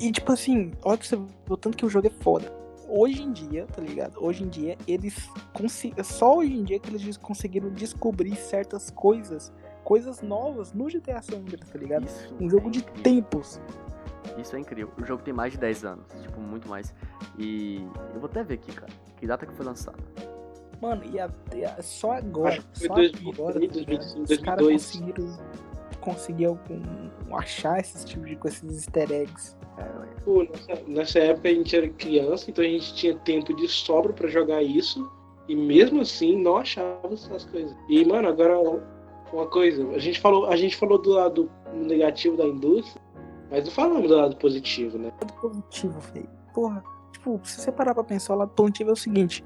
E 0.00 0.10
tipo 0.10 0.32
assim, 0.32 0.72
olha 0.82 0.98
pra 0.98 1.06
você 1.06 1.16
o 1.48 1.56
tanto 1.56 1.76
que 1.76 1.86
o 1.86 1.88
jogo 1.88 2.06
é 2.06 2.10
foda. 2.10 2.52
Hoje 2.88 3.22
em 3.22 3.32
dia, 3.32 3.66
tá 3.66 3.82
ligado? 3.82 4.16
Hoje 4.24 4.44
em 4.44 4.48
dia, 4.48 4.76
eles 4.86 5.28
conseguem. 5.52 6.02
Só 6.04 6.38
hoje 6.38 6.52
em 6.52 6.62
dia 6.62 6.78
que 6.78 6.88
eles 6.88 7.16
conseguiram 7.16 7.68
descobrir 7.70 8.36
certas 8.36 8.90
coisas, 8.90 9.52
coisas 9.84 10.22
novas 10.22 10.72
no 10.72 10.86
GTA 10.86 11.20
San 11.20 11.36
Andreas, 11.38 11.68
tá 11.68 11.78
ligado? 11.78 12.06
Isso 12.06 12.32
Um 12.40 12.46
é 12.46 12.50
jogo 12.50 12.70
de 12.70 12.78
incrível. 12.80 13.02
tempos. 13.02 13.60
Isso 14.38 14.54
é 14.56 14.60
incrível. 14.60 14.92
O 15.00 15.04
jogo 15.04 15.22
tem 15.22 15.32
mais 15.34 15.52
de 15.52 15.58
10 15.58 15.84
anos, 15.84 16.06
tipo, 16.22 16.40
muito 16.40 16.68
mais. 16.68 16.94
E 17.38 17.76
eu 18.14 18.20
vou 18.20 18.26
até 18.28 18.42
ver 18.44 18.54
aqui, 18.54 18.72
cara. 18.72 18.92
Que 19.16 19.26
data 19.26 19.46
que 19.46 19.52
foi 19.54 19.64
lançado? 19.66 19.98
Mano, 20.80 21.02
e, 21.04 21.18
a- 21.18 21.30
e 21.54 21.64
a- 21.64 21.82
só 21.82 22.12
agora, 22.12 22.50
Acho 22.58 22.60
que 22.68 22.78
foi 22.80 22.88
só 22.88 22.94
2000, 22.94 23.32
agora, 23.32 23.52
tá 23.54 23.58
2000, 23.60 23.80
ligado? 23.80 24.00
os 24.06 24.14
2002. 24.14 24.40
caras 24.44 24.66
conseguiram, 24.66 25.38
conseguiram 26.00 26.60
achar 27.32 27.80
esses 27.80 28.04
tipos 28.04 28.28
de 28.28 28.36
coisas, 28.36 28.62
esses 28.62 28.76
easter 28.86 29.10
eggs. 29.10 29.56
Pô, 30.24 30.42
nessa, 30.42 30.82
nessa 30.88 31.18
época 31.20 31.48
a 31.48 31.52
gente 31.54 31.76
era 31.76 31.88
criança, 31.88 32.50
então 32.50 32.64
a 32.64 32.68
gente 32.68 32.94
tinha 32.94 33.16
tempo 33.18 33.54
de 33.54 33.68
sobra 33.68 34.12
pra 34.12 34.26
jogar 34.28 34.62
isso. 34.62 35.08
E 35.48 35.54
mesmo 35.54 36.00
assim 36.00 36.40
não 36.42 36.56
achava 36.56 37.12
essas 37.12 37.44
coisas. 37.44 37.76
E, 37.88 38.04
mano, 38.04 38.26
agora 38.28 38.58
uma 39.32 39.46
coisa, 39.46 39.86
a 39.90 39.98
gente 39.98 40.18
falou, 40.20 40.46
a 40.46 40.56
gente 40.56 40.76
falou 40.76 41.00
do 41.00 41.10
lado 41.10 41.50
negativo 41.72 42.36
da 42.36 42.44
indústria, 42.44 43.00
mas 43.50 43.64
não 43.64 43.70
falamos 43.70 44.08
do 44.08 44.16
lado 44.16 44.36
positivo, 44.36 44.98
né? 44.98 45.12
lado 45.20 45.32
positivo, 45.34 46.00
velho. 46.12 46.28
Porra, 46.52 46.82
tipo, 47.12 47.40
se 47.44 47.60
você 47.60 47.70
parar 47.70 47.94
pra 47.94 48.02
pensar, 48.02 48.34
o 48.34 48.38
lado 48.38 48.50
positivo 48.52 48.90
é 48.90 48.92
o 48.94 48.96
seguinte: 48.96 49.44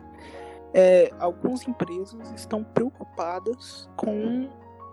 é, 0.73 1.11
algumas 1.19 1.67
empresas 1.69 2.33
estão 2.35 2.65
preocupadas 2.65 3.89
com 3.97 4.49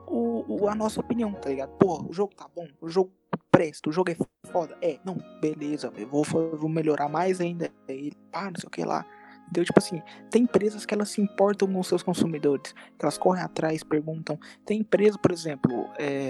o, 0.07 0.43
o- 0.63 0.67
a 0.67 0.75
nossa 0.75 0.99
opinião, 0.99 1.31
tá 1.33 1.49
ligado? 1.49 1.69
Porra, 1.77 2.05
o 2.09 2.11
jogo 2.13 2.33
tá 2.35 2.47
bom, 2.53 2.67
o 2.81 2.89
jogo 2.89 3.11
presta, 3.57 3.89
o 3.89 3.91
jogo 3.91 4.11
é 4.11 4.17
foda. 4.51 4.77
É, 4.83 4.99
não, 5.03 5.17
beleza, 5.41 5.91
eu 5.97 6.07
vou, 6.07 6.23
vou 6.23 6.69
melhorar 6.69 7.09
mais 7.09 7.41
ainda 7.41 7.71
ele, 7.87 8.13
pá, 8.31 8.45
não 8.45 8.59
sei 8.59 8.67
o 8.67 8.69
que 8.69 8.85
lá. 8.85 9.03
Entendeu? 9.45 9.65
Tipo 9.65 9.79
assim, 9.79 10.01
tem 10.29 10.43
empresas 10.43 10.85
que 10.85 10.93
elas 10.93 11.09
se 11.09 11.21
importam 11.21 11.67
com 11.67 11.81
seus 11.81 12.03
consumidores, 12.03 12.73
que 12.73 13.03
elas 13.03 13.17
correm 13.17 13.41
atrás, 13.41 13.83
perguntam. 13.83 14.39
Tem 14.63 14.81
empresa, 14.81 15.17
por 15.17 15.31
exemplo, 15.31 15.89
é, 15.97 16.29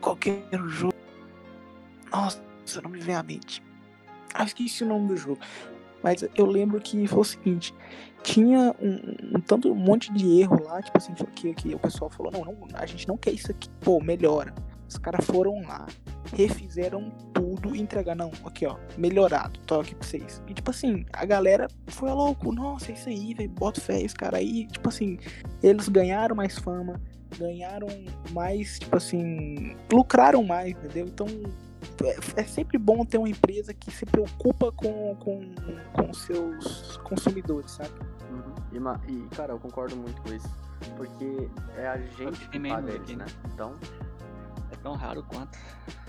qualquer 0.00 0.44
jogo. 0.68 0.94
Nossa, 2.12 2.40
não 2.82 2.90
me 2.90 3.00
vem 3.00 3.16
à 3.16 3.22
mente. 3.22 3.60
Ah, 4.32 4.44
esqueci 4.44 4.84
o 4.84 4.86
nome 4.86 5.08
do 5.08 5.16
jogo. 5.16 5.40
Mas 6.04 6.24
eu 6.36 6.46
lembro 6.46 6.80
que 6.80 7.08
foi 7.08 7.20
o 7.20 7.24
seguinte: 7.24 7.74
tinha 8.22 8.76
um, 8.80 9.36
um 9.36 9.40
tanto, 9.40 9.72
um 9.72 9.74
monte 9.74 10.12
de 10.12 10.40
erro 10.40 10.62
lá, 10.62 10.80
tipo 10.80 10.96
assim, 10.98 11.14
que, 11.34 11.52
que 11.52 11.74
o 11.74 11.78
pessoal 11.80 12.10
falou: 12.10 12.30
não, 12.30 12.44
não, 12.44 12.68
a 12.74 12.86
gente 12.86 13.08
não 13.08 13.16
quer 13.16 13.32
isso 13.32 13.50
aqui, 13.50 13.68
pô, 13.80 14.00
melhora. 14.00 14.54
Os 14.90 14.98
caras 14.98 15.24
foram 15.24 15.62
lá, 15.62 15.86
refizeram 16.34 17.10
tudo 17.32 17.76
e 17.76 17.80
entregaram, 17.80 18.28
não, 18.28 18.48
aqui 18.48 18.66
ó, 18.66 18.76
melhorado, 18.98 19.60
tô 19.60 19.78
aqui 19.78 19.94
pra 19.94 20.06
vocês. 20.06 20.42
E 20.48 20.52
tipo 20.52 20.68
assim, 20.68 21.06
a 21.12 21.24
galera 21.24 21.68
foi 21.86 22.10
louco, 22.10 22.52
nossa, 22.52 22.90
é 22.90 22.94
isso 22.94 23.08
aí, 23.08 23.32
velho, 23.32 23.50
bota 23.50 23.80
fé, 23.80 24.02
esse 24.02 24.16
cara 24.16 24.38
aí, 24.38 24.66
tipo 24.66 24.88
assim, 24.88 25.16
eles 25.62 25.88
ganharam 25.88 26.34
mais 26.34 26.58
fama, 26.58 27.00
ganharam 27.38 27.86
mais, 28.32 28.80
tipo 28.80 28.96
assim, 28.96 29.76
lucraram 29.92 30.42
mais, 30.42 30.72
entendeu? 30.72 31.06
Então 31.06 31.28
é, 32.04 32.40
é 32.40 32.44
sempre 32.44 32.76
bom 32.78 33.04
ter 33.04 33.18
uma 33.18 33.28
empresa 33.28 33.72
que 33.72 33.92
se 33.92 34.04
preocupa 34.04 34.72
com, 34.72 35.14
com, 35.20 35.54
com 35.92 36.10
os 36.10 36.22
seus 36.22 36.96
consumidores, 37.04 37.70
sabe? 37.70 37.94
Uhum. 38.28 38.98
E, 39.06 39.12
e, 39.12 39.28
cara, 39.28 39.52
eu 39.52 39.58
concordo 39.60 39.96
muito 39.96 40.20
com 40.22 40.32
isso. 40.32 40.48
Porque 40.96 41.48
é 41.76 41.86
a 41.86 41.98
gente 41.98 42.48
que 42.48 42.58
meio 42.58 42.74
paga 42.74 42.92
eles, 42.92 43.16
né? 43.16 43.26
Então, 43.52 43.76
É 44.72 44.76
tão 44.76 44.94
raro 44.94 45.22
quanto. 45.24 45.58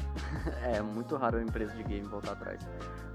é 0.64 0.82
muito 0.82 1.16
raro 1.16 1.38
uma 1.38 1.44
empresa 1.44 1.74
de 1.74 1.84
game 1.84 2.08
voltar 2.08 2.34
atrás. 2.34 2.62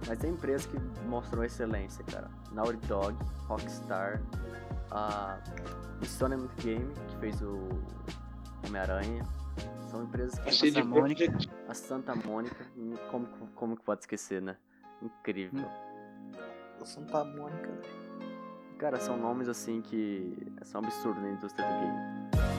Mas 0.07 0.19
tem 0.19 0.31
empresas 0.31 0.67
que 0.67 0.79
mostram 1.07 1.45
excelência, 1.45 2.05
cara. 2.05 2.31
Naughty 2.53 2.87
Dog, 2.87 3.17
Rockstar, 3.47 4.21
a 4.91 5.39
Stone 6.05 6.49
Game, 6.63 6.93
que 7.09 7.17
fez 7.19 7.43
o 7.43 7.69
Homem-Aranha. 8.67 9.25
São 9.91 10.03
empresas 10.05 10.39
que 10.39 10.49
A 10.49 10.53
Santa 10.53 10.85
Mônica. 10.85 11.39
A 11.69 11.75
Santa 11.75 12.15
Mônica, 12.15 12.67
hum, 12.77 12.95
como, 13.11 13.27
como 13.55 13.77
que 13.77 13.83
pode 13.83 14.01
esquecer, 14.01 14.43
né? 14.43 14.57
Incrível. 15.03 15.65
Santa 16.87 17.25
Mônica. 17.25 17.69
Cara, 18.79 18.99
são 19.01 19.17
nomes 19.17 19.49
assim 19.49 19.83
que 19.83 20.37
são 20.63 20.81
absurdos 20.83 21.23
na 21.23 21.31
indústria 21.31 21.67
do 21.67 21.81
game. 21.81 22.56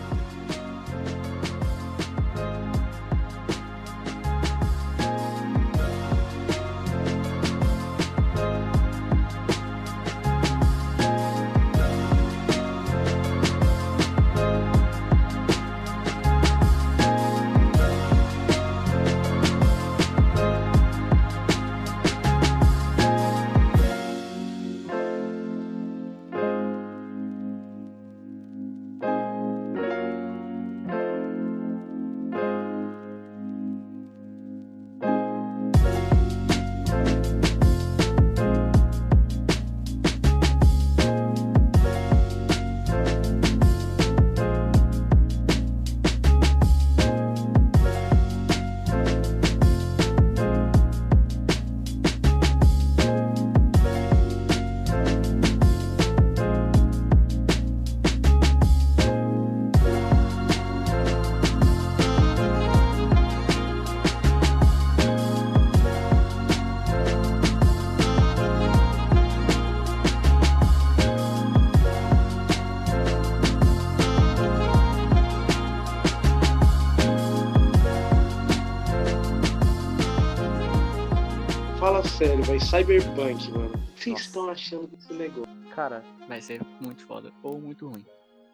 Sério, 82.17 82.43
vai 82.43 82.59
Cyberpunk, 82.59 83.51
mano. 83.51 83.73
O 83.75 83.93
que 83.93 84.03
vocês 84.03 84.19
estão 84.21 84.49
achando 84.49 84.87
desse 84.87 85.13
negócio? 85.13 85.47
Cara, 85.75 86.03
Vai 86.27 86.41
ser 86.41 86.61
muito 86.81 87.05
foda 87.05 87.31
ou 87.43 87.59
muito 87.59 87.87
ruim. 87.87 88.05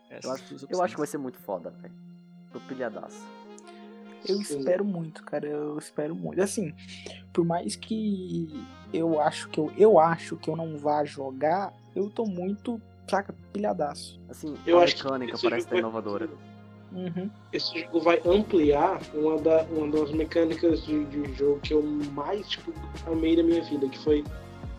Essas 0.10 0.26
eu 0.26 0.32
acho, 0.32 0.68
eu 0.70 0.82
acho 0.84 0.94
que 0.96 1.00
vai 1.00 1.08
ser 1.08 1.18
muito 1.18 1.38
foda, 1.40 1.70
velho. 1.82 1.94
Tô 2.52 2.60
pilhadaço. 2.62 3.26
Eu 4.28 4.38
Sim. 4.44 4.60
espero 4.60 4.86
muito, 4.86 5.24
cara. 5.24 5.48
Eu 5.48 5.78
espero 5.78 6.14
muito. 6.16 6.42
Assim, 6.42 6.74
por 7.34 7.44
mais 7.46 7.76
que 7.76 8.66
eu 8.94 9.20
acho 9.20 9.50
que 9.50 9.60
eu, 9.60 9.72
eu 9.78 10.00
acho 10.00 10.36
que 10.38 10.50
eu 10.50 10.56
não 10.56 10.78
vá 10.78 11.04
jogar, 11.04 11.74
eu 11.96 12.10
tô 12.10 12.26
muito, 12.26 12.80
saca, 13.10 13.34
pilhadaço. 13.52 14.20
Assim, 14.30 14.56
Eu 14.68 14.80
a 14.80 14.84
acho 14.84 14.96
que 14.96 15.04
mecânica 15.04 15.34
esse 15.34 15.50
parece 15.50 15.68
vai- 15.70 15.80
inovadora. 15.80 16.30
Uhum. 16.94 17.30
Esse 17.52 17.82
jogo 17.82 18.02
vai 18.02 18.22
ampliar 18.26 19.02
uma, 19.14 19.38
da, 19.40 19.64
uma 19.64 19.88
das 19.90 20.12
mecânicas 20.12 20.86
de, 20.86 21.04
de 21.06 21.34
jogo 21.34 21.60
que 21.62 21.74
eu 21.74 21.82
mais, 21.82 22.48
tipo, 22.48 22.72
amei 23.08 23.36
na 23.36 23.44
minha 23.44 23.64
vida, 23.64 23.90
que 23.90 23.98
foi 24.00 24.24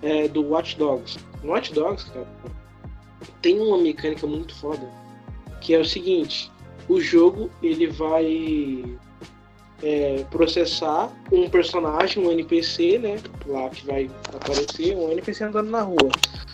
é, 0.03 0.29
do 0.29 0.43
Watch 0.43 0.79
Dogs. 0.79 1.19
No 1.43 1.51
Watch 1.51 1.73
Dogs, 1.73 2.09
cara, 2.11 2.27
tem 3.43 3.61
uma 3.61 3.79
mecânica 3.79 4.27
muito 4.27 4.55
foda, 4.55 4.89
que 5.61 5.75
é 5.75 5.79
o 5.81 5.85
seguinte, 5.85 6.53
o 6.89 7.01
jogo, 7.01 7.51
ele 7.63 7.87
vai 7.89 8.85
é, 9.83 10.25
processar 10.31 11.13
um 11.33 11.49
personagem, 11.49 12.25
um 12.25 12.31
NPC, 12.31 12.99
né, 12.99 13.17
lá 13.47 13.69
que 13.71 13.85
vai 13.87 14.11
aparecer, 14.35 14.97
um 14.97 15.11
NPC 15.11 15.45
andando 15.45 15.71
na 15.71 15.83
rua. 15.83 16.11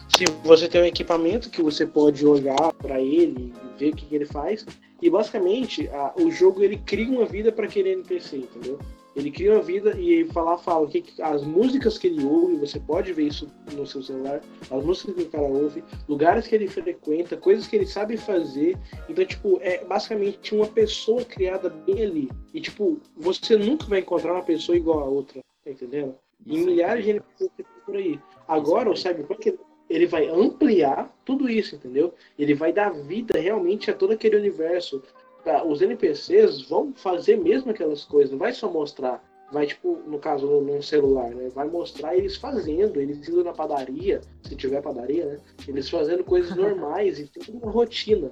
Se 0.09 0.25
você 0.45 0.69
tem 0.69 0.83
um 0.83 0.87
equipamento 0.87 1.51
que 1.51 1.63
você 1.63 1.87
pode 1.87 2.27
olhar 2.27 2.73
para 2.75 3.01
ele 3.01 3.53
e 3.55 3.79
ver 3.79 3.93
o 3.93 3.97
que, 3.97 4.07
que 4.07 4.15
ele 4.15 4.27
faz, 4.27 4.67
e 5.03 5.11
basicamente 5.11 5.89
a- 5.89 6.13
o 6.17 6.31
jogo 6.31 6.63
ele 6.63 6.77
cria 6.77 7.09
uma 7.11 7.25
vida 7.27 7.51
para 7.51 7.67
aquele 7.67 7.91
NPC, 7.91 8.39
entendeu? 8.39 8.79
Ele 9.17 9.31
cria 9.31 9.55
uma 9.55 9.63
vida 9.63 9.99
e 9.99 10.25
falar 10.27 10.59
fala 10.59 10.87
o 10.87 10.89
que, 10.89 11.05
as 11.21 11.43
músicas 11.43 11.99
que 11.99 12.07
ele 12.07 12.25
ouve, 12.25 12.57
você 12.57 12.79
pode 12.79 13.13
ver 13.13 13.25
isso 13.25 13.49
no 13.73 13.85
seu 13.85 14.03
celular, 14.03 14.41
as 14.71 14.85
músicas 14.85 15.17
que 15.17 15.23
o 15.23 15.29
cara 15.29 15.45
ouve, 15.45 15.83
lugares 16.09 16.47
que 16.47 16.55
ele 16.55 16.69
frequenta, 16.69 17.37
coisas 17.37 17.67
que 17.67 17.75
ele 17.75 17.87
sabe 17.87 18.17
fazer. 18.17 18.79
Então, 19.09 19.25
tipo, 19.25 19.59
é 19.63 19.85
basicamente 19.85 20.55
uma 20.55 20.67
pessoa 20.67 21.25
criada 21.25 21.69
bem 21.69 22.03
ali. 22.03 22.31
E 22.55 22.61
tipo, 22.61 23.01
você 23.17 23.57
nunca 23.57 23.87
vai 23.87 23.99
encontrar 23.99 24.33
uma 24.33 24.45
pessoa 24.45 24.77
igual 24.77 25.01
a 25.01 25.05
outra, 25.07 25.43
tá 25.65 25.71
entendendo? 25.71 26.15
E 26.47 26.57
é 26.57 26.65
milhares 26.65 27.05
de 27.05 27.11
NPCs 27.11 27.51
por 27.85 27.97
aí. 27.97 28.19
Agora 28.47 28.91
o 28.91 28.97
Cyberpunk 28.97 29.59
ele 29.91 30.07
vai 30.07 30.29
ampliar 30.29 31.13
tudo 31.25 31.49
isso, 31.51 31.75
entendeu? 31.75 32.15
Ele 32.39 32.55
vai 32.55 32.73
dar 32.73 32.91
vida 32.91 33.39
realmente 33.39 33.91
a 33.91 33.95
todo 33.95 34.13
aquele 34.13 34.37
universo. 34.37 35.03
Tá, 35.45 35.65
Os 35.65 35.83
NPCs 35.83 36.63
vão 36.69 36.93
fazer 36.95 37.37
mesmo 37.37 37.71
aquelas 37.73 38.05
coisas, 38.05 38.31
não 38.31 38.39
vai 38.39 38.53
só 38.53 38.71
mostrar. 38.71 39.23
Vai, 39.53 39.67
tipo, 39.67 39.99
no 40.07 40.21
caso, 40.21 40.47
no- 40.47 40.61
num 40.61 40.81
celular, 40.81 41.31
né? 41.31 41.49
Vai 41.53 41.67
mostrar 41.67 42.17
eles 42.17 42.37
fazendo, 42.37 43.01
eles 43.01 43.29
indo 43.29 43.43
na 43.43 43.53
padaria, 43.53 44.21
se 44.45 44.55
tiver 44.55 44.81
padaria, 44.81 45.27
né? 45.27 45.39
Eles 45.67 45.91
fazendo 45.91 46.23
coisas 46.23 46.55
normais 46.57 47.19
e 47.19 47.27
tem 47.27 47.57
uma 47.57 47.69
rotina, 47.73 48.31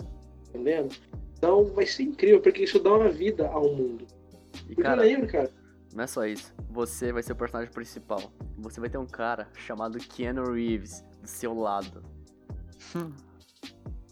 entendendo? 0.48 0.94
Então 1.36 1.64
vai 1.66 1.86
ser 1.86 2.04
incrível, 2.04 2.40
porque 2.40 2.62
isso 2.62 2.78
dá 2.78 2.92
uma 2.94 3.08
vida 3.08 3.48
ao 3.48 3.74
mundo. 3.74 4.06
E 4.68 4.74
Porque 4.76 4.82
cara, 4.82 5.02
lembra, 5.02 5.26
cara? 5.26 5.50
não 5.92 6.04
é 6.04 6.06
só 6.06 6.24
isso. 6.24 6.54
Você 6.70 7.10
vai 7.12 7.22
ser 7.22 7.32
o 7.32 7.36
personagem 7.36 7.72
principal. 7.72 8.20
Você 8.56 8.78
vai 8.78 8.88
ter 8.88 8.98
um 8.98 9.06
cara 9.06 9.48
chamado 9.56 9.98
Keanu 9.98 10.52
Reeves 10.52 11.04
do 11.28 11.30
seu 11.30 11.54
lado. 11.54 12.02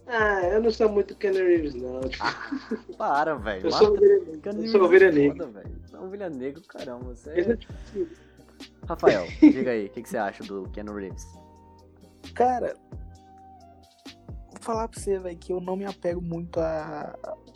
Ah, 0.06 0.42
eu 0.42 0.62
não 0.62 0.70
sou 0.70 0.88
muito 0.88 1.16
Keanu 1.16 1.38
Reeves, 1.38 1.74
não. 1.74 2.00
Tipo, 2.02 2.24
Para, 2.96 3.34
velho. 3.36 3.66
eu 3.66 3.72
sou 3.72 3.92
Mata- 3.94 4.04
ovelha 4.04 4.22
negra. 4.24 4.52
Eu 4.62 4.68
sou 4.68 4.82
ovelha 4.84 5.04
é 5.06 5.12
negra. 5.12 5.46
Você 5.86 5.96
é 5.96 5.98
ovelha 5.98 6.30
negra, 6.30 6.62
caramba. 6.68 7.14
Você 7.14 7.30
é 7.30 7.40
é... 7.40 7.56
tipo 7.56 7.72
Rafael, 8.88 9.26
diga 9.40 9.70
aí, 9.72 9.86
o 9.86 9.90
que, 9.90 10.02
que 10.02 10.08
você 10.08 10.16
acha 10.16 10.44
do 10.44 10.68
Keanu 10.70 10.94
Reeves? 10.94 11.26
Cara, 12.34 12.74
vou 14.52 14.60
falar 14.60 14.86
pra 14.88 15.00
você, 15.00 15.18
velho, 15.18 15.36
que 15.36 15.52
eu 15.52 15.60
não 15.60 15.74
me 15.76 15.84
apego 15.84 16.20
muito 16.22 16.60
a 16.60 17.14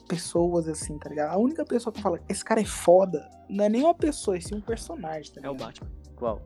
pessoas 0.09 0.67
assim, 0.69 0.99
tá 0.99 1.09
ligado? 1.09 1.33
A 1.33 1.39
única 1.39 1.65
pessoa 1.65 1.93
que 1.93 2.01
eu 2.01 2.03
falo, 2.03 2.19
esse 2.29 2.45
cara 2.45 2.61
é 2.61 2.65
foda, 2.65 3.31
não 3.49 3.65
é 3.65 3.69
nem 3.69 3.83
uma 3.85 3.95
pessoa, 3.95 4.37
é 4.37 4.41
sim 4.41 4.57
um 4.57 4.61
personagem, 4.61 5.33
tá 5.33 5.41
É 5.45 5.49
o 5.49 5.53
ligado? 5.53 5.67
Batman. 5.67 5.91
Qual? 6.17 6.41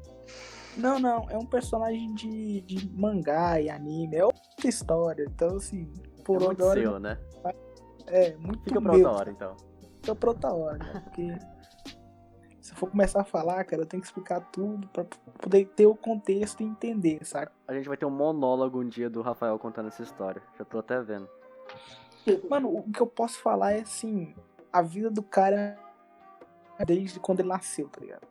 Não, 0.76 0.98
não, 0.98 1.26
é 1.30 1.38
um 1.38 1.46
personagem 1.46 2.12
de, 2.14 2.60
de 2.62 2.90
mangá 2.90 3.60
e 3.60 3.70
anime, 3.70 4.16
é 4.16 4.24
outra 4.24 4.68
história. 4.68 5.24
Então, 5.28 5.56
assim, 5.56 5.92
por 6.24 6.42
é 6.42 6.46
outra 6.46 6.46
muito 6.46 6.64
hora. 6.64 6.80
seu, 6.80 6.98
né? 6.98 7.18
É, 8.06 8.36
muito 8.36 8.62
Fica 8.64 8.80
pra 8.80 8.92
meu, 8.92 9.06
outra 9.06 9.20
hora, 9.20 9.30
então. 9.30 9.56
Fica 10.00 10.14
pra 10.14 10.30
outra 10.30 10.52
hora, 10.52 10.78
né? 10.78 11.00
Porque 11.04 11.38
se 12.60 12.72
eu 12.72 12.76
for 12.76 12.90
começar 12.90 13.20
a 13.20 13.24
falar, 13.24 13.62
cara, 13.64 13.82
eu 13.82 13.86
tenho 13.86 14.00
que 14.00 14.06
explicar 14.06 14.40
tudo 14.40 14.88
pra 14.88 15.04
poder 15.38 15.66
ter 15.68 15.86
o 15.86 15.94
contexto 15.94 16.62
e 16.62 16.64
entender, 16.64 17.24
saca? 17.24 17.52
A 17.68 17.74
gente 17.74 17.88
vai 17.88 17.96
ter 17.96 18.06
um 18.06 18.10
monólogo 18.10 18.80
um 18.80 18.88
dia 18.88 19.08
do 19.08 19.22
Rafael 19.22 19.58
contando 19.58 19.88
essa 19.88 20.02
história. 20.02 20.42
Já 20.58 20.64
tô 20.64 20.78
até 20.78 21.00
vendo. 21.00 21.28
Mano, 22.48 22.74
o 22.74 22.90
que 22.90 23.00
eu 23.00 23.06
posso 23.06 23.38
falar 23.40 23.72
é 23.72 23.80
assim, 23.80 24.34
a 24.72 24.80
vida 24.80 25.10
do 25.10 25.22
cara 25.22 25.78
desde 26.86 27.20
quando 27.20 27.40
ele 27.40 27.48
nasceu, 27.48 27.88
tá 27.88 28.00
ligado? 28.00 28.26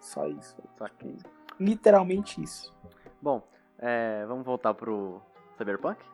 Só 0.00 0.26
isso. 0.26 0.56
Saquei. 0.78 1.16
Literalmente 1.58 2.42
isso. 2.42 2.74
Bom, 3.20 3.46
é, 3.78 4.24
vamos 4.26 4.44
voltar 4.44 4.74
pro 4.74 5.20
Cyberpunk? 5.56 6.04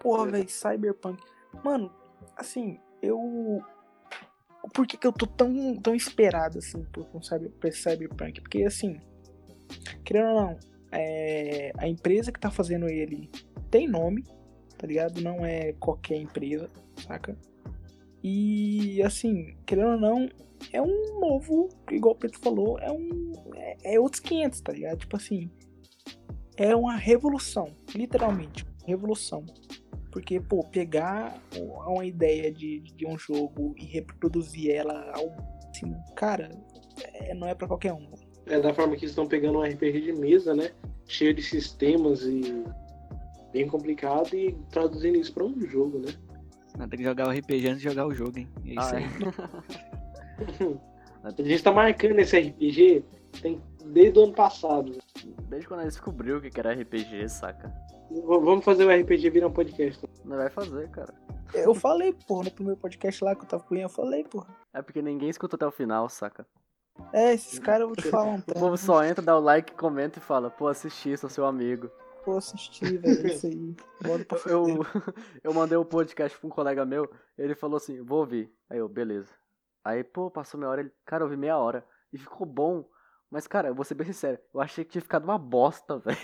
Porra, 0.00 0.26
velho, 0.26 0.48
Cyberpunk. 0.48 1.22
Mano, 1.62 1.90
assim, 2.36 2.78
eu. 3.02 3.62
Por 4.72 4.86
que, 4.86 4.96
que 4.96 5.06
eu 5.06 5.12
tô 5.12 5.26
tão, 5.26 5.76
tão 5.76 5.94
esperado, 5.94 6.58
assim, 6.58 6.84
por, 6.84 7.06
pra 7.60 7.68
esse 7.68 7.82
Cyberpunk? 7.82 8.40
Porque, 8.40 8.64
assim, 8.64 9.00
querendo 10.04 10.28
ou 10.28 10.40
não, 10.40 10.58
é, 10.90 11.72
a 11.76 11.86
empresa 11.86 12.32
que 12.32 12.40
tá 12.40 12.50
fazendo 12.50 12.88
ele 12.88 13.30
tem 13.70 13.88
nome, 13.88 14.24
tá 14.78 14.86
ligado? 14.86 15.20
Não 15.20 15.44
é 15.44 15.72
qualquer 15.74 16.16
empresa, 16.16 16.68
saca? 16.96 17.36
E, 18.26 19.02
assim, 19.02 19.54
querendo 19.66 19.90
ou 19.90 20.00
não, 20.00 20.28
é 20.72 20.80
um 20.80 21.20
novo, 21.20 21.68
igual 21.90 22.14
o 22.14 22.18
Pedro 22.18 22.38
falou, 22.38 22.78
é 22.78 22.90
um. 22.90 23.32
É, 23.54 23.96
é 23.96 24.00
outros 24.00 24.20
500, 24.20 24.62
tá 24.62 24.72
ligado? 24.72 24.98
Tipo 25.00 25.16
assim, 25.16 25.50
é 26.56 26.74
uma 26.74 26.96
revolução, 26.96 27.68
literalmente, 27.94 28.64
revolução. 28.86 29.44
Porque, 30.10 30.40
pô, 30.40 30.64
pegar 30.64 31.38
uma 31.86 32.06
ideia 32.06 32.50
de, 32.50 32.80
de 32.80 33.06
um 33.06 33.18
jogo 33.18 33.74
e 33.76 33.84
reproduzir 33.84 34.70
ela 34.70 35.12
ao 35.14 35.28
máximo, 35.28 36.02
cara, 36.16 36.48
é- 37.02 37.34
não 37.34 37.46
é 37.46 37.54
pra 37.54 37.68
qualquer 37.68 37.92
um. 37.92 38.08
É 38.46 38.58
da 38.58 38.72
forma 38.72 38.96
que 38.96 39.04
estão 39.04 39.26
pegando 39.26 39.58
um 39.58 39.62
RPG 39.62 40.00
de 40.00 40.12
mesa, 40.12 40.54
né? 40.54 40.70
Cheio 41.06 41.34
de 41.34 41.42
sistemas 41.42 42.22
e 42.22 42.64
bem 43.52 43.66
complicado 43.66 44.34
e 44.34 44.52
traduzindo 44.70 45.18
isso 45.18 45.34
pra 45.34 45.44
um 45.44 45.60
jogo, 45.66 45.98
né? 45.98 46.12
Não, 46.78 46.88
tem 46.88 46.98
que 46.98 47.04
jogar 47.04 47.28
o 47.28 47.30
RPG 47.30 47.68
antes 47.68 47.82
de 47.82 47.88
jogar 47.88 48.06
o 48.06 48.14
jogo, 48.14 48.38
hein? 48.38 48.48
É 48.64 48.68
isso 48.70 48.78
Ah, 48.80 48.96
aí. 48.96 49.04
A 51.24 51.30
gente 51.42 51.62
tá 51.62 51.72
marcando 51.72 52.18
esse 52.18 52.38
RPG 52.38 53.04
tem, 53.40 53.60
desde 53.86 54.18
o 54.18 54.24
ano 54.24 54.32
passado. 54.34 54.98
Desde 55.48 55.66
quando 55.68 55.80
ele 55.80 55.88
descobriu 55.88 56.36
o 56.38 56.40
que 56.40 56.58
era 56.58 56.72
RPG, 56.74 57.28
saca? 57.28 57.68
V- 58.10 58.20
Vamos 58.26 58.64
fazer 58.64 58.84
o 58.84 58.90
RPG 58.90 59.30
virar 59.30 59.46
um 59.48 59.52
podcast. 59.52 60.04
Não 60.24 60.36
vai 60.36 60.50
fazer, 60.50 60.88
cara. 60.90 61.14
Eu 61.54 61.74
falei, 61.74 62.12
porra, 62.26 62.44
no 62.44 62.50
primeiro 62.50 62.80
podcast 62.80 63.22
lá 63.24 63.34
que 63.34 63.42
eu 63.44 63.48
tava 63.48 63.62
com 63.62 63.74
eu 63.76 63.88
falei, 63.88 64.24
porra. 64.24 64.48
É 64.72 64.82
porque 64.82 65.00
ninguém 65.00 65.28
escuta 65.30 65.56
até 65.56 65.66
o 65.66 65.70
final, 65.70 66.08
saca? 66.08 66.44
É, 67.12 67.32
esses 67.32 67.58
caras 67.58 67.82
eu 67.82 67.86
vou 67.88 67.96
te 67.96 68.08
falar 68.08 68.24
um 68.32 68.36
O 68.38 68.54
povo 68.54 68.76
só 68.76 69.04
entra, 69.04 69.24
dá 69.24 69.36
o 69.36 69.40
like, 69.40 69.72
comenta 69.74 70.18
e 70.18 70.22
fala, 70.22 70.50
pô, 70.50 70.68
assisti, 70.68 71.16
sou 71.16 71.30
seu 71.30 71.44
amigo. 71.46 71.90
Vou 72.24 72.38
assistir, 72.38 72.98
velho, 72.98 73.26
isso 73.26 73.46
aí. 73.46 73.76
Bora 74.02 74.24
pra 74.24 74.38
Eu, 74.46 74.66
eu 75.42 75.52
mandei 75.54 75.76
o 75.76 75.84
podcast 75.84 76.38
pra 76.38 76.46
um 76.46 76.50
colega 76.50 76.84
meu, 76.84 77.10
ele 77.36 77.54
falou 77.54 77.76
assim, 77.76 78.02
vou 78.02 78.20
ouvir. 78.20 78.50
Aí 78.70 78.78
eu, 78.78 78.88
beleza. 78.88 79.30
Aí, 79.84 80.02
pô, 80.02 80.30
passou 80.30 80.58
meia 80.58 80.70
hora, 80.70 80.80
ele, 80.80 80.92
cara, 81.04 81.22
eu 81.22 81.26
ouvi 81.26 81.36
meia 81.36 81.58
hora. 81.58 81.86
E 82.12 82.18
ficou 82.18 82.46
bom. 82.46 82.88
Mas, 83.30 83.46
cara, 83.46 83.68
eu 83.68 83.74
vou 83.74 83.84
ser 83.84 83.94
bem 83.94 84.06
sincero, 84.06 84.38
eu 84.54 84.60
achei 84.60 84.84
que 84.84 84.92
tinha 84.92 85.02
ficado 85.02 85.24
uma 85.24 85.36
bosta, 85.36 85.98
velho. 86.04 86.18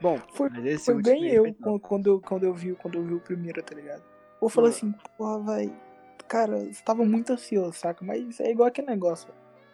Bom, 0.00 0.18
Foi, 0.34 0.50
foi 0.78 1.02
bem 1.02 1.28
eu 1.28 1.44
top. 1.44 1.58
quando, 1.60 1.80
quando 1.80 2.06
eu 2.06 2.20
quando 2.20 2.44
eu 2.44 2.54
vi 2.54 2.74
quando 2.74 2.94
eu 2.96 3.04
vi 3.04 3.14
o 3.14 3.20
primeiro, 3.20 3.62
tá 3.62 3.74
ligado? 3.74 4.02
Eu 4.40 4.48
falei 4.48 4.70
assim, 4.70 4.92
porra, 5.16 5.56
velho. 5.56 5.76
Cara, 6.26 6.58
você 6.58 6.82
tava 6.82 7.04
muito 7.04 7.32
ansioso, 7.32 7.72
saca? 7.72 8.04
Mas 8.04 8.40
é 8.40 8.50
igual 8.50 8.68
aquele 8.68 8.86
negócio. 8.86 9.32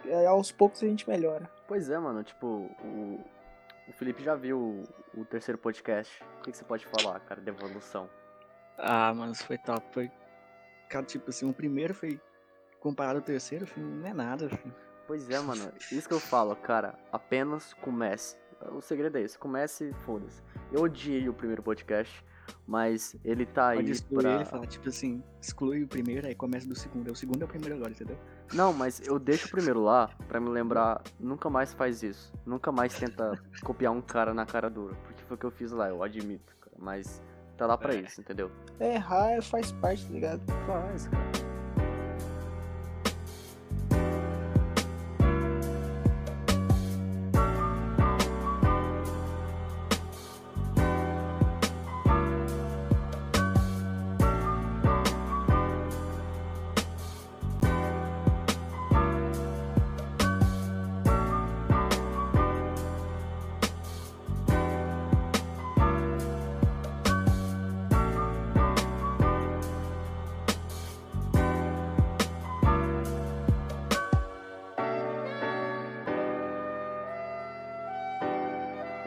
É, 0.08 0.26
aos 0.26 0.52
poucos 0.52 0.82
a 0.82 0.86
gente 0.86 1.08
melhora. 1.08 1.50
pois 1.66 1.90
é, 1.90 1.98
mano, 1.98 2.22
tipo, 2.22 2.46
o, 2.46 3.20
o 3.88 3.92
Felipe 3.92 4.22
já 4.22 4.34
viu 4.34 4.58
o, 5.14 5.20
o 5.20 5.24
terceiro 5.24 5.58
podcast. 5.58 6.22
O 6.38 6.42
que, 6.42 6.50
que 6.50 6.56
você 6.56 6.64
pode 6.64 6.86
falar, 6.86 7.20
cara, 7.20 7.40
de 7.40 7.48
evolução? 7.48 8.08
Ah, 8.78 9.12
mano, 9.14 9.32
isso 9.32 9.44
foi 9.46 9.58
top. 9.58 9.86
Foi. 9.92 10.10
Cara, 10.88 11.04
tipo 11.04 11.30
assim, 11.30 11.48
o 11.48 11.52
primeiro 11.52 11.94
foi. 11.94 12.20
Comparado 12.80 13.18
ao 13.18 13.24
terceiro, 13.24 13.66
filho, 13.66 13.86
não 13.86 14.06
é 14.06 14.12
nada, 14.14 14.48
filho. 14.48 14.74
Pois 15.06 15.28
é, 15.30 15.40
mano, 15.40 15.72
isso 15.90 16.06
que 16.06 16.14
eu 16.14 16.20
falo, 16.20 16.54
cara, 16.54 16.94
apenas 17.10 17.74
comece. 17.74 18.36
O 18.72 18.80
segredo 18.80 19.18
é 19.18 19.22
esse, 19.22 19.38
comece 19.38 19.90
e 19.90 19.94
foda-se. 20.04 20.42
Eu 20.72 20.82
odiei 20.82 21.28
o 21.28 21.34
primeiro 21.34 21.62
podcast, 21.62 22.24
Mas 22.66 23.16
ele 23.24 23.46
tá 23.46 23.68
aí 23.68 23.78
Pode 23.78 23.90
excluir 23.92 24.22
pra. 24.22 24.34
ele 24.34 24.42
e 24.42 24.46
falar, 24.46 24.66
tipo 24.66 24.88
assim, 24.88 25.22
exclui 25.40 25.82
o 25.82 25.88
primeiro, 25.88 26.26
aí 26.26 26.34
começa 26.34 26.68
do 26.68 26.74
segundo. 26.74 27.06
Aí 27.06 27.12
o 27.12 27.16
segundo 27.16 27.42
é 27.42 27.44
o 27.44 27.48
primeiro 27.48 27.74
agora, 27.76 27.90
entendeu? 27.90 28.18
Não, 28.52 28.72
mas 28.72 29.00
eu 29.06 29.18
deixo 29.18 29.46
o 29.48 29.50
primeiro 29.50 29.82
lá 29.82 30.08
pra 30.28 30.38
me 30.40 30.48
lembrar. 30.48 31.02
Nunca 31.18 31.50
mais 31.50 31.72
faz 31.74 32.02
isso. 32.02 32.32
Nunca 32.44 32.70
mais 32.72 32.94
tenta 32.94 33.32
copiar 33.64 33.92
um 33.92 34.00
cara 34.00 34.32
na 34.32 34.46
cara 34.46 34.70
dura. 34.70 34.94
Porque 35.04 35.22
foi 35.24 35.36
o 35.36 35.38
que 35.38 35.46
eu 35.46 35.50
fiz 35.50 35.72
lá, 35.72 35.88
eu 35.88 36.02
admito. 36.02 36.54
cara. 36.60 36.76
Mas 36.78 37.20
tá 37.56 37.66
lá 37.66 37.76
pra 37.76 37.94
É. 37.94 38.00
isso, 38.00 38.20
entendeu? 38.20 38.50
Errar 38.80 39.42
faz 39.42 39.72
parte, 39.72 40.06
tá 40.06 40.12
ligado? 40.12 40.40
Faz, 40.66 41.08
cara. 41.08 41.45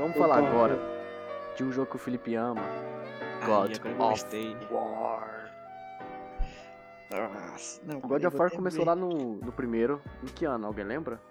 Vamos 0.09 0.17
falar 0.17 0.39
Opa. 0.39 0.49
agora 0.49 0.79
de 1.55 1.63
um 1.63 1.71
jogo 1.71 1.91
que 1.91 1.95
o 1.97 1.99
Felipe 1.99 2.33
ama. 2.33 2.61
God 3.45 3.77
eu 3.77 3.91
of 3.91 3.93
gostei. 3.95 4.57
War. 4.71 5.51
Nossa, 7.11 7.81
não, 7.85 7.99
God 7.99 8.23
of 8.23 8.37
War 8.37 8.51
começou 8.51 8.79
ver. 8.81 8.89
lá 8.89 8.95
no, 8.95 9.35
no 9.35 9.51
primeiro. 9.51 10.01
Em 10.23 10.27
que 10.27 10.45
ano? 10.45 10.65
Alguém 10.65 10.85
lembra? 10.85 11.21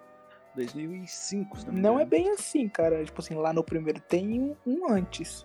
2005, 0.55 1.59
se 1.59 1.67
não 1.67 1.73
me 1.75 1.81
Não 1.81 2.01
é 2.01 2.05
bem 2.05 2.31
assim, 2.31 2.69
cara. 2.69 3.05
Tipo 3.05 3.21
assim, 3.21 3.35
lá 3.35 3.53
no 3.53 3.65
primeiro 3.65 4.01
tem 4.01 4.41
um, 4.41 4.57
um 4.65 4.93
antes. 4.93 5.45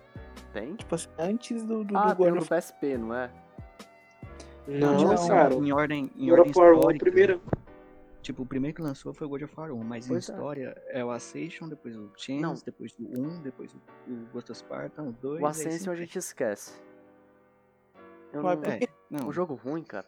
Tem? 0.51 0.75
Tipo 0.75 0.93
assim, 0.93 1.09
antes 1.17 1.63
do, 1.63 1.83
do, 1.83 1.97
Ah, 1.97 2.13
do 2.13 2.15
tem 2.15 2.31
God 2.31 2.39
no 2.39 2.45
PSP, 2.45 2.97
não 2.97 3.15
é? 3.15 3.31
Não, 4.67 4.93
Não, 4.93 5.11
assim, 5.11 5.27
cara. 5.27 5.53
Em 5.55 5.71
ordem, 5.71 6.11
em 6.15 6.29
God 6.29 6.39
ordem 6.39 6.51
of 6.51 6.59
War 6.59 6.75
1, 6.75 6.79
o 6.79 6.97
primeiro. 6.99 7.41
Tipo, 8.23 8.43
o 8.43 8.45
primeiro 8.45 8.73
que 8.75 8.81
lançou 8.81 9.13
foi 9.13 9.27
o 9.27 9.29
God 9.29 9.41
of 9.43 9.53
War 9.55 9.71
1, 9.71 9.83
mas 9.83 10.07
Pois 10.07 10.09
em 10.09 10.31
é. 10.31 10.35
história 10.35 10.81
é 10.87 11.03
o 11.05 11.11
Ascension, 11.11 11.67
depois 11.67 11.95
o 11.95 12.09
Chains, 12.15 12.41
Não. 12.41 12.53
depois 12.65 12.95
o 12.97 13.03
1, 13.03 13.41
depois 13.41 13.73
o, 13.75 13.77
o 14.11 14.15
Ghost 14.31 14.49
of 14.51 14.57
Sparta, 14.59 15.03
o 15.03 15.11
2. 15.11 15.41
O 15.43 15.45
Ascension 15.45 15.91
a 15.91 15.95
gente 15.95 16.17
esquece. 16.17 16.81
Eu 18.31 18.41
não... 18.41 18.49
Mas 18.49 18.59
por 18.59 18.67
É, 18.69 18.79
não. 19.11 19.27
Um 19.27 19.31
jogo 19.31 19.55
ruim, 19.55 19.83
cara. 19.83 20.07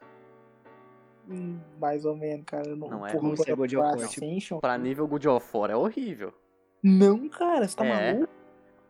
Hum, 1.30 1.59
Mais 1.80 2.05
ou 2.05 2.16
menos, 2.16 2.45
cara. 2.45 2.76
Não, 2.76 2.88
Não 2.89 3.05
é 3.05 3.11
ruim 3.11 3.34
of 3.34 3.43
God 3.53 3.59
of 3.59 3.76
War 3.76 3.86
War, 3.89 3.91
tipo, 3.97 4.05
Ascension. 4.26 4.59
Pra 4.59 4.78
nível 4.78 5.07
God 5.07 5.26
of 5.26 5.57
War 5.57 5.70
é 5.70 5.76
horrível. 5.76 6.34
Não, 6.82 7.28
cara, 7.30 7.68
você 7.68 7.76
tá 7.76 7.86
É. 7.86 8.13
maluco? 8.13 8.34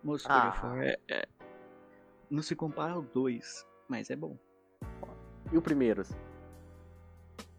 Moço, 0.04 0.28
Ah. 0.30 0.46
God 0.46 0.54
of 0.54 0.66
War 0.68 0.84
é, 0.84 0.98
é- 1.10 1.28
Não 2.30 2.44
se 2.44 2.56
compara 2.56 2.94
ao 2.94 3.02
2, 3.02 3.66
mas 3.88 4.10
é 4.12 4.16
bom. 4.16 4.38
E 5.52 5.58
o 5.58 5.62
primeiro? 5.62 6.04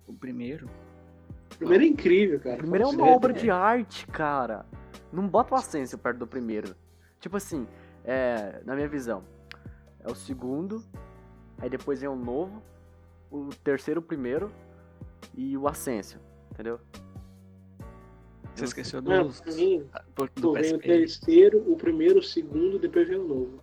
O 0.07 0.13
primeiro. 0.13 0.69
O 1.57 1.59
primeiro 1.59 1.85
é 1.85 1.87
incrível, 1.87 2.39
cara. 2.39 2.57
O 2.57 2.59
primeiro 2.59 2.85
é 2.85 2.87
uma 2.89 2.97
sério. 2.97 3.15
obra 3.15 3.33
de 3.33 3.51
arte, 3.51 4.07
cara. 4.09 4.67
Não 5.13 5.27
bota 5.27 5.55
o 5.55 5.57
Ascension 5.57 5.99
perto 5.99 6.19
do 6.19 6.27
primeiro. 6.27 6.77
Tipo 7.19 7.39
assim, 7.39 7.67
é, 8.05 8.61
na 8.65 8.75
minha 8.75 8.89
visão, 8.89 9.25
é 10.01 10.11
o 10.11 10.15
segundo, 10.15 10.85
aí 11.59 11.71
depois 11.71 12.01
vem 12.01 12.11
o 12.11 12.15
novo, 12.15 12.63
o 13.31 13.49
terceiro 13.65 14.01
o 14.01 14.03
primeiro 14.03 14.53
e 15.35 15.57
o 15.57 15.67
Ascension, 15.67 16.21
entendeu? 16.53 16.79
Você 18.55 18.65
esqueceu 18.65 19.03
Não, 19.03 19.27
dos, 19.27 19.41
pra 19.41 19.53
mim, 19.53 19.87
do, 20.15 20.29
do 20.35 20.53
vem 20.53 20.75
o 20.75 20.79
terceiro, 20.79 21.71
o 21.71 21.77
primeiro, 21.77 22.19
o 22.19 22.23
segundo, 22.23 22.79
depois 22.79 23.09
vem 23.09 23.19
o 23.19 23.27
novo. 23.27 23.63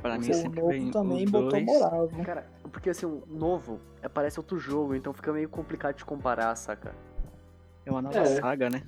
Pra 0.00 0.18
mim 0.18 0.30
o 0.30 0.34
sempre 0.34 0.60
novo 0.60 0.72
vem 0.72 0.90
também 0.90 1.28
botou 1.28 1.50
dois. 1.50 1.64
moral, 1.64 2.06
viu? 2.08 2.24
Cara, 2.24 2.46
porque 2.72 2.90
assim, 2.90 3.06
o 3.06 3.22
novo 3.28 3.78
é, 4.00 4.08
parece 4.08 4.38
outro 4.40 4.58
jogo, 4.58 4.94
então 4.94 5.12
fica 5.12 5.32
meio 5.32 5.48
complicado 5.48 5.96
de 5.96 6.04
comparar, 6.04 6.54
saca? 6.56 6.94
É 7.84 7.90
uma 7.90 8.00
nova 8.00 8.18
É. 8.18 8.24
saga, 8.40 8.70
né? 8.70 8.82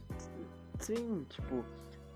Sim, 0.78 1.24
tipo. 1.28 1.64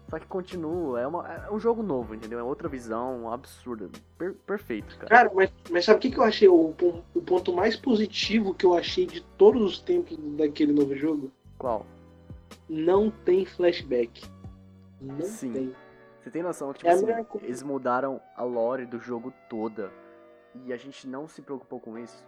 Só 0.08 0.20
que 0.20 0.26
continua, 0.26 1.00
é, 1.00 1.06
uma, 1.06 1.26
é 1.26 1.50
um 1.50 1.58
jogo 1.58 1.82
novo, 1.82 2.14
entendeu? 2.14 2.38
É 2.38 2.42
outra 2.42 2.68
visão 2.68 3.32
absurda. 3.32 3.90
Per- 4.16 4.34
perfeito, 4.46 4.96
cara. 4.98 5.08
Cara, 5.08 5.30
mas, 5.34 5.50
mas 5.68 5.84
sabe 5.84 5.98
o 5.98 6.00
que, 6.00 6.10
que 6.12 6.18
eu 6.18 6.22
achei? 6.22 6.46
O, 6.48 6.72
o 7.12 7.20
ponto 7.22 7.52
mais 7.52 7.74
positivo 7.76 8.54
que 8.54 8.64
eu 8.64 8.74
achei 8.74 9.04
de 9.04 9.20
todos 9.36 9.60
os 9.62 9.78
tempos 9.80 10.16
daquele 10.36 10.72
novo 10.72 10.94
jogo? 10.94 11.32
Qual? 11.58 11.84
Não 12.68 13.10
tem 13.10 13.44
flashback. 13.44 14.22
Não 15.00 15.20
Sim. 15.22 15.52
tem. 15.52 15.74
Você 16.26 16.30
tem 16.32 16.42
noção 16.42 16.72
que, 16.72 16.80
tipo 16.80 16.88
É 16.90 16.92
assim, 16.92 17.06
eles 17.40 17.62
mudaram 17.62 18.20
a 18.34 18.42
lore 18.42 18.84
do 18.84 18.98
jogo 18.98 19.32
toda. 19.48 19.92
E 20.64 20.72
a 20.72 20.76
gente 20.76 21.06
não 21.06 21.28
se 21.28 21.40
preocupou 21.40 21.78
com 21.78 21.96
isso. 21.96 22.26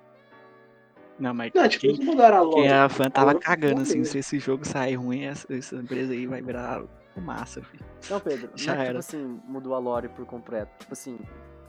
Não, 1.18 1.34
mas 1.34 1.50
Não, 1.52 1.66
tipo, 1.68 1.80
quem, 1.80 1.90
eles 1.94 2.06
mudaram 2.06 2.36
a 2.36 2.40
lore. 2.42 2.54
quem 2.54 2.68
era 2.68 2.88
fã 2.88 3.10
tava 3.10 3.34
cagando, 3.40 3.80
assim, 3.80 4.04
se 4.04 4.18
esse 4.18 4.38
jogo 4.38 4.64
sair 4.64 4.94
ruim, 4.94 5.24
essa, 5.24 5.52
essa 5.52 5.74
empresa 5.74 6.12
aí 6.12 6.28
vai 6.28 6.40
virar 6.40 6.84
fumaça, 7.12 7.60
filho. 7.60 7.84
Não, 8.08 8.20
Pedro, 8.20 8.50
Já 8.54 8.74
não 8.76 8.80
é 8.80 8.84
era. 8.84 8.88
tipo 8.90 8.98
assim, 9.00 9.40
mudou 9.44 9.74
a 9.74 9.78
lore 9.80 10.08
por 10.10 10.24
completo. 10.26 10.70
Tipo 10.78 10.92
assim, 10.92 11.18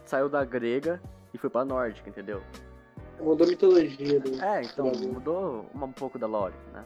saiu 0.06 0.30
da 0.30 0.46
grega 0.46 1.02
e 1.34 1.38
foi 1.40 1.50
pra 1.50 1.66
nórdica, 1.66 2.08
entendeu? 2.10 2.44
Mudou 3.20 3.48
a 3.48 3.50
mitologia. 3.50 4.20
Do... 4.20 4.40
É, 4.40 4.62
então 4.62 4.86
mudou 4.86 5.66
uma- 5.74 5.88
um 5.88 5.92
pouco 5.92 6.20
da 6.20 6.28
lore, 6.28 6.54
né? 6.72 6.86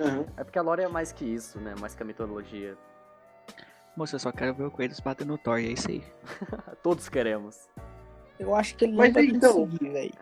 Aham. 0.00 0.26
É 0.36 0.42
porque 0.42 0.58
a 0.58 0.62
lore 0.62 0.82
é 0.82 0.88
mais 0.88 1.12
que 1.12 1.24
isso, 1.24 1.60
né? 1.60 1.72
Mais 1.80 1.94
que 1.94 2.02
a 2.02 2.06
mitologia. 2.06 2.76
Moça, 3.96 4.16
eu 4.16 4.20
só 4.20 4.30
quero 4.30 4.52
ver 4.54 4.64
o 4.64 4.70
Kratos 4.70 5.00
bater 5.00 5.26
no 5.26 5.38
Thor, 5.38 5.58
e 5.58 5.68
é 5.68 5.72
isso 5.72 5.90
aí. 5.90 6.02
Todos 6.82 7.08
queremos. 7.08 7.68
Eu 8.38 8.54
acho 8.54 8.76
que 8.76 8.84
ele 8.84 8.92
não 8.92 8.98
Mas 8.98 9.14
vai 9.14 9.24
então- 9.24 9.54
conseguir, 9.66 9.88
velho. 9.90 10.12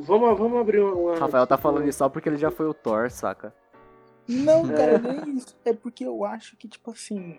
Vamos, 0.00 0.36
vamos 0.36 0.60
abrir 0.60 0.80
uma. 0.80 1.16
Rafael 1.16 1.46
tá 1.46 1.56
falando 1.56 1.86
isso 1.88 1.98
só 1.98 2.08
porque 2.08 2.28
ele 2.28 2.36
já 2.38 2.50
foi 2.50 2.66
o 2.66 2.74
Thor, 2.74 3.08
saca? 3.10 3.54
Não, 4.28 4.68
É. 4.72 4.74
cara, 4.74 4.98
nem 4.98 5.36
isso. 5.36 5.56
É 5.64 5.72
porque 5.72 6.04
eu 6.04 6.24
acho 6.24 6.56
que, 6.56 6.66
tipo 6.66 6.90
assim, 6.90 7.38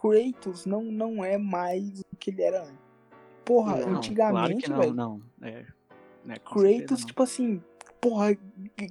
Kratos 0.00 0.64
não, 0.66 0.82
não 0.84 1.24
é 1.24 1.36
mais 1.36 2.00
o 2.12 2.16
que 2.16 2.30
ele 2.30 2.42
era 2.42 2.62
antes. 2.62 2.84
Porra, 3.44 3.76
Não, 3.78 3.88
Não, 3.90 3.96
antigamente, 3.96 4.32
claro 4.32 4.56
que 4.62 4.70
não, 4.70 4.78
velho, 4.80 4.94
não. 4.94 5.22
É, 5.42 5.66
né, 6.24 6.36
certeza 6.36 6.78
Kratos, 6.78 7.00
não. 7.00 7.06
tipo 7.08 7.22
assim, 7.24 7.62
porra, 8.00 8.38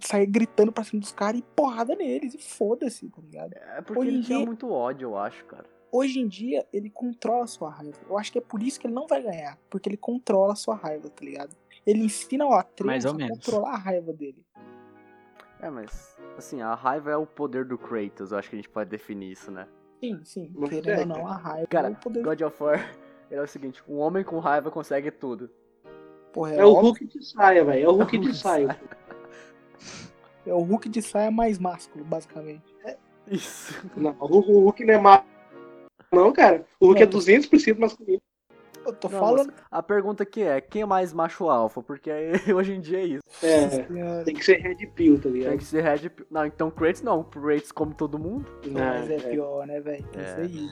saia 0.01 0.26
gritando 0.26 0.72
pra 0.72 0.84
cima 0.84 0.99
dos 0.99 1.12
caras 1.14 1.39
e 1.39 1.43
porrada 1.56 1.95
neles, 1.95 2.36
e 2.36 2.38
foda-se, 2.38 3.08
tá 3.10 3.22
ligado? 3.22 3.54
É 3.54 3.82
porque 3.82 3.99
Hoje 4.01 4.10
ele 4.10 4.24
tinha 4.24 4.45
muito 4.45 4.70
ódio, 4.70 5.06
eu 5.10 5.18
acho, 5.18 5.43
cara. 5.45 5.66
Hoje 5.96 6.20
em 6.20 6.28
dia, 6.28 6.66
ele 6.74 6.89
controla 6.89 7.44
a 7.44 7.48
sua 7.48 7.70
raiva. 7.70 8.00
Eu 8.10 8.18
acho 8.18 8.32
que 8.32 8.39
é 8.39 8.41
por 8.41 8.64
isso 8.64 8.80
que 8.80 8.88
ele 8.88 8.96
não 8.96 9.06
vai 9.06 9.22
ganhar, 9.22 9.60
porque 9.70 9.88
ele 9.88 9.96
controla 9.96 10.54
a 10.54 10.56
sua 10.56 10.74
raiva, 10.74 11.08
tá 11.08 11.24
ligado? 11.24 11.56
Ele 11.86 12.04
ensina 12.04 12.48
o 12.48 12.50
ou 12.50 12.56
a 12.56 12.66
menos. 13.14 13.38
controlar 13.38 13.74
a 13.74 13.78
raiva 13.78 14.12
dele. 14.12 14.44
É, 15.62 15.70
mas, 15.70 16.18
assim, 16.36 16.64
a 16.64 16.74
raiva 16.74 17.12
é 17.12 17.16
o 17.16 17.28
poder 17.28 17.64
do 17.64 17.78
Kratos, 17.78 18.32
eu 18.32 18.39
acho 18.39 18.50
que 18.50 18.56
a 18.56 18.58
gente 18.58 18.70
pode 18.70 18.89
definir 18.89 19.34
isso, 19.34 19.52
né? 19.52 19.68
Sim, 20.00 20.20
sim, 20.26 20.52
Mas 20.56 20.70
querendo 20.72 20.89
é, 20.89 21.00
ou 21.02 21.06
não, 21.06 21.28
a 21.28 21.38
raiva 21.38 21.68
Cara, 21.68 21.89
é 21.89 21.91
o 21.91 21.96
poder. 21.96 22.24
God 22.24 22.41
of 22.41 22.64
War 22.64 22.80
ele 23.30 23.39
é 23.39 23.44
o 23.44 23.48
seguinte, 23.48 23.84
um 23.88 24.00
homem 24.00 24.24
com 24.24 24.39
raiva 24.39 24.72
consegue 24.72 25.12
tudo. 25.12 25.48
Porra, 26.34 26.56
É 26.56 26.66
o 26.66 26.70
óbvio, 26.74 26.89
Hulk 26.89 27.06
de 27.06 27.24
saia, 27.24 27.64
velho. 27.64 27.86
É 27.86 27.88
o 27.88 27.91
Hulk 27.94 28.16
É 28.16 28.20
o 28.20 28.22
de 28.24 28.36
saia. 28.36 28.80
é 30.48 30.54
o 30.54 30.60
Hulk 30.64 30.89
de 30.89 31.04
saia 31.04 31.30
mais 31.30 31.60
másculo, 31.60 32.04
basicamente. 32.04 32.64
Isso. 33.28 33.80
Não, 33.96 34.18
o 34.20 34.39
Hulk, 34.39 34.84
o 34.84 34.88
não 34.88 34.94
é 34.96 34.98
má. 34.98 35.24
Não, 36.14 36.32
cara. 36.32 36.66
O 36.80 36.88
Hulk 36.88 37.05
Não, 37.05 37.07
é 37.07 37.11
200% 37.11 37.80
masculino. 37.80 38.22
Eu 38.86 38.93
tô 38.93 39.07
Não, 39.07 39.20
falando. 39.20 39.53
A 39.72 39.82
pergunta 39.82 40.26
que 40.26 40.41
é, 40.41 40.59
quem 40.59 40.82
é 40.82 40.86
mais 40.86 41.14
macho 41.14 41.49
alfa? 41.49 41.82
Porque 41.82 42.11
hoje 42.53 42.74
em 42.74 42.82
dia 42.82 42.99
é 42.99 43.05
isso. 43.05 43.24
É. 43.41 44.24
Tem 44.24 44.36
que 44.36 44.43
ser 44.43 44.57
Red 44.57 44.86
Pill, 44.88 45.16
tá 45.18 45.24
Tem 45.24 45.32
ligado? 45.32 45.57
que 45.57 45.64
ser 45.64 45.82
Red 45.82 46.09
Pill. 46.09 46.26
Não, 46.30 46.45
então 46.45 46.70
Kratos 46.70 47.01
não. 47.01 47.24
Kratos 47.24 47.72
come 47.72 47.93
todo 47.93 48.20
mundo. 48.20 48.45
Mas 48.70 49.09
é 49.09 49.16
é. 49.16 49.20
pior, 49.20 49.66
né, 49.66 49.80
velho? 49.80 50.05
É. 50.16 50.22
Isso 50.22 50.39
aí. 50.41 50.70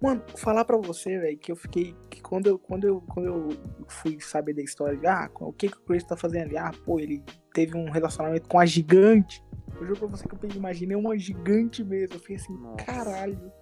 Mano, 0.00 0.22
falar 0.36 0.64
pra 0.64 0.76
você, 0.76 1.18
velho, 1.18 1.38
que 1.38 1.50
eu 1.50 1.56
fiquei. 1.56 1.96
Que 2.10 2.20
quando 2.20 2.46
eu, 2.46 2.58
quando, 2.58 2.84
eu, 2.84 3.00
quando 3.00 3.26
eu 3.26 3.48
fui 3.88 4.20
saber 4.20 4.52
da 4.52 4.62
história 4.62 4.96
de 4.96 5.06
ah, 5.06 5.30
o 5.40 5.52
que, 5.52 5.68
que 5.68 5.76
o 5.76 5.80
Chris 5.80 6.04
tá 6.04 6.16
fazendo 6.16 6.44
ali? 6.44 6.58
Ah, 6.58 6.70
pô, 6.84 7.00
ele 7.00 7.24
teve 7.52 7.76
um 7.76 7.90
relacionamento 7.90 8.48
com 8.48 8.58
a 8.58 8.66
gigante. 8.66 9.42
Eu 9.74 9.86
juro 9.86 10.00
pra 10.00 10.08
você 10.08 10.28
que 10.28 10.34
eu 10.34 10.50
imaginei 10.54 10.96
uma 10.96 11.18
gigante 11.18 11.82
mesmo. 11.82 12.16
Eu 12.16 12.20
fiquei 12.20 12.36
assim, 12.36 12.56
Nossa. 12.58 12.84
caralho. 12.84 13.52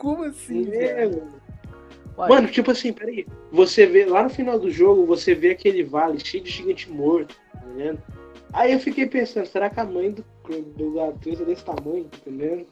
Como 0.00 0.24
assim, 0.24 0.68
É, 0.72 1.06
velho? 1.06 1.28
mano. 2.16 2.48
Tipo 2.48 2.70
assim, 2.70 2.92
peraí. 2.92 3.26
Você 3.52 3.86
vê, 3.86 4.04
lá 4.04 4.22
no 4.22 4.30
final 4.30 4.58
do 4.58 4.70
jogo, 4.70 5.06
você 5.06 5.34
vê 5.34 5.50
aquele 5.50 5.82
vale 5.82 6.18
cheio 6.20 6.42
de 6.42 6.50
gigante 6.50 6.90
morto, 6.90 7.34
tá 7.52 7.60
entendendo? 7.66 8.02
Aí 8.52 8.72
eu 8.72 8.80
fiquei 8.80 9.06
pensando, 9.06 9.46
será 9.46 9.68
que 9.68 9.78
a 9.78 9.84
mãe 9.84 10.10
do, 10.10 10.24
do 10.76 11.00
é 11.00 11.12
desse 11.44 11.64
tamanho, 11.64 12.04
tá 12.04 12.16
entendendo? 12.18 12.66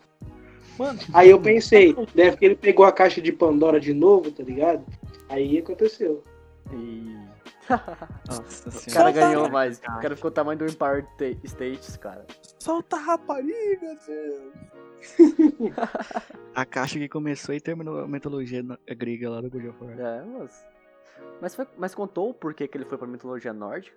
Mano, 0.79 0.99
Aí 1.13 1.31
eu 1.31 1.41
pensei, 1.41 1.95
deve 2.15 2.37
que 2.37 2.45
ele 2.45 2.57
pegou 2.57 2.85
a 2.85 2.93
caixa 2.93 3.21
de 3.21 3.33
Pandora 3.33 3.81
de 3.81 3.95
novo, 3.95 4.31
tá 4.31 4.43
ligado? 4.43 4.85
Aí 5.29 5.59
aconteceu. 5.59 6.23
E... 6.73 7.17
Nossa 8.29 8.69
O 8.69 8.93
cara 8.93 9.13
Solta 9.13 9.13
ganhou 9.13 9.45
a 9.47 9.49
mais. 9.49 9.79
O 9.79 10.01
cara 10.01 10.15
ficou 10.15 10.31
o 10.31 10.35
tamanho 10.35 10.59
do 10.59 10.65
Empire 10.67 11.05
Ta- 11.19 11.47
States, 11.49 11.97
cara. 11.97 12.25
solta 12.59 12.97
a 12.97 13.01
rapariga, 13.01 13.97
Deus. 14.07 14.53
A 16.55 16.65
caixa 16.65 16.99
que 16.99 17.09
começou 17.09 17.55
e 17.55 17.61
terminou 17.61 18.01
a 18.01 18.09
mitologia 18.09 18.65
grega 18.97 19.31
lá 19.31 19.41
do 19.41 19.51
God 19.51 19.67
of 19.67 19.85
War. 19.85 19.99
É, 20.01 20.25
mas. 20.25 20.67
Mas, 21.41 21.55
foi- 21.55 21.67
mas 21.77 21.95
contou 21.95 22.31
o 22.31 22.35
porquê 22.35 22.67
que 22.67 22.77
ele 22.79 22.85
foi 22.85 22.97
pra 22.99 23.07
mitologia 23.07 23.53
nórdica? 23.53 23.97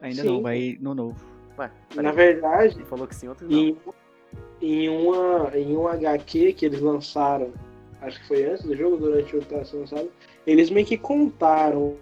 Ainda 0.00 0.22
Sim. 0.22 0.28
não, 0.28 0.42
vai 0.42 0.76
no 0.80 0.94
novo. 0.94 1.16
Ué, 1.58 1.70
Na 1.96 2.12
verdade, 2.12 2.76
Ele 2.76 2.84
falou 2.84 3.06
que 3.06 3.14
sim, 3.14 3.28
outro 3.28 3.48
não. 3.48 3.58
em, 3.58 3.76
em, 4.60 4.88
uma, 4.88 5.50
em 5.56 5.76
um 5.76 5.88
HQ 5.88 6.52
que 6.54 6.64
eles 6.66 6.80
lançaram, 6.80 7.52
acho 8.00 8.20
que 8.20 8.28
foi 8.28 8.44
antes 8.44 8.64
do 8.64 8.76
jogo, 8.76 8.96
durante 8.96 9.36
o 9.36 9.40
que 9.40 9.64
sendo 9.64 9.80
lançado, 9.80 10.10
eles 10.46 10.70
meio 10.70 10.86
que 10.86 10.96
contaram 10.96 11.96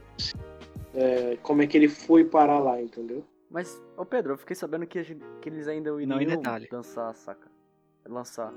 é, 0.94 1.36
como 1.42 1.62
é 1.62 1.66
que 1.66 1.76
ele 1.76 1.88
foi 1.88 2.24
parar 2.24 2.58
lá, 2.58 2.80
entendeu? 2.80 3.24
Mas, 3.50 3.80
ô 3.96 4.04
Pedro, 4.04 4.34
eu 4.34 4.38
fiquei 4.38 4.54
sabendo 4.56 4.86
que, 4.86 4.98
a 4.98 5.02
gente- 5.02 5.24
que 5.40 5.48
eles 5.48 5.66
ainda 5.68 5.90
iriam 5.90 6.06
Não 6.08 6.20
em 6.20 6.26
detalhe. 6.26 6.68
dançar, 6.70 7.14
saca? 7.14 7.48
Lançar. 8.08 8.52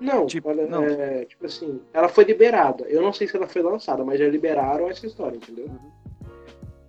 Não, 0.00 0.26
Tipo, 0.26 0.48
olha, 0.48 0.66
não. 0.66 0.82
é, 0.82 1.26
tipo 1.26 1.44
assim, 1.44 1.82
ela 1.92 2.08
foi 2.08 2.24
liberada. 2.24 2.84
Eu 2.84 3.02
não 3.02 3.12
sei 3.12 3.28
se 3.28 3.36
ela 3.36 3.46
foi 3.46 3.60
lançada, 3.62 4.02
mas 4.02 4.18
já 4.18 4.26
liberaram 4.26 4.88
essa 4.88 5.06
história, 5.06 5.36
entendeu? 5.36 5.68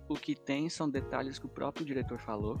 O 0.08 0.14
que 0.14 0.34
tem 0.34 0.68
são 0.70 0.88
detalhes 0.88 1.38
que 1.38 1.44
o 1.44 1.48
próprio 1.48 1.84
diretor 1.84 2.18
falou, 2.18 2.58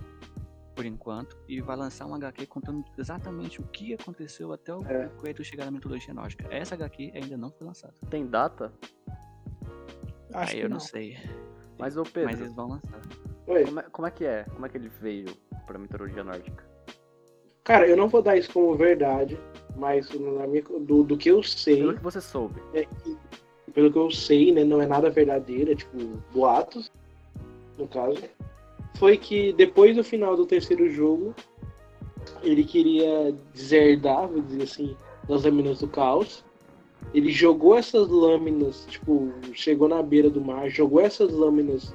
por 0.74 0.84
enquanto, 0.84 1.38
e 1.48 1.60
vai 1.62 1.74
lançar 1.76 2.04
um 2.04 2.14
HQ 2.14 2.46
contando 2.46 2.84
exatamente 2.98 3.60
o 3.62 3.64
que 3.68 3.94
aconteceu 3.94 4.52
até 4.52 4.74
o 4.74 4.84
É. 4.84 5.08
Kratos 5.22 5.46
chegar 5.46 5.64
na 5.64 5.70
mitologia 5.70 6.12
nórdica. 6.12 6.46
Essa 6.50 6.74
HQ 6.74 7.12
ainda 7.14 7.36
não 7.38 7.50
foi 7.50 7.66
lançada. 7.66 7.94
Tem 8.10 8.26
data? 8.26 8.72
Acho 10.34 10.52
Aí 10.52 10.58
que 10.58 10.64
eu 10.66 10.68
não. 10.68 10.74
não 10.74 10.80
sei. 10.80 11.16
Mas, 11.78 11.96
ô 11.96 12.02
Mas 12.02 12.12
Pedro, 12.12 12.30
eles 12.44 12.54
vão 12.54 12.68
lançar. 12.68 13.00
Oi. 13.46 13.64
como, 13.64 13.80
é, 13.80 13.82
como 13.84 14.06
é 14.06 14.10
que 14.10 14.24
é? 14.26 14.44
Como 14.44 14.66
é 14.66 14.68
que 14.68 14.76
ele 14.76 14.88
veio 15.00 15.34
pra 15.66 15.78
mitologia 15.78 16.22
nórdica? 16.22 16.73
Cara, 17.64 17.88
eu 17.88 17.96
não 17.96 18.08
vou 18.08 18.20
dar 18.20 18.36
isso 18.36 18.52
como 18.52 18.76
verdade, 18.76 19.38
mas 19.76 20.08
do, 20.08 21.02
do 21.02 21.16
que 21.16 21.30
eu 21.30 21.42
sei, 21.42 21.78
Pelo 21.78 21.94
que 21.94 22.02
você 22.02 22.20
soube. 22.20 22.60
é 22.74 22.84
que, 22.84 23.16
pelo 23.72 23.90
que 23.90 23.98
eu 23.98 24.10
sei, 24.10 24.52
né, 24.52 24.62
não 24.64 24.82
é 24.82 24.86
nada 24.86 25.08
verdadeiro, 25.08 25.72
é 25.72 25.74
tipo 25.74 25.96
boatos, 26.32 26.92
no 27.78 27.88
caso, 27.88 28.22
foi 28.98 29.16
que 29.16 29.52
depois 29.54 29.96
do 29.96 30.04
final 30.04 30.36
do 30.36 30.46
terceiro 30.46 30.90
jogo, 30.90 31.34
ele 32.42 32.64
queria 32.64 33.34
deserdar, 33.52 34.28
vou 34.28 34.42
dizer 34.42 34.62
assim, 34.62 34.96
das 35.28 35.44
lâminas 35.44 35.80
do 35.80 35.88
caos. 35.88 36.44
Ele 37.12 37.30
jogou 37.30 37.76
essas 37.76 38.08
lâminas, 38.08 38.86
tipo, 38.88 39.32
chegou 39.52 39.88
na 39.88 40.02
beira 40.02 40.30
do 40.30 40.40
mar, 40.40 40.68
jogou 40.68 41.00
essas 41.00 41.32
lâminas 41.32 41.94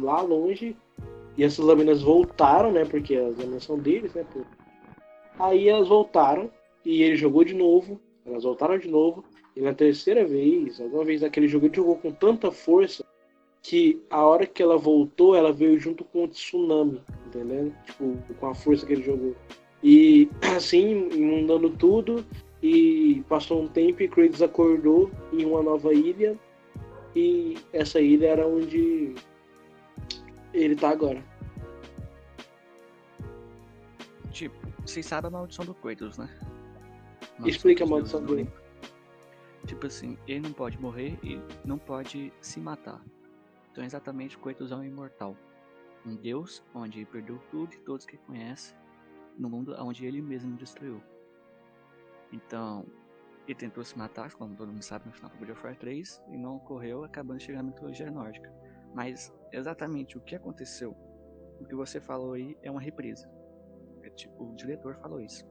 lá 0.00 0.20
longe, 0.22 0.76
e 1.36 1.44
essas 1.44 1.64
lâminas 1.64 2.02
voltaram, 2.02 2.72
né, 2.72 2.84
porque 2.84 3.16
as 3.16 3.36
lâminas 3.38 3.64
são 3.64 3.78
deles, 3.78 4.12
né, 4.14 4.24
pô. 4.32 4.40
Aí 5.38 5.68
elas 5.68 5.88
voltaram, 5.88 6.50
e 6.84 7.02
ele 7.02 7.16
jogou 7.16 7.44
de 7.44 7.54
novo, 7.54 8.00
elas 8.24 8.44
voltaram 8.44 8.78
de 8.78 8.88
novo, 8.88 9.24
e 9.54 9.60
na 9.60 9.74
terceira 9.74 10.24
vez, 10.24 10.80
alguma 10.80 11.04
vez 11.04 11.22
naquele 11.22 11.48
jogo, 11.48 11.66
ele 11.66 11.76
jogou 11.76 11.96
com 11.96 12.10
tanta 12.10 12.50
força 12.50 13.04
que 13.62 14.00
a 14.10 14.24
hora 14.24 14.46
que 14.46 14.62
ela 14.62 14.76
voltou, 14.76 15.34
ela 15.34 15.52
veio 15.52 15.78
junto 15.78 16.04
com 16.04 16.24
o 16.24 16.28
tsunami, 16.28 17.00
entendendo? 17.26 17.74
Tipo, 17.84 18.16
com 18.38 18.46
a 18.46 18.54
força 18.54 18.86
que 18.86 18.92
ele 18.92 19.02
jogou. 19.02 19.34
E 19.82 20.28
assim, 20.56 21.08
inundando 21.10 21.70
tudo, 21.70 22.24
e 22.62 23.24
passou 23.28 23.62
um 23.62 23.68
tempo 23.68 24.02
e 24.02 24.08
Kratos 24.08 24.42
acordou 24.42 25.10
em 25.32 25.44
uma 25.44 25.62
nova 25.62 25.92
ilha, 25.92 26.38
e 27.14 27.56
essa 27.72 28.00
ilha 28.00 28.28
era 28.28 28.46
onde 28.46 29.14
ele 30.52 30.76
tá 30.76 30.90
agora. 30.90 31.22
Tipo, 34.36 34.54
vocês 34.82 35.06
sabem 35.06 35.28
a 35.28 35.30
maldição 35.30 35.64
do 35.64 35.72
Kratos, 35.72 36.18
né? 36.18 36.28
Explica 37.42 37.84
a 37.84 37.86
maldição 37.86 38.22
do. 38.22 38.34
Olimpo. 38.34 38.52
Tipo 39.66 39.86
assim, 39.86 40.18
ele 40.28 40.40
não 40.40 40.52
pode 40.52 40.78
morrer 40.78 41.18
e 41.22 41.40
não 41.64 41.78
pode 41.78 42.30
se 42.42 42.60
matar. 42.60 43.02
Então 43.72 43.82
exatamente 43.82 44.36
o 44.36 44.40
Kratos 44.40 44.70
é 44.72 44.76
um 44.76 44.84
imortal. 44.84 45.34
Um 46.04 46.14
deus 46.14 46.62
onde 46.74 46.98
ele 46.98 47.06
perdeu 47.06 47.38
tudo 47.50 47.72
e 47.72 47.78
todos 47.78 48.04
que 48.04 48.18
conhece 48.18 48.74
no 49.38 49.48
mundo 49.48 49.74
onde 49.78 50.04
ele 50.04 50.20
mesmo 50.20 50.54
destruiu. 50.54 51.02
Então, 52.30 52.84
ele 53.48 53.58
tentou 53.58 53.82
se 53.84 53.96
matar, 53.96 54.34
como 54.34 54.54
todo 54.54 54.70
mundo 54.70 54.82
sabe 54.82 55.06
no 55.06 55.12
final 55.12 55.30
do 55.30 55.38
God 55.38 55.48
of 55.48 55.64
War 55.64 55.76
3, 55.76 56.22
e 56.28 56.36
não 56.36 56.56
ocorreu, 56.56 57.04
acabando 57.04 57.40
chegando 57.40 57.64
na 57.64 57.70
mitologia 57.70 58.10
nórdica. 58.10 58.52
Mas 58.94 59.34
exatamente 59.50 60.18
o 60.18 60.20
que 60.20 60.36
aconteceu, 60.36 60.94
o 61.58 61.64
que 61.64 61.74
você 61.74 62.02
falou 62.02 62.34
aí 62.34 62.54
é 62.62 62.70
uma 62.70 62.82
represa. 62.82 63.34
É 64.16 64.20
tipo, 64.20 64.44
o 64.44 64.56
diretor 64.56 64.96
falou 64.96 65.20
isso. 65.20 65.44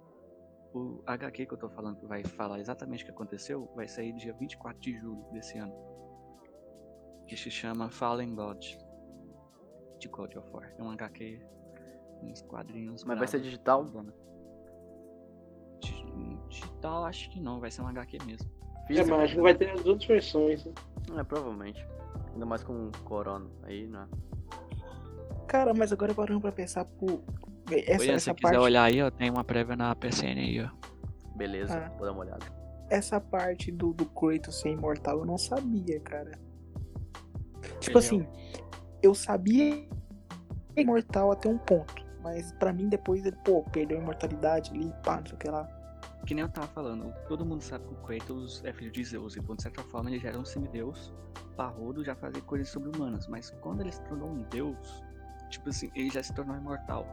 O 0.74 1.04
HQ 1.06 1.46
que 1.46 1.54
eu 1.54 1.58
tô 1.58 1.70
falando 1.70 1.98
que 1.98 2.06
vai 2.08 2.24
falar 2.24 2.60
exatamente 2.60 3.04
o 3.04 3.06
que 3.06 3.12
aconteceu 3.12 3.72
vai 3.76 3.88
sair 3.88 4.12
dia 4.14 4.34
24 4.34 4.82
de 4.82 4.98
julho 4.98 5.24
desse 5.32 5.56
ano. 5.60 5.72
Que 7.28 7.38
se 7.38 7.52
chama 7.52 7.92
Fallen 7.92 8.34
God. 8.34 8.60
De 10.00 10.08
God 10.08 10.36
of 10.36 10.50
War. 10.52 10.74
É 10.80 10.84
um 10.84 10.90
HQ, 10.90 11.40
uns 12.24 12.42
quadrinhos. 12.42 13.04
Mas 13.04 13.20
vai 13.20 13.28
ser 13.28 13.38
bravos, 13.38 13.92
digital? 13.92 14.14
Digital 16.50 17.06
acho 17.06 17.30
que 17.30 17.40
não, 17.40 17.60
vai 17.60 17.70
ser 17.70 17.84
um 17.84 17.88
HQ 17.88 18.18
mesmo. 18.26 18.50
É, 18.50 18.88
Físico? 18.88 19.10
mas 19.12 19.26
acho 19.26 19.36
que 19.36 19.42
vai 19.42 19.54
ter 19.54 19.70
as 19.70 19.86
outras 19.86 20.08
versões. 20.08 20.66
Né? 20.66 20.74
É, 21.20 21.24
provavelmente. 21.24 21.88
Ainda 22.34 22.48
mais 22.48 22.64
com 22.64 22.92
corona 23.04 23.48
aí, 23.64 23.86
né? 23.86 24.10
Cara, 25.48 25.72
mas 25.74 25.94
agora 25.94 26.16
parando 26.16 26.42
pra 26.42 26.52
pensar, 26.52 26.86
Essa, 27.72 27.92
Oi, 27.94 28.00
se 28.06 28.12
essa 28.12 28.34
quiser 28.34 28.52
parte. 28.54 28.64
olhar 28.64 28.84
aí, 28.84 29.02
ó, 29.02 29.10
tem 29.10 29.30
uma 29.30 29.44
prévia 29.44 29.76
na 29.76 29.96
PCN 29.96 30.40
aí, 30.40 30.62
ó. 30.64 30.70
Beleza, 31.36 31.76
Ah. 31.78 31.90
vou 31.98 32.06
dar 32.06 32.12
uma 32.12 32.22
olhada. 32.22 32.46
Essa 32.90 33.20
parte 33.20 33.72
do, 33.72 33.92
do 33.94 34.06
Kratos 34.06 34.60
ser 34.62 34.70
imortal 34.70 35.20
eu 35.20 35.26
não 35.26 35.38
sabia, 35.38 36.00
cara. 36.02 36.32
Tipo 37.80 37.98
assim, 37.98 38.28
eu 39.02 39.16
sabia 39.16 39.72
que 39.82 39.90
é 40.76 40.82
imortal 40.82 41.32
até 41.32 41.50
um 41.50 41.58
ponto. 41.58 42.06
Mas 42.22 42.52
pra 42.54 42.72
mim 42.74 42.88
depois 42.90 43.26
ele, 43.26 43.36
pô, 43.44 43.64
perdeu 43.72 43.98
a 44.00 44.02
imortalidade 44.02 44.72
ali, 44.72 44.92
pá, 45.04 45.18
não 45.20 45.26
sei 45.26 45.36
o 45.36 45.38
que 45.38 45.48
lá. 45.50 45.68
Que 46.26 46.34
nem 46.34 46.44
eu 46.44 46.50
tava 46.50 46.68
falando, 46.68 47.14
todo 47.28 47.46
mundo 47.46 47.62
sabe 47.62 47.86
que 47.86 47.94
o 47.94 47.98
Kratos 47.98 48.64
é 48.66 48.74
filho 48.74 48.92
de 48.92 49.04
Zeus, 49.04 49.38
então 49.38 49.56
de 49.56 49.62
certa 49.62 49.84
forma 49.84 50.10
ele 50.10 50.18
já 50.20 50.30
era 50.30 50.40
um 50.40 50.46
semideus, 50.46 51.14
parrudo, 51.56 52.04
já 52.04 52.16
fazia 52.16 52.42
coisas 52.42 52.68
sobre-humanas, 52.70 53.28
mas 53.28 53.52
quando 53.62 53.82
ele 53.82 53.92
se 53.92 54.02
tornou 54.06 54.30
um 54.30 54.42
deus, 54.50 55.04
tipo 55.52 55.70
assim, 55.70 55.92
ele 55.94 56.10
já 56.10 56.24
se 56.24 56.34
tornou 56.34 56.56
imortal. 56.58 57.06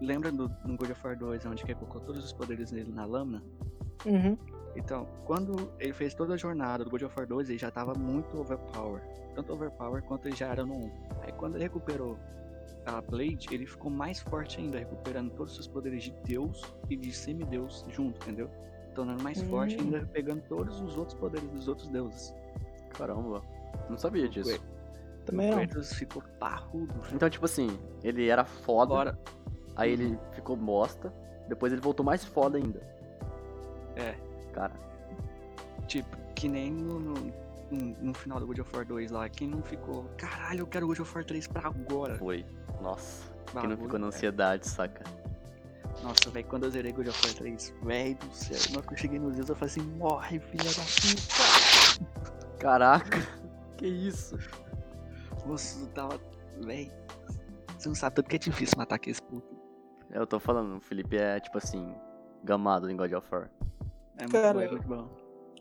Lembra 0.00 0.30
do 0.32 0.48
no 0.64 0.76
God 0.76 0.90
of 0.90 1.06
War 1.06 1.16
2, 1.16 1.46
onde 1.46 1.62
ele 1.64 1.74
colocou 1.74 2.00
todos 2.00 2.24
os 2.24 2.32
poderes 2.32 2.70
dele 2.70 2.92
na 2.92 3.04
lâmina? 3.04 3.42
Uhum. 4.04 4.36
Então, 4.76 5.06
quando 5.24 5.72
ele 5.78 5.92
fez 5.92 6.14
toda 6.14 6.34
a 6.34 6.36
jornada 6.36 6.84
do 6.84 6.90
God 6.90 7.02
of 7.02 7.14
War 7.16 7.26
2, 7.26 7.48
ele 7.50 7.58
já 7.58 7.70
tava 7.70 7.94
muito 7.94 8.38
overpower. 8.40 9.00
Tanto 9.34 9.52
overpower 9.52 10.02
quanto 10.02 10.26
ele 10.28 10.36
já 10.36 10.48
era 10.48 10.64
no 10.66 10.74
1. 10.74 10.90
Aí 11.22 11.32
quando 11.32 11.54
ele 11.54 11.64
recuperou 11.64 12.18
a 12.86 13.00
Blade, 13.00 13.46
ele 13.52 13.66
ficou 13.66 13.90
mais 13.90 14.20
forte 14.20 14.60
ainda, 14.60 14.78
recuperando 14.78 15.30
todos 15.30 15.52
os 15.52 15.56
seus 15.56 15.68
poderes 15.68 16.04
de 16.04 16.10
Deus 16.24 16.60
e 16.90 16.96
de 16.96 17.12
semideus 17.12 17.84
junto, 17.88 18.20
entendeu? 18.22 18.50
Tornando 18.94 19.22
mais 19.22 19.40
forte 19.42 19.76
e 19.76 19.78
Hum. 19.80 19.84
ainda 19.84 20.06
pegando 20.12 20.42
todos 20.48 20.80
os 20.80 20.96
outros 20.96 21.18
poderes 21.18 21.48
dos 21.50 21.66
outros 21.68 21.88
deuses. 21.88 22.34
Caramba, 22.90 23.42
não 23.88 23.96
sabia 23.96 24.28
disso. 24.28 24.60
Também 25.24 25.48
o 25.48 25.56
não. 25.56 25.66
Kratos 25.66 25.94
ficou 25.94 26.22
parrudo. 26.38 26.92
filho. 27.02 27.16
Então, 27.16 27.30
tipo 27.30 27.44
assim, 27.46 27.68
ele 28.02 28.28
era 28.28 28.44
foda, 28.44 28.92
Agora, 28.92 29.18
aí 29.76 29.92
ele 29.92 30.18
ficou 30.32 30.56
bosta, 30.56 31.12
depois 31.48 31.72
ele 31.72 31.82
voltou 31.82 32.04
mais 32.04 32.24
foda 32.24 32.58
ainda. 32.58 32.80
É. 33.96 34.14
Cara, 34.52 34.72
tipo, 35.86 36.16
que 36.34 36.48
nem 36.48 36.70
no, 36.72 36.98
no, 37.00 37.14
no- 38.00 38.14
final 38.14 38.38
do 38.40 38.46
God 38.46 38.58
of 38.60 38.76
War 38.76 38.84
2 38.86 39.10
lá, 39.10 39.28
quem 39.28 39.48
não 39.48 39.62
ficou, 39.62 40.04
caralho, 40.16 40.60
eu 40.60 40.66
quero 40.66 40.86
God 40.86 41.00
of 41.00 41.14
War 41.14 41.24
3 41.24 41.46
pra 41.48 41.68
agora. 41.68 42.16
foi. 42.16 42.44
Nossa, 42.80 43.32
quem 43.52 43.68
não 43.68 43.76
ficou 43.76 43.98
na 43.98 44.06
é. 44.06 44.08
ansiedade, 44.08 44.68
saca? 44.68 45.02
Nossa, 46.02 46.28
velho, 46.30 46.46
quando 46.46 46.64
eu 46.64 46.70
zerei 46.70 46.92
God 46.92 47.08
of 47.08 47.26
War 47.26 47.34
3, 47.36 47.74
velho 47.82 48.16
do 48.16 48.32
céu, 48.34 48.58
na 48.70 48.78
hora 48.78 48.86
que 48.86 48.94
eu 48.94 48.98
cheguei 48.98 49.18
nos 49.18 49.34
dias 49.34 49.48
eu 49.48 49.54
falei 49.56 49.70
assim, 49.72 49.82
morre, 49.96 50.40
filha 50.40 50.64
da 50.64 50.82
puta. 50.82 52.58
Caraca, 52.58 53.18
que 53.76 53.86
isso? 53.86 54.36
Nossa, 55.46 55.80
eu 55.80 55.86
tava, 55.88 56.20
velho, 56.62 56.92
você 57.78 57.88
não 57.88 57.94
sabe 57.94 58.16
tanto 58.16 58.28
que 58.28 58.36
é 58.36 58.38
difícil 58.38 58.76
matar 58.78 58.96
aqueles 58.96 59.20
putos. 59.20 59.53
Eu 60.10 60.26
tô 60.26 60.38
falando, 60.38 60.76
o 60.76 60.80
Felipe 60.80 61.16
é 61.16 61.40
tipo 61.40 61.58
assim, 61.58 61.94
gamado 62.42 62.90
em 62.90 62.96
God 62.96 63.12
of 63.12 63.28
War. 63.30 63.50
É 64.16 64.22
muito 64.22 64.32
Cara, 64.32 64.54
bom, 64.54 64.60
é 64.60 64.68
muito 64.68 64.88
bom. 64.88 65.08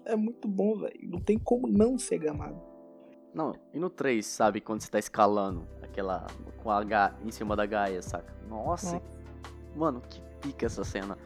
É 0.06 0.16
muito 0.16 0.48
bom, 0.48 0.78
velho. 0.80 1.10
Não 1.10 1.20
tem 1.20 1.38
como 1.39 1.68
não 1.68 1.98
ser 1.98 2.20
gamado. 2.20 2.62
Não, 3.34 3.56
e 3.74 3.80
no 3.80 3.89
3, 3.89 4.24
sabe, 4.26 4.62
quando 4.62 4.82
você 4.82 4.91
tá 4.91 5.00
escalando 5.00 5.68
aquela 5.82 6.28
com 6.62 6.70
a 6.70 6.78
H 6.80 7.16
em 7.26 7.32
cima 7.32 7.56
da 7.56 7.66
Gaia, 7.66 8.02
saca? 8.02 8.32
Nossa, 8.48 8.94
Nossa. 8.94 9.02
mano, 9.76 10.02
que 10.08 10.22
pica 10.39 10.68
essa 10.68 10.84
cena. 10.84 11.18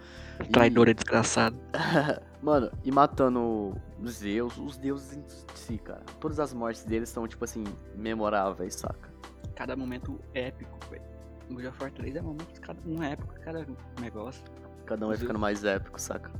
E- 0.41 0.51
Traidor 0.51 0.87
é 0.87 0.93
desgraçado. 0.93 1.57
Mano, 2.39 2.71
e 2.83 2.91
matando 2.91 3.75
os 3.99 4.19
deuses, 4.19 4.57
os 4.59 4.77
deuses 4.77 5.17
em 5.17 5.23
si, 5.55 5.79
cara. 5.79 6.03
Todas 6.19 6.39
as 6.39 6.53
mortes 6.53 6.85
deles 6.85 7.09
são, 7.09 7.27
tipo 7.27 7.43
assim, 7.43 7.63
memoráveis, 7.95 8.75
saca? 8.75 9.11
Cada 9.55 9.75
momento 9.75 10.21
épico, 10.35 10.77
velho. 10.87 11.03
O 11.49 11.53
God 11.53 11.65
of 11.65 11.81
War 11.81 11.91
3 11.91 12.15
é 12.15 12.21
momento, 12.21 12.59
cada 12.61 12.79
um 12.85 13.01
épico, 13.03 13.33
cada 13.41 13.65
negócio. 14.01 14.43
Cada 14.85 15.05
um 15.05 15.09
vai 15.09 15.17
ficando 15.17 15.39
mais 15.39 15.63
épico, 15.63 15.99
saca? 15.99 16.31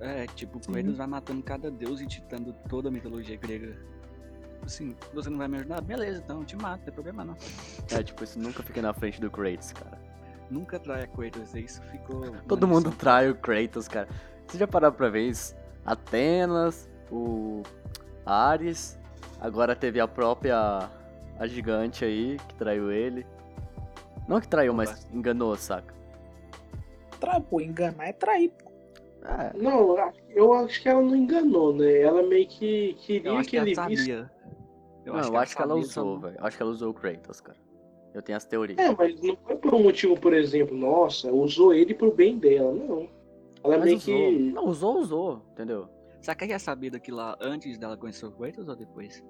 É, 0.00 0.26
tipo, 0.26 0.58
o 0.58 0.62
Sim. 0.64 0.72
Kratos 0.72 0.96
vai 0.96 1.06
matando 1.06 1.42
cada 1.42 1.70
deus 1.70 2.00
e 2.00 2.06
ditando 2.06 2.52
toda 2.68 2.88
a 2.88 2.92
mitologia 2.92 3.36
grega. 3.36 3.76
Assim, 4.64 4.96
você 5.12 5.28
não 5.30 5.38
vai 5.38 5.48
me 5.48 5.56
ajudar? 5.58 5.80
Beleza, 5.80 6.20
então 6.24 6.38
eu 6.40 6.44
te 6.44 6.56
mato, 6.56 6.78
não 6.78 6.84
tem 6.84 6.94
problema 6.94 7.24
não. 7.24 7.36
É, 7.90 8.02
tipo, 8.02 8.22
isso 8.22 8.38
nunca 8.38 8.62
fica 8.62 8.80
na 8.82 8.92
frente 8.94 9.20
do 9.20 9.30
Kratos, 9.30 9.72
cara. 9.72 9.98
Nunca 10.50 10.78
traia 10.78 11.06
Kratos, 11.06 11.54
isso 11.54 11.82
ficou. 11.84 12.28
uma 12.28 12.42
Todo 12.42 12.66
mundo 12.66 12.86
lição. 12.86 12.98
trai 12.98 13.30
o 13.30 13.34
Kratos, 13.34 13.88
cara. 13.88 14.08
Você 14.46 14.58
já 14.58 14.66
parou 14.68 14.92
pra 14.92 15.08
ver 15.08 15.28
isso? 15.28 15.54
Atenas, 15.84 16.88
o 17.10 17.62
Ares, 18.24 18.98
agora 19.40 19.74
teve 19.74 19.98
a 20.00 20.06
própria 20.06 20.88
a 21.38 21.46
gigante 21.46 22.04
aí 22.04 22.36
que 22.48 22.54
traiu 22.54 22.90
ele. 22.92 23.26
Não 24.28 24.40
que 24.40 24.48
traiu, 24.48 24.72
mas 24.72 25.06
enganou, 25.12 25.56
saca? 25.56 25.94
Tra... 27.20 27.40
Pô, 27.40 27.60
enganar 27.60 28.08
é 28.08 28.12
trair, 28.12 28.50
pô. 28.50 28.70
É, 29.24 29.56
Não, 29.56 29.96
eu 30.30 30.52
acho 30.52 30.82
que 30.82 30.88
ela 30.88 31.00
não 31.00 31.14
enganou, 31.14 31.72
né? 31.74 32.00
Ela 32.00 32.22
meio 32.24 32.46
que 32.48 32.90
Eu 32.90 32.96
queria 32.96 33.32
acho 33.34 33.44
que 33.44 33.50
que 33.50 33.56
ela 33.56 33.66
ele 33.68 33.96
visse. 33.96 34.02
sabia. 34.06 34.30
não, 35.06 35.18
eu 35.20 35.36
acho 35.36 35.56
que 35.56 35.62
ela 35.62 35.74
usou, 35.74 36.18
velho. 36.18 36.36
Eu 36.38 36.44
acho 36.46 36.56
que 36.56 36.62
ela 36.62 36.72
usou 36.72 36.90
o 36.90 36.94
Kratos, 36.94 37.40
cara. 37.40 37.58
Eu 38.12 38.20
tenho 38.20 38.36
as 38.36 38.44
teorias. 38.44 38.78
É, 38.78 38.94
mas 38.94 39.20
não 39.22 39.36
foi 39.36 39.56
por 39.56 39.74
um 39.74 39.82
motivo, 39.84 40.18
por 40.20 40.34
exemplo, 40.34 40.76
nossa, 40.76 41.30
usou 41.32 41.72
ele 41.72 41.94
pro 41.94 42.12
bem 42.12 42.36
dela, 42.36 42.72
não. 42.72 43.08
Ela 43.64 43.78
Mas 43.78 43.84
meio 43.84 43.96
usou. 43.96 44.14
que. 44.14 44.52
Não, 44.52 44.64
usou, 44.66 44.98
usou, 44.98 45.42
entendeu? 45.52 45.88
Será 46.20 46.34
que 46.34 46.44
ela 46.44 46.52
já 46.54 46.58
sabia 46.58 46.90
daquilo 46.90 47.16
lá 47.18 47.36
antes 47.40 47.78
dela 47.78 47.96
conhecer 47.96 48.26
o 48.26 48.32
Kratos 48.32 48.68
ou 48.68 48.76
depois? 48.76 49.22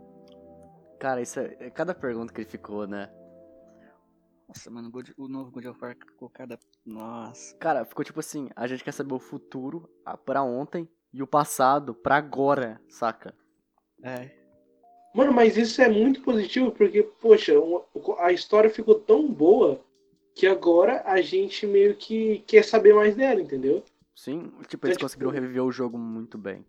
Cara, 0.99 1.21
isso 1.21 1.39
é, 1.39 1.55
é 1.61 1.71
cada 1.71 1.95
pergunta 1.95 2.33
que 2.33 2.41
ele 2.41 2.49
ficou, 2.49 2.87
né? 2.87 3.11
Nossa, 4.55 4.71
mano, 4.71 4.89
o 4.89 4.91
God- 4.91 5.13
o 5.17 5.29
novo 5.29 5.51
God 5.51 5.65
of 5.65 5.81
War 5.83 5.97
ficou 5.97 6.29
cada. 6.29 6.59
Nossa. 6.85 7.57
Cara, 7.57 7.87
ficou 7.87 8.05
tipo 8.05 8.21
assim, 8.21 8.51
a 8.55 8.67
gente 8.67 8.85
quer 8.85 8.93
saber 8.93 9.15
o 9.15 9.19
futuro 9.19 9.89
pra 10.27 10.43
ontem 10.43 10.87
e 11.11 11.23
o 11.23 11.27
passado 11.27 11.95
pra 11.95 12.17
agora, 12.17 12.79
saca? 12.87 13.35
É. 14.03 14.31
Mano, 15.15 15.33
mas 15.33 15.57
isso 15.57 15.81
é 15.81 15.89
muito 15.89 16.21
positivo 16.21 16.71
porque, 16.71 17.03
poxa, 17.03 17.59
uma- 17.59 17.83
a 18.19 18.31
história 18.31 18.69
ficou 18.69 18.95
tão 18.97 19.27
boa 19.33 19.83
que 20.35 20.47
agora 20.47 21.03
a 21.07 21.23
gente 21.23 21.67
meio 21.67 21.97
que 21.97 22.41
quer 22.41 22.63
saber 22.63 22.95
mais 22.95 23.15
dela, 23.17 23.41
entendeu? 23.41 23.83
Sim, 24.15 24.53
tipo, 24.69 24.87
É, 24.87 24.89
eles 24.89 24.99
tipo- 24.99 25.07
conseguiram 25.07 25.31
reviver 25.31 25.65
o 25.65 25.73
jogo 25.73 25.97
muito 25.97 26.37
bem. 26.37 26.63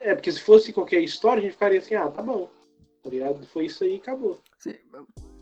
É, 0.00 0.14
porque 0.16 0.32
se 0.32 0.40
fosse 0.40 0.72
qualquer 0.72 1.00
história, 1.00 1.38
a 1.40 1.42
gente 1.44 1.52
ficaria 1.52 1.78
assim, 1.78 1.94
ah, 1.94 2.08
tá 2.10 2.22
bom. 2.22 2.50
Tá 3.04 3.10
ligado? 3.10 3.46
Foi 3.46 3.66
isso 3.66 3.84
aí 3.84 3.94
e 3.94 3.98
acabou. 3.98 4.40
Sim, 4.58 4.74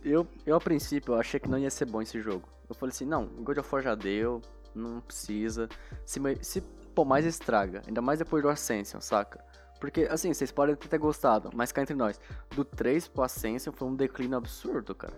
Eu, 0.08 0.24
eu, 0.46 0.54
a 0.54 0.60
princípio, 0.60 1.14
eu 1.14 1.18
achei 1.18 1.40
que 1.40 1.48
não 1.48 1.58
ia 1.58 1.68
ser 1.68 1.84
bom 1.84 2.00
esse 2.00 2.20
jogo. 2.20 2.48
Eu 2.68 2.76
falei 2.76 2.92
assim, 2.92 3.04
não, 3.04 3.24
o 3.24 3.42
God 3.42 3.58
of 3.58 3.68
War 3.74 3.82
já 3.82 3.94
deu, 3.96 4.40
não 4.72 5.00
precisa. 5.00 5.68
Se, 6.04 6.20
se 6.40 6.60
pô, 6.94 7.04
mais 7.04 7.26
estraga, 7.26 7.82
ainda 7.88 8.00
mais 8.00 8.20
depois 8.20 8.40
do 8.40 8.48
Ascension, 8.48 9.00
saca? 9.00 9.44
Porque, 9.80 10.02
assim, 10.02 10.32
vocês 10.32 10.52
podem 10.52 10.74
até 10.74 10.86
ter 10.86 10.98
gostado, 10.98 11.50
mas 11.54 11.72
cá 11.72 11.82
entre 11.82 11.96
nós, 11.96 12.20
do 12.54 12.64
3 12.64 13.08
pro 13.08 13.24
Ascension 13.24 13.72
foi 13.72 13.88
um 13.88 13.96
declínio 13.96 14.38
absurdo, 14.38 14.94
cara. 14.94 15.12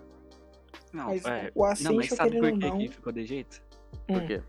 Não, 0.91 1.09
Mas 1.09 1.25
é. 1.27 1.53
o 1.55 1.63
Não, 1.65 1.69
mas 1.69 1.81
Ascension, 1.83 2.17
sabe 2.17 2.39
por 2.39 2.59
que, 2.59 2.69
não... 2.69 2.79
que 2.79 2.89
ficou 2.89 3.13
de 3.13 3.27
jeito? 3.27 3.63
Por 4.07 4.23
Hum. 4.23 4.27
quê? 4.27 4.43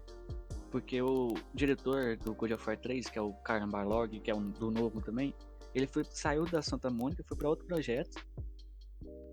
Porque 0.71 1.01
o 1.01 1.33
diretor 1.53 2.15
do 2.15 2.33
God 2.33 2.51
of 2.51 2.65
War 2.65 2.77
3, 2.77 3.09
que 3.09 3.19
é 3.19 3.21
o 3.21 3.33
Karen 3.33 3.67
Barlog, 3.67 4.17
que 4.21 4.31
é 4.31 4.35
um 4.35 4.49
do 4.51 4.71
novo 4.71 5.01
também, 5.01 5.35
ele 5.75 5.85
foi, 5.85 6.05
saiu 6.09 6.45
da 6.45 6.61
Santa 6.61 6.89
Mônica, 6.89 7.23
foi 7.27 7.35
pra 7.35 7.49
outro 7.49 7.65
projeto. 7.65 8.23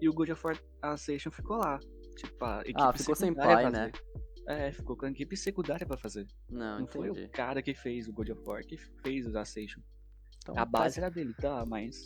E 0.01 0.09
o 0.09 0.12
God 0.12 0.31
of 0.31 0.47
War 0.47 0.59
Ascension 0.83 1.31
ficou 1.33 1.57
lá. 1.57 1.79
Tipo, 2.16 2.45
a 2.45 2.61
equipe 2.62 2.81
Ah, 2.81 2.93
ficou 2.93 3.14
sem 3.14 3.35
pai, 3.35 3.70
né? 3.70 3.91
É, 4.49 4.70
ficou 4.72 4.97
com 4.97 5.07
a 5.07 5.11
equipe 5.11 5.37
secundária 5.37 5.87
pra 5.87 5.97
fazer. 5.97 6.27
Não, 6.49 6.81
Não 6.81 6.87
foi 6.87 7.09
entendi. 7.09 7.27
o 7.27 7.31
cara 7.31 7.61
que 7.62 7.74
fez 7.74 8.07
o 8.09 8.12
God 8.12 8.29
of 8.31 8.43
War 8.47 8.62
que 8.64 8.77
fez 9.03 9.27
o 9.27 9.37
Ascension. 9.39 9.83
Então, 10.39 10.55
A 10.57 10.64
base 10.64 10.99
era 11.01 11.11
dele, 11.11 11.35
tá? 11.35 11.64
Mas. 11.66 11.97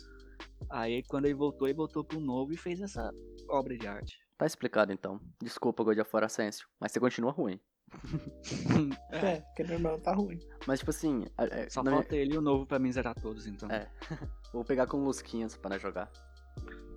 Aí 0.69 1.03
quando 1.03 1.25
ele 1.25 1.35
voltou, 1.35 1.67
ele 1.67 1.75
voltou 1.77 2.03
pro 2.03 2.19
novo 2.19 2.51
e 2.51 2.57
fez 2.57 2.81
essa 2.81 3.11
obra 3.49 3.77
de 3.77 3.85
arte. 3.87 4.17
Tá 4.37 4.45
explicado 4.47 4.91
então. 4.91 5.19
Desculpa, 5.41 5.83
God 5.83 5.99
of 5.99 6.09
War 6.11 6.23
Ascension, 6.23 6.67
mas 6.79 6.91
você 6.91 6.99
continua 6.99 7.31
ruim. 7.31 7.59
É, 9.11 9.41
querendo 9.55 9.85
ou 9.85 9.91
não, 9.91 9.99
tá 9.99 10.13
ruim. 10.13 10.39
Mas, 10.65 10.79
tipo 10.79 10.91
assim, 10.91 11.25
é, 11.37 11.69
Só 11.69 11.83
na 11.83 11.91
minha- 11.91 12.01
falta 12.01 12.15
ele 12.15 12.33
e 12.33 12.37
o 12.37 12.41
novo 12.41 12.65
pra 12.65 12.79
mim 12.79 12.91
zerar 12.91 13.13
todos, 13.15 13.45
então. 13.47 13.69
É. 13.69 13.89
vou 14.53 14.63
pegar 14.63 14.87
com 14.87 14.97
lusquinhas 15.03 15.55
para 15.57 15.77
jogar. 15.77 16.09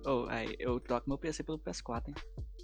Oh, 0.05 0.25
aí 0.29 0.55
eu 0.59 0.79
troco 0.79 1.09
meu 1.09 1.17
PC 1.17 1.43
pelo 1.43 1.59
PS4, 1.59 2.09
hein? 2.09 2.15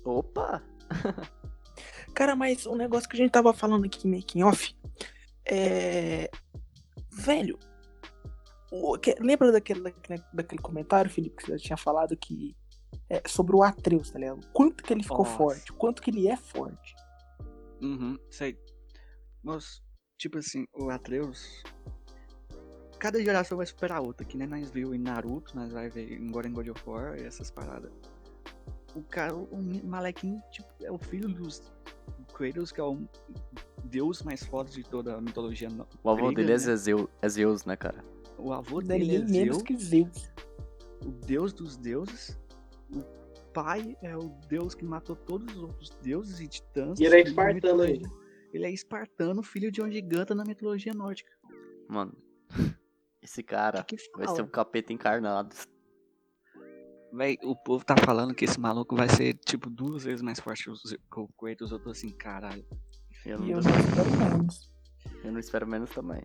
Opa! 0.05 0.63
Cara, 2.13 2.35
mas 2.35 2.65
um 2.65 2.75
negócio 2.75 3.09
que 3.09 3.15
a 3.15 3.19
gente 3.19 3.31
tava 3.31 3.53
falando 3.53 3.85
aqui 3.85 4.07
making 4.07 4.43
off 4.43 4.75
é. 5.45 6.29
Velho. 7.11 7.57
o- 8.71 8.95
lembra 9.19 9.51
daquele, 9.51 9.81
daquele, 9.81 10.23
daquele 10.33 10.61
comentário, 10.61 11.09
Felipe, 11.09 11.37
que 11.37 11.45
você 11.45 11.51
já 11.57 11.57
tinha 11.57 11.77
falado 11.77 12.15
que. 12.15 12.55
é, 13.09 13.21
sobre 13.27 13.55
o 13.55 13.63
Atreus, 13.63 14.11
tá 14.11 14.19
ligado? 14.19 14.45
Quanto 14.53 14.83
que 14.83 14.93
ele 14.93 15.03
ficou 15.03 15.19
Nossa. 15.25 15.37
forte, 15.37 15.73
quanto 15.73 16.01
que 16.01 16.11
ele 16.11 16.27
é 16.27 16.37
forte. 16.37 16.95
Uhum, 17.81 18.17
sei. 18.29 18.57
Mas, 19.43 19.81
tipo 20.17 20.37
assim, 20.37 20.65
o 20.73 20.89
Atreus. 20.91 21.63
Cada 23.01 23.19
geração 23.19 23.57
vai 23.57 23.65
superar 23.65 23.97
a 23.97 24.01
outra, 24.01 24.23
que 24.23 24.37
nem 24.37 24.45
nós 24.47 24.69
viu 24.69 24.93
em 24.93 24.99
Naruto, 24.99 25.55
nós 25.55 25.73
vai 25.73 25.89
ver 25.89 26.21
agora 26.23 26.47
em 26.47 26.53
God 26.53 26.67
of 26.67 26.83
War 26.87 27.17
e 27.19 27.23
essas 27.23 27.49
paradas. 27.49 27.91
O 28.93 29.01
cara, 29.01 29.33
o 29.35 29.57
molequinho, 29.83 30.39
tipo, 30.51 30.67
é 30.83 30.91
o 30.91 30.99
filho 30.99 31.27
dos 31.27 31.61
do 32.19 32.25
Kratos, 32.31 32.71
que 32.71 32.79
é 32.79 32.83
o 32.83 32.99
deus 33.85 34.21
mais 34.21 34.43
forte 34.43 34.73
de 34.75 34.83
toda 34.83 35.15
a 35.15 35.21
mitologia. 35.21 35.67
O 36.03 36.11
avô 36.11 36.27
grega, 36.27 36.35
dele 36.35 36.51
é, 36.51 36.67
né? 36.67 36.75
Zeu- 36.75 37.09
é 37.23 37.27
Zeus, 37.27 37.65
né, 37.65 37.75
cara? 37.75 38.05
O 38.37 38.53
avô 38.53 38.81
é 38.81 38.83
dele 38.83 39.15
é 39.15 39.19
menos 39.19 39.31
Zeus, 39.31 39.63
que 39.63 39.75
Zeus. 39.77 40.31
o 41.03 41.09
deus 41.25 41.53
dos 41.53 41.75
deuses. 41.77 42.37
O 42.93 43.01
pai 43.51 43.97
é 44.03 44.15
o 44.15 44.29
deus 44.47 44.75
que 44.75 44.85
matou 44.85 45.15
todos 45.15 45.55
os 45.55 45.63
outros 45.63 45.89
deuses 46.03 46.39
e 46.39 46.47
titãs. 46.47 46.99
E 46.99 47.05
ele 47.05 47.15
é 47.15 47.21
espartano 47.21 47.81
aí. 47.81 47.93
mitologia. 47.93 48.21
Ele 48.53 48.65
é 48.67 48.71
espartano, 48.71 49.41
filho 49.41 49.71
de 49.71 49.81
um 49.81 49.89
giganta 49.89 50.35
na 50.35 50.45
mitologia 50.45 50.93
nórdica. 50.93 51.31
Mano, 51.87 52.13
esse 53.21 53.43
cara 53.43 53.83
que 53.83 53.95
que 53.95 54.17
vai 54.17 54.27
ser 54.27 54.41
um 54.41 54.47
capeta 54.47 54.91
encarnado. 54.91 55.55
Véi, 57.13 57.37
o 57.43 57.55
povo 57.55 57.83
tá 57.83 57.95
falando 58.05 58.33
que 58.33 58.45
esse 58.45 58.59
maluco 58.59 58.95
vai 58.95 59.09
ser, 59.09 59.33
tipo, 59.33 59.69
duas 59.69 60.05
vezes 60.05 60.21
mais 60.21 60.39
forte 60.39 60.63
que 60.63 60.69
o 61.19 61.23
o 61.23 61.27
Kratos. 61.37 61.71
Eu 61.71 61.79
tô 61.79 61.89
assim, 61.89 62.09
caralho. 62.11 62.65
Eu 63.25 63.37
não, 63.37 63.47
eu 63.47 63.61
não 63.61 63.69
espero 63.69 64.11
menos. 64.17 64.71
eu 65.23 65.31
não 65.31 65.39
espero 65.39 65.67
menos 65.67 65.89
também. 65.91 66.21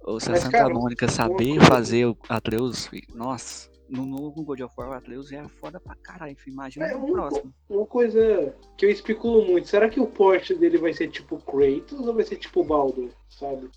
Ou 0.00 0.20
se 0.20 0.30
a 0.30 0.36
Santa 0.36 0.58
cara, 0.58 0.74
Mônica 0.74 1.08
saber 1.08 1.58
fazer 1.62 2.04
o 2.04 2.16
Atreus, 2.28 2.90
nossa, 3.14 3.70
no 3.88 4.04
novo 4.04 4.44
God 4.44 4.60
of 4.60 4.74
War, 4.76 4.90
o 4.90 4.92
Atreus 4.92 5.32
é 5.32 5.48
foda 5.48 5.80
pra 5.80 5.96
caralho. 5.96 6.36
Imagina 6.46 6.86
É, 6.86 6.96
um- 6.96 7.10
próximo. 7.10 7.54
Uma 7.70 7.86
coisa 7.86 8.54
que 8.76 8.84
eu 8.84 8.90
especulo 8.90 9.46
muito, 9.46 9.66
será 9.66 9.88
que 9.88 9.98
o 9.98 10.06
porte 10.06 10.54
dele 10.54 10.76
vai 10.76 10.92
ser 10.92 11.08
tipo 11.08 11.38
Kratos 11.38 12.06
ou 12.06 12.14
vai 12.14 12.24
ser 12.24 12.36
tipo 12.36 12.62
Baldur, 12.62 13.10
sabe? 13.30 13.70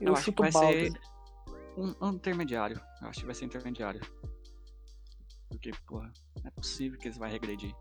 Eu, 0.00 0.08
Eu 0.08 0.12
acho 0.14 0.22
que 0.22 0.30
chuto 0.30 0.42
vai 0.42 0.50
Baldur. 0.50 0.72
ser 0.72 0.92
um, 1.76 1.94
um 2.00 2.10
intermediário. 2.12 2.80
Eu 3.02 3.08
acho 3.08 3.20
que 3.20 3.26
vai 3.26 3.34
ser 3.34 3.44
intermediário. 3.44 4.00
Porque, 5.48 5.72
porra, 5.86 6.12
não 6.42 6.48
é 6.48 6.50
possível 6.50 6.98
que 6.98 7.08
eles 7.08 7.18
vão 7.18 7.28
regredir. 7.28 7.74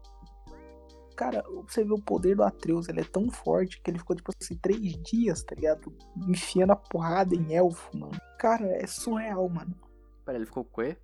Cara, 1.16 1.44
você 1.68 1.84
vê 1.84 1.92
o 1.92 2.02
poder 2.02 2.36
do 2.36 2.44
Atreus, 2.44 2.88
ele 2.88 3.02
é 3.02 3.04
tão 3.04 3.30
forte 3.30 3.82
que 3.82 3.92
ele 3.92 4.00
ficou, 4.00 4.16
tipo 4.16 4.32
assim, 4.42 4.56
três 4.58 4.98
dias, 5.04 5.44
tá 5.44 5.54
ligado? 5.54 5.94
Enfiando 6.28 6.72
a 6.72 6.76
porrada 6.78 7.36
em 7.36 7.54
elfo, 7.54 7.96
mano. 7.98 8.18
Cara, 8.38 8.66
é 8.68 8.88
surreal, 8.88 9.48
mano. 9.50 9.76
Pera, 10.26 10.38
ele 10.38 10.46
ficou 10.46 10.64
com 10.64 10.82
o 10.82 10.86
quê? 10.86 10.98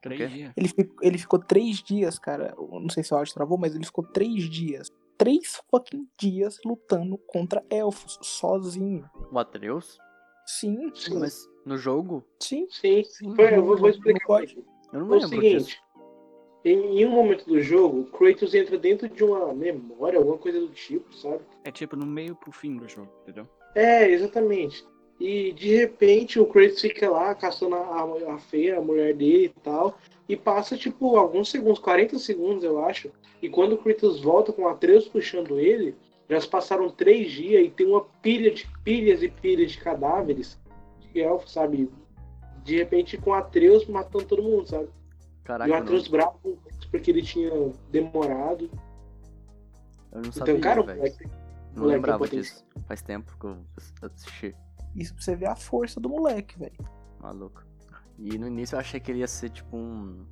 Três 0.00 0.30
dias. 0.32 0.52
Ele, 0.56 0.92
ele 1.02 1.18
ficou 1.18 1.38
três 1.38 1.82
dias, 1.82 2.18
cara. 2.18 2.54
Eu 2.56 2.80
não 2.80 2.88
sei 2.88 3.02
se 3.04 3.12
o 3.12 3.16
áudio 3.16 3.34
travou, 3.34 3.58
mas 3.58 3.74
ele 3.74 3.84
ficou 3.84 4.04
três 4.04 4.48
dias. 4.48 4.88
Três 5.18 5.62
fucking 5.70 6.08
dias 6.18 6.58
lutando 6.64 7.18
contra 7.26 7.64
elfos, 7.70 8.18
sozinho. 8.22 9.08
O 9.30 9.38
Atreus? 9.38 9.98
Sim, 10.46 10.90
Sim, 10.94 11.18
Mas 11.18 11.48
no 11.64 11.76
jogo? 11.78 12.24
sim. 12.40 12.66
sim. 12.70 13.02
Sim. 13.04 13.34
Foi, 13.34 13.54
eu 13.56 13.64
vou, 13.64 13.76
vou 13.76 13.88
explicar. 13.88 14.26
pode. 14.26 14.56
Eu 14.92 15.00
não 15.00 15.06
É 15.06 15.10
o 15.10 15.12
lembro 15.20 15.28
seguinte, 15.28 15.64
disso. 15.64 15.76
em, 16.64 17.04
um 17.06 17.10
momento 17.10 17.46
do 17.46 17.60
jogo, 17.60 18.04
Kratos 18.06 18.54
entra 18.54 18.78
dentro 18.78 19.08
de 19.08 19.24
uma 19.24 19.52
memória, 19.54 20.18
alguma 20.18 20.38
coisa 20.38 20.60
do 20.60 20.68
tipo, 20.68 21.12
sabe? 21.14 21.40
É 21.64 21.70
tipo 21.70 21.96
no 21.96 22.06
meio 22.06 22.34
pro 22.36 22.52
fim 22.52 22.76
do 22.76 22.88
jogo, 22.88 23.10
entendeu? 23.22 23.48
É, 23.74 24.08
exatamente. 24.08 24.84
E 25.18 25.52
de 25.52 25.74
repente 25.76 26.38
o 26.40 26.46
Kratos 26.46 26.80
fica 26.80 27.08
lá 27.10 27.34
caçando 27.34 27.74
a, 27.76 28.34
a 28.34 28.38
feia, 28.38 28.78
a 28.78 28.80
mulher 28.82 29.14
dele 29.14 29.46
e 29.56 29.60
tal. 29.60 29.98
E 30.28 30.36
passa 30.36 30.76
tipo 30.76 31.16
alguns 31.16 31.50
segundos, 31.50 31.78
40 31.78 32.18
segundos 32.18 32.64
eu 32.64 32.84
acho. 32.84 33.10
E 33.42 33.48
quando 33.48 33.74
o 33.74 33.78
Kratos 33.78 34.20
volta 34.20 34.52
com 34.52 34.62
o 34.62 34.68
Atreus 34.68 35.06
puxando 35.08 35.58
ele, 35.58 35.94
Já 36.28 36.40
se 36.40 36.48
passaram 36.48 36.88
três 36.90 37.30
dias 37.32 37.66
e 37.66 37.70
tem 37.70 37.86
uma 37.86 38.02
pilha 38.22 38.50
de 38.52 38.66
pilhas 38.82 39.22
e 39.22 39.28
pilhas 39.28 39.72
de 39.72 39.78
cadáveres 39.78 40.58
de 41.00 41.20
elfos, 41.20 41.52
sabe? 41.52 41.90
De 42.62 42.76
repente 42.76 43.18
com 43.18 43.34
Atreus 43.34 43.86
matando 43.86 44.24
todo 44.24 44.42
mundo, 44.42 44.66
sabe? 44.66 44.88
Caraca, 45.44 45.68
e 45.68 45.72
o 45.72 45.74
eu 45.74 45.76
não, 45.78 45.82
Atreus 45.84 46.08
bravo 46.08 46.58
porque 46.90 47.10
ele 47.10 47.22
tinha 47.22 47.50
demorado. 47.90 48.70
eu 50.12 50.20
não 50.22 50.30
Então, 50.30 50.32
sabia, 50.32 50.60
cara, 50.60 50.80
o 50.80 50.84
velho. 50.84 50.98
moleque, 50.98 51.24
Não 51.74 51.82
moleque 51.82 51.96
lembrava 51.96 52.28
disso. 52.28 52.64
Faz 52.86 53.02
tempo 53.02 53.36
que 53.38 53.46
eu 53.46 53.58
assisti. 54.02 54.54
Isso 54.96 55.12
pra 55.14 55.22
você 55.22 55.36
ver 55.36 55.48
a 55.48 55.56
força 55.56 56.00
do 56.00 56.08
moleque, 56.08 56.58
velho. 56.58 56.88
Maluco. 57.20 57.62
E 58.18 58.38
no 58.38 58.46
início 58.46 58.76
eu 58.76 58.80
achei 58.80 58.98
que 59.00 59.10
ele 59.10 59.18
ia 59.18 59.26
ser 59.28 59.50
tipo 59.50 59.76
um. 59.76 60.24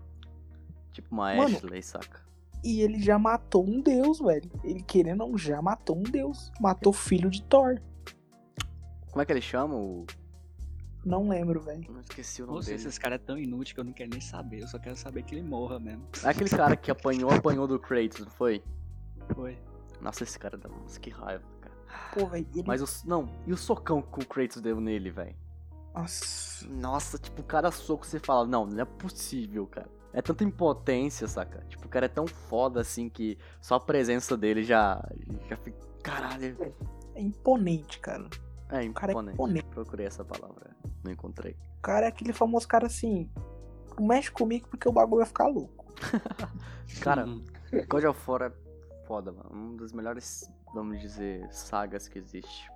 Tipo 0.92 1.08
uma 1.12 1.34
Mano. 1.34 1.56
Ashley, 1.56 1.82
saca? 1.82 2.20
E 2.62 2.80
ele 2.80 3.00
já 3.00 3.18
matou 3.18 3.66
um 3.66 3.80
deus, 3.80 4.20
velho. 4.20 4.50
Ele 4.62 4.82
querendo 4.82 5.22
ou 5.22 5.30
não, 5.30 5.38
já 5.38 5.60
matou 5.60 5.96
um 5.96 6.02
deus. 6.02 6.52
Matou 6.60 6.90
o 6.90 6.96
filho 6.96 7.28
de 7.28 7.42
Thor. 7.42 7.80
Como 9.10 9.20
é 9.20 9.26
que 9.26 9.32
ele 9.32 9.40
chama? 9.40 9.74
O... 9.74 10.06
Não 11.04 11.28
lembro, 11.28 11.60
velho. 11.60 11.84
Eu 11.88 11.94
não 11.94 12.00
esqueci 12.00 12.42
o 12.42 12.46
nome 12.46 12.58
Nossa, 12.58 12.70
dele. 12.70 12.80
esses 12.80 12.98
caras 12.98 13.20
é 13.20 13.24
tão 13.24 13.36
inútil 13.36 13.74
que 13.74 13.80
eu 13.80 13.84
não 13.84 13.92
quero 13.92 14.10
nem 14.10 14.20
saber. 14.20 14.62
Eu 14.62 14.68
só 14.68 14.78
quero 14.78 14.96
saber 14.96 15.24
que 15.24 15.34
ele 15.34 15.42
morra 15.42 15.80
mesmo. 15.80 16.06
É 16.22 16.28
aquele 16.28 16.48
cara 16.48 16.76
que 16.76 16.90
apanhou, 16.90 17.30
apanhou 17.30 17.66
do 17.66 17.78
Kratos, 17.78 18.20
não 18.20 18.30
foi? 18.30 18.62
Foi. 19.34 19.58
Nossa, 20.00 20.22
esse 20.22 20.38
cara 20.38 20.56
dá. 20.56 20.68
Nossa, 20.68 21.00
que 21.00 21.10
raiva, 21.10 21.44
cara. 21.60 21.74
Pô, 22.14 22.26
velho. 22.26 22.46
Ele... 22.54 22.64
Mas 22.66 22.80
o. 22.80 23.08
Não, 23.08 23.28
e 23.44 23.52
o 23.52 23.56
socão 23.56 24.00
que 24.00 24.20
o 24.20 24.26
Kratos 24.26 24.60
deu 24.60 24.80
nele, 24.80 25.10
velho? 25.10 25.34
Nossa. 25.94 26.66
Nossa, 26.68 27.18
tipo, 27.18 27.42
cada 27.42 27.70
soco 27.70 28.06
você 28.06 28.18
fala, 28.18 28.46
não, 28.46 28.64
não 28.64 28.80
é 28.80 28.84
possível, 28.84 29.66
cara. 29.66 29.90
É 30.12 30.20
tanta 30.20 30.44
impotência, 30.44 31.26
saca? 31.26 31.64
Tipo, 31.68 31.86
o 31.86 31.88
cara 31.88 32.06
é 32.06 32.08
tão 32.08 32.26
foda 32.26 32.80
assim 32.80 33.08
que 33.08 33.38
só 33.60 33.76
a 33.76 33.80
presença 33.80 34.36
dele 34.36 34.62
já. 34.62 35.02
já 35.48 35.56
fica. 35.56 35.78
Caralho. 36.02 36.74
É 37.14 37.20
imponente, 37.20 37.98
cara. 37.98 38.28
É 38.70 38.82
O 38.88 38.92
cara 38.92 39.12
é 39.12 39.14
imponente. 39.14 39.34
imponente. 39.34 39.66
Procurei 39.66 40.06
essa 40.06 40.24
palavra, 40.24 40.70
não 41.02 41.12
encontrei. 41.12 41.56
O 41.78 41.82
cara 41.82 42.06
é 42.06 42.08
aquele 42.08 42.32
famoso 42.32 42.66
cara 42.68 42.86
assim. 42.86 43.30
Mexe 44.00 44.30
comigo 44.30 44.68
porque 44.68 44.88
o 44.88 44.92
bagulho 44.92 45.18
vai 45.18 45.26
ficar 45.26 45.46
louco. 45.46 45.84
Cara. 47.02 47.26
God 47.88 48.04
of 48.04 48.30
War 48.30 48.42
é 48.42 48.52
foda, 49.06 49.32
mano. 49.32 49.50
Uma 49.52 49.76
das 49.76 49.92
melhores, 49.92 50.50
vamos 50.74 51.00
dizer, 51.00 51.46
sagas 51.50 52.08
que 52.08 52.18
existe. 52.18 52.70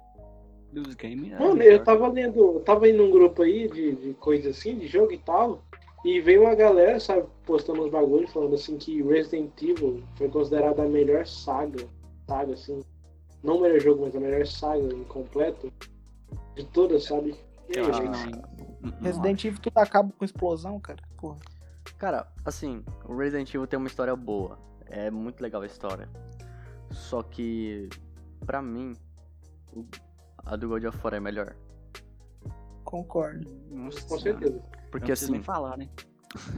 Dos 0.73 0.95
games. 0.95 1.33
é 1.33 1.39
Mano, 1.39 1.63
eu 1.63 1.83
tava 1.83 2.09
lendo, 2.09 2.39
eu 2.39 2.61
tava 2.61 2.89
indo 2.89 3.03
num 3.03 3.11
grupo 3.11 3.43
aí 3.43 3.69
de, 3.71 3.97
de 3.97 4.15
coisa 4.15 4.51
assim, 4.51 4.77
de 4.77 4.87
jogo 4.87 5.13
e 5.13 5.19
tal, 5.19 5.63
e 6.05 6.21
veio 6.21 6.43
uma 6.43 6.55
galera, 6.55 7.01
sabe, 7.01 7.27
postando 7.45 7.85
uns 7.85 7.91
bagulhos 7.91 8.33
falando 8.33 8.55
assim 8.55 8.77
que 8.77 9.03
Resident 9.03 9.51
Evil 9.61 10.03
foi 10.17 10.29
considerada 10.29 10.83
a 10.83 10.89
melhor 10.89 11.27
saga, 11.27 11.87
saga 12.29 12.55
assim, 12.55 12.81
não 13.43 13.57
o 13.59 13.61
melhor 13.61 13.81
jogo, 13.81 14.03
mas 14.03 14.15
a 14.15 14.21
melhor 14.21 14.47
saga 14.47 14.95
incompleta 14.95 15.69
de 16.55 16.65
todas, 16.67 17.05
sabe? 17.05 17.35
E 17.69 17.79
aí, 17.79 17.93
gente? 17.93 18.41
Resident 19.01 19.45
Evil 19.45 19.61
tudo 19.61 19.79
acaba 19.79 20.13
com 20.17 20.25
explosão, 20.25 20.79
cara. 20.79 21.03
Porra. 21.17 21.39
Cara, 21.99 22.29
assim, 22.45 22.85
o 23.05 23.17
Resident 23.17 23.49
Evil 23.55 23.67
tem 23.67 23.79
uma 23.79 23.89
história 23.89 24.15
boa. 24.15 24.59
É 24.87 25.11
muito 25.11 25.41
legal 25.41 25.63
a 25.63 25.67
história. 25.67 26.09
Só 26.91 27.23
que, 27.23 27.89
pra 28.45 28.63
mim, 28.63 28.95
a 30.45 30.57
do 30.57 30.69
God 30.69 30.85
of 30.85 30.99
War 31.03 31.15
é 31.15 31.21
melhor. 31.21 31.57
Concordo. 32.85 33.51
Nossa 33.71 34.01
Com 34.09 34.19
certeza. 34.19 34.63
Porque 34.91 35.05
Não 35.05 35.09
preciso 35.09 35.33
nem 35.33 35.41
assim, 35.41 35.47
falar, 35.47 35.77
né? 35.77 35.89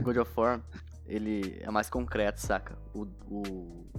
God 0.01 0.17
of 0.17 0.31
War, 0.35 0.61
ele 1.05 1.59
é 1.61 1.71
mais 1.71 1.89
concreto, 1.89 2.39
saca? 2.39 2.77
O, 2.93 3.07
o 3.29 3.89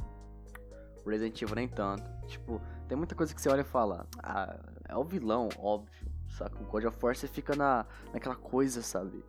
Resident 1.06 1.40
Evil 1.42 1.54
nem 1.56 1.68
tanto. 1.68 2.10
Tipo, 2.26 2.60
tem 2.88 2.96
muita 2.96 3.14
coisa 3.14 3.34
que 3.34 3.40
você 3.40 3.48
olha 3.48 3.62
e 3.62 3.64
fala, 3.64 4.06
ah, 4.22 4.58
é 4.88 4.96
o 4.96 5.04
vilão, 5.04 5.48
óbvio, 5.58 6.06
saca? 6.28 6.60
O 6.62 6.66
God 6.66 6.84
of 6.84 6.98
War 7.02 7.16
você 7.16 7.26
fica 7.26 7.56
na, 7.56 7.86
naquela 8.12 8.36
coisa, 8.36 8.82
sabe? 8.82 9.24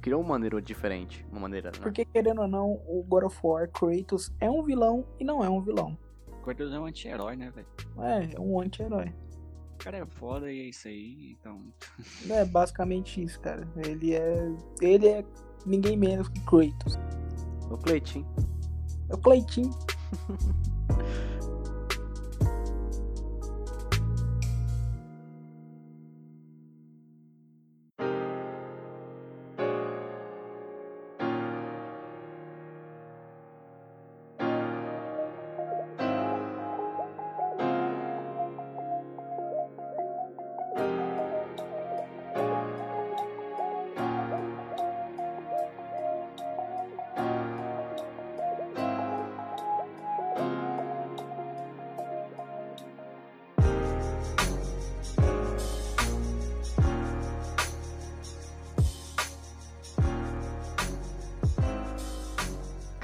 Criou 0.00 0.20
uma 0.20 0.30
maneira 0.30 0.60
diferente, 0.62 1.26
uma 1.30 1.40
maneira, 1.40 1.70
né? 1.70 1.78
Porque, 1.82 2.04
querendo 2.04 2.42
ou 2.42 2.48
não, 2.48 2.72
o 2.86 3.04
God 3.06 3.24
of 3.24 3.38
War, 3.42 3.68
Kratos, 3.68 4.32
é 4.40 4.48
um 4.48 4.62
vilão 4.62 5.04
e 5.18 5.24
não 5.24 5.44
é 5.44 5.50
um 5.50 5.60
vilão. 5.60 5.98
Kratos 6.42 6.72
é 6.72 6.78
um 6.78 6.86
anti-herói, 6.86 7.36
né, 7.36 7.50
velho? 7.50 7.66
É, 7.98 8.36
é 8.36 8.40
um 8.40 8.60
anti-herói. 8.60 9.12
O 9.78 9.84
cara 9.84 9.98
é 9.98 10.06
foda 10.06 10.50
e 10.50 10.58
é 10.58 10.64
isso 10.64 10.88
aí, 10.88 11.36
então. 11.38 11.62
É 12.28 12.44
basicamente 12.44 13.22
isso, 13.22 13.38
cara. 13.40 13.66
Ele 13.76 14.12
é. 14.12 14.52
Ele 14.82 15.06
é 15.06 15.24
ninguém 15.64 15.96
menos 15.96 16.28
que 16.28 16.40
Kratos. 16.40 16.98
O 17.70 17.78
Cleitinho. 17.78 18.26
É 19.08 19.14
o 19.14 19.18
Cleitinho. 19.18 19.70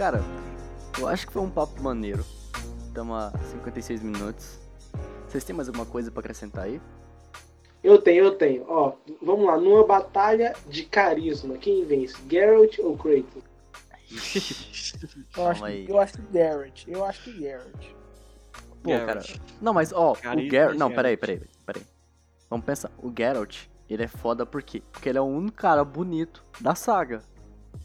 Cara, 0.05 0.23
eu 1.01 1.09
acho 1.09 1.27
que 1.27 1.33
foi 1.33 1.41
um 1.41 1.49
papo 1.49 1.83
maneiro. 1.83 2.23
Estamos 2.89 3.17
a 3.17 3.33
56 3.53 4.03
minutos. 4.03 4.61
Vocês 5.27 5.43
têm 5.45 5.57
mais 5.57 5.67
alguma 5.67 5.87
coisa 5.87 6.11
pra 6.11 6.21
acrescentar 6.21 6.65
aí? 6.65 6.79
Eu 7.83 7.97
tenho, 7.97 8.25
eu 8.25 8.35
tenho. 8.37 8.67
Ó, 8.69 8.93
vamos 9.23 9.47
lá, 9.47 9.57
numa 9.57 9.83
batalha 9.83 10.55
de 10.69 10.83
carisma, 10.83 11.57
quem 11.57 11.87
vence? 11.87 12.17
Geralt 12.29 12.79
ou 12.81 12.99
Kratos? 12.99 13.43
Eu 15.39 15.49
acho, 15.49 15.67
eu 15.67 15.99
acho 15.99 16.13
que 16.13 16.23
Garrett. 16.31 16.91
Eu 16.91 17.03
acho 17.03 17.25
que 17.25 17.43
Garrett. 17.43 17.97
Pô, 18.83 18.91
Geralt. 18.91 19.07
cara. 19.07 19.41
Não, 19.59 19.73
mas 19.73 19.91
ó, 19.91 20.13
o 20.13 20.17
Carisma 20.17 20.51
Geralt. 20.51 20.79
Não, 20.79 20.91
peraí, 20.93 21.13
Geralt. 21.15 21.21
peraí, 21.21 21.51
peraí. 21.65 21.83
Vamos 22.51 22.67
pensar. 22.67 22.91
O 22.99 23.11
Geralt, 23.11 23.69
ele 23.89 24.03
é 24.03 24.09
foda 24.09 24.45
por 24.45 24.63
quê? 24.63 24.83
Porque 24.93 25.09
ele 25.09 25.17
é 25.17 25.23
o 25.23 25.25
único 25.25 25.57
cara 25.57 25.83
bonito 25.83 26.45
da 26.61 26.75
saga. 26.75 27.23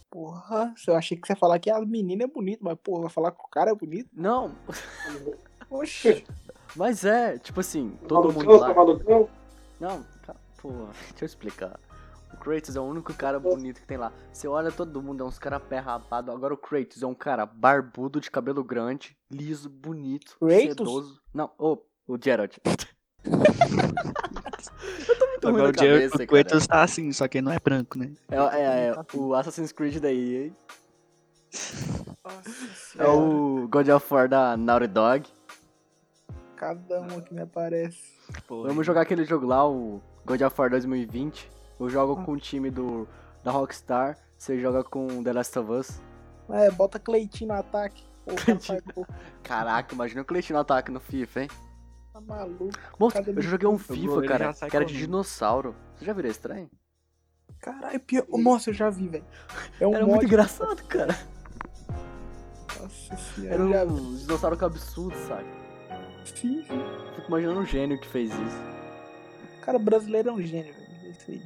Porra, 0.09 0.73
eu 0.87 0.95
achei 0.95 1.17
que 1.17 1.27
você 1.27 1.33
ia 1.33 1.37
falar 1.37 1.59
que 1.59 1.69
a 1.69 1.79
menina 1.81 2.23
é 2.23 2.27
bonita, 2.27 2.59
mas 2.63 2.77
porra, 2.83 3.01
vai 3.01 3.09
falar 3.09 3.31
que 3.31 3.41
o 3.43 3.47
cara 3.49 3.71
é 3.71 3.75
bonito? 3.75 4.09
Não, 4.13 4.55
Oxi. 5.69 6.25
mas 6.75 7.05
é, 7.05 7.37
tipo 7.37 7.59
assim, 7.59 7.97
todo 8.07 8.31
mundo 8.33 8.45
Malucão, 8.45 8.59
tá 8.59 8.67
lá. 8.67 8.73
malucão? 8.73 9.29
Não, 9.79 10.03
cara, 10.23 10.39
pô, 10.61 10.69
deixa 11.11 11.23
eu 11.23 11.25
explicar. 11.25 11.79
O 12.33 12.37
Kratos 12.37 12.75
é 12.75 12.79
o 12.79 12.83
único 12.83 13.13
cara 13.13 13.39
bonito 13.39 13.81
que 13.81 13.87
tem 13.87 13.97
lá. 13.97 14.13
Você 14.31 14.47
olha 14.47 14.71
todo 14.71 15.01
mundo, 15.01 15.23
é 15.23 15.27
uns 15.27 15.39
caras 15.39 15.61
pé 15.67 15.79
rapado. 15.79 16.31
Agora 16.31 16.53
o 16.53 16.57
Kratos 16.57 17.01
é 17.01 17.07
um 17.07 17.15
cara 17.15 17.45
barbudo, 17.45 18.21
de 18.21 18.29
cabelo 18.29 18.63
grande, 18.63 19.17
liso, 19.31 19.67
bonito, 19.69 20.37
Kratos? 20.39 20.61
sedoso. 20.63 21.21
Não, 21.33 21.51
ô, 21.57 21.79
o 22.07 22.17
Geralt. 22.23 22.57
eu 23.25 25.19
tô 25.19 25.27
muito 25.41 25.47
ruim 25.47 25.69
Agora 25.69 25.71
na 25.71 25.81
o 25.81 25.85
Jared 25.85 26.09
cabeça, 26.09 26.23
o 26.23 26.27
Kratos 26.27 26.67
tá 26.67 26.83
assim, 26.83 27.11
só 27.11 27.27
que 27.27 27.37
ele 27.37 27.45
não 27.45 27.51
é 27.51 27.59
branco, 27.59 27.97
né? 27.97 28.11
É, 28.29 28.35
é, 28.37 28.87
é 28.87 29.17
o 29.17 29.33
Assassin's 29.33 29.71
Creed 29.71 29.97
daí, 29.97 30.45
hein? 30.45 30.55
Nossa 32.23 33.01
É 33.01 33.07
o 33.07 33.67
God 33.67 33.89
of 33.89 34.13
War 34.13 34.27
da 34.27 34.55
Naughty 34.55 34.87
Dog. 34.87 35.27
Cada 36.55 37.01
um 37.01 37.21
que 37.21 37.33
me 37.33 37.41
aparece. 37.41 37.97
Porra, 38.47 38.67
Vamos 38.67 38.85
jogar 38.85 39.01
aquele 39.01 39.23
jogo 39.23 39.45
lá, 39.45 39.67
o 39.67 40.01
God 40.25 40.41
of 40.41 40.59
War 40.59 40.69
2020. 40.69 41.49
Eu 41.79 41.89
jogo 41.89 42.23
com 42.23 42.33
o 42.33 42.37
time 42.37 42.69
do, 42.69 43.07
da 43.43 43.51
Rockstar. 43.51 44.17
Você 44.37 44.59
joga 44.59 44.83
com 44.83 45.23
The 45.23 45.33
Last 45.33 45.57
of 45.57 45.71
Us. 45.71 46.01
É, 46.49 46.69
bota 46.71 46.99
Cleitinho 46.99 47.49
no 47.49 47.59
ataque. 47.59 48.03
Pô, 48.25 48.33
o 48.33 48.35
cara 48.35 48.59
faz 48.59 48.81
gol. 48.93 49.07
Caraca, 49.43 49.93
imagina 49.93 50.21
o 50.21 50.25
Cleitinho 50.25 50.55
no 50.55 50.61
ataque 50.61 50.91
no 50.91 50.99
FIFA, 50.99 51.43
hein? 51.43 51.49
Tá 52.12 52.22
maluco. 52.22 52.70
Moço, 52.97 53.18
eu 53.18 53.41
já 53.41 53.49
joguei 53.49 53.68
um 53.68 53.78
FIFA, 53.78 54.22
cara, 54.24 54.53
que 54.53 54.76
era 54.76 54.86
de 54.86 54.97
dinossauro. 54.97 55.76
Você 55.95 56.05
já 56.05 56.14
virou 56.14 56.32
estranho? 56.32 56.70
Caralho, 57.60 57.99
pior. 57.99 58.26
Nossa, 58.30 58.70
eu 58.70 58.74
já 58.74 58.89
vi, 58.89 59.07
velho. 59.07 59.26
É 59.80 59.86
um 59.86 59.93
Era 59.93 60.05
mod. 60.05 60.12
muito 60.16 60.26
engraçado, 60.26 60.84
cara. 60.86 61.18
Nossa 62.80 63.18
senhora. 63.18 63.53
Era 63.53 63.64
eu 63.64 63.70
já 63.74 63.84
um 63.86 64.16
dinossauro 64.16 64.57
que 64.57 64.66
absurdo, 64.66 65.18
sabe? 65.28 65.45
Sim, 66.26 66.64
sim. 66.64 66.82
Fico 67.16 67.28
imaginando 67.28 67.60
um 67.60 67.66
gênio 67.66 67.99
que 67.99 68.07
fez 68.07 68.32
isso. 68.32 68.64
Cara, 69.62 69.78
brasileiro 69.78 70.30
é 70.30 70.32
um 70.32 70.41
gênio, 70.41 70.74
velho. 70.74 70.88
É 71.03 71.10
isso 71.10 71.32
aí. 71.32 71.41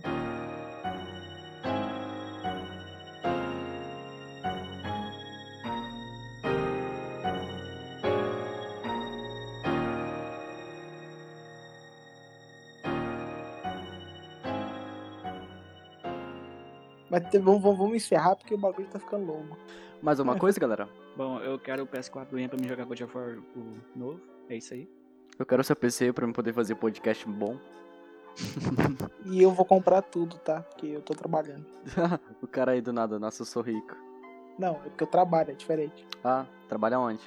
Mas 17.13 17.29
te- 17.29 17.37
vamos, 17.37 17.61
vamos, 17.61 17.77
vamos 17.77 17.95
encerrar 17.95 18.35
porque 18.35 18.55
o 18.55 18.57
bagulho 18.57 18.87
tá 18.87 18.97
ficando 18.97 19.27
longo. 19.27 19.55
Mais 20.01 20.19
alguma 20.19 20.35
coisa, 20.35 20.59
galera? 20.59 20.89
Bom, 21.15 21.39
eu 21.41 21.59
quero 21.59 21.83
o 21.83 21.87
PS4 21.87 22.31
ganhar 22.31 22.49
pra 22.49 22.57
mim 22.59 22.67
jogar 22.67 22.85
God 22.85 23.01
of 23.01 23.15
War 23.15 23.37
o 23.55 23.77
novo. 23.95 24.19
É 24.49 24.55
isso 24.57 24.73
aí. 24.73 24.89
Eu 25.37 25.45
quero 25.45 25.63
seu 25.63 25.75
PC 25.75 26.11
pra 26.11 26.25
eu 26.25 26.33
poder 26.33 26.53
fazer 26.53 26.73
podcast 26.73 27.27
bom. 27.27 27.55
E 29.25 29.41
eu 29.41 29.51
vou 29.51 29.63
comprar 29.63 30.01
tudo, 30.01 30.37
tá? 30.37 30.61
Porque 30.61 30.87
eu 30.87 31.01
tô 31.01 31.13
trabalhando. 31.13 31.65
o 32.41 32.47
cara 32.47 32.71
aí 32.71 32.81
do 32.81 32.91
nada, 32.91 33.17
nossa, 33.17 33.43
eu 33.43 33.45
sou 33.45 33.61
rico. 33.61 33.95
Não, 34.59 34.75
é 34.85 34.89
porque 34.89 35.03
eu 35.03 35.07
trabalho, 35.07 35.51
é 35.51 35.53
diferente. 35.53 36.05
Ah, 36.21 36.45
trabalha 36.67 36.99
onde? 36.99 37.21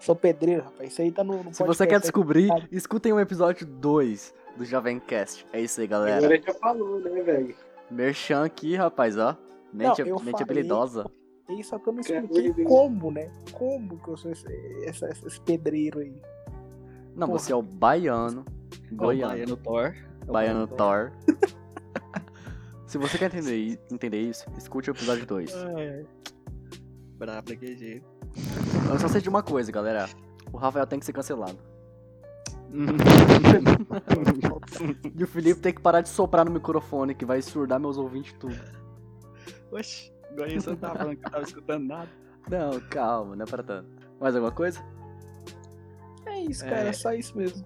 Sou 0.00 0.16
pedreiro, 0.16 0.64
rapaz. 0.64 0.90
Isso 0.90 1.02
aí 1.02 1.12
tá 1.12 1.22
no, 1.22 1.44
no 1.44 1.54
Se 1.54 1.62
você 1.62 1.86
quer 1.86 1.96
é 1.96 2.00
descobrir, 2.00 2.48
escutem 2.72 3.12
o 3.12 3.20
episódio 3.20 3.64
2 3.64 4.34
do 4.56 4.64
Jovem 4.64 4.98
Cast. 4.98 5.46
É 5.52 5.60
isso 5.60 5.80
aí, 5.80 5.86
galera. 5.86 6.16
Agora 6.16 6.34
ele 6.34 6.44
já 6.44 6.54
falou, 6.54 6.98
né, 6.98 7.22
velho? 7.22 7.54
Merchan 7.90 8.44
aqui, 8.44 8.76
rapaz, 8.76 9.16
ó. 9.18 9.36
Mente, 9.72 10.00
eu 10.00 10.16
mente 10.18 10.30
falei- 10.32 10.42
habilidosa. 10.42 11.10
E 11.48 11.64
só 11.64 11.78
que 11.78 11.88
eu 11.88 11.92
não 11.94 12.02
Quer 12.02 12.22
expliquei 12.22 12.52
ver? 12.52 12.64
como, 12.64 13.10
né? 13.10 13.30
Como 13.52 13.98
que 13.98 14.08
eu 14.08 14.16
sou 14.18 14.30
esse, 14.30 14.46
esse, 14.84 15.04
esse 15.06 15.40
pedreiro 15.40 16.00
aí. 16.00 16.12
Não, 17.16 17.26
Porra. 17.26 17.38
você 17.38 17.52
é 17.52 17.56
o 17.56 17.62
baiano. 17.62 18.44
É 18.90 18.94
Goiano. 18.94 19.32
Baiano 19.32 19.56
Thor. 19.56 19.86
É 19.86 20.28
o 20.28 20.32
Baiano 20.32 20.66
Thor. 20.66 21.12
Se 22.86 22.96
você 22.98 23.18
quer 23.18 23.26
entender, 23.34 23.78
entender 23.90 24.20
isso, 24.20 24.44
escute 24.56 24.90
o 24.90 24.92
episódio 24.92 25.26
2. 25.26 25.52
É. 25.78 26.04
Brabo 27.18 27.50
jeito. 27.60 28.06
Eu 28.90 28.98
só 28.98 29.08
sei 29.08 29.20
de 29.20 29.28
uma 29.28 29.42
coisa, 29.42 29.70
galera. 29.72 30.08
O 30.52 30.56
Rafael 30.56 30.86
tem 30.86 30.98
que 30.98 31.04
ser 31.04 31.12
cancelado. 31.12 31.58
E 35.16 35.24
o 35.24 35.26
Felipe 35.26 35.60
tem 35.60 35.74
que 35.74 35.80
parar 35.80 36.00
de 36.00 36.08
soprar 36.08 36.44
no 36.44 36.50
microfone, 36.50 37.14
que 37.14 37.24
vai 37.24 37.40
surdar 37.42 37.80
meus 37.80 37.96
ouvintes 37.96 38.34
tudo. 38.38 38.54
Oxi, 39.72 40.12
agora 40.30 40.50
você 40.50 40.70
não 40.70 40.76
tava 40.76 40.98
falando 40.98 41.16
que 41.16 41.26
eu 41.26 41.30
tava 41.30 41.44
escutando 41.44 41.86
nada. 41.86 42.08
Não, 42.50 42.80
calma, 42.88 43.34
não 43.34 43.44
é 43.44 43.46
pra 43.46 43.62
tanto. 43.62 43.88
Mais 44.20 44.34
alguma 44.34 44.52
coisa? 44.52 44.80
É 46.26 46.40
isso, 46.40 46.64
cara. 46.64 46.84
É. 46.84 46.88
É 46.88 46.92
só 46.92 47.12
isso 47.12 47.36
mesmo. 47.36 47.64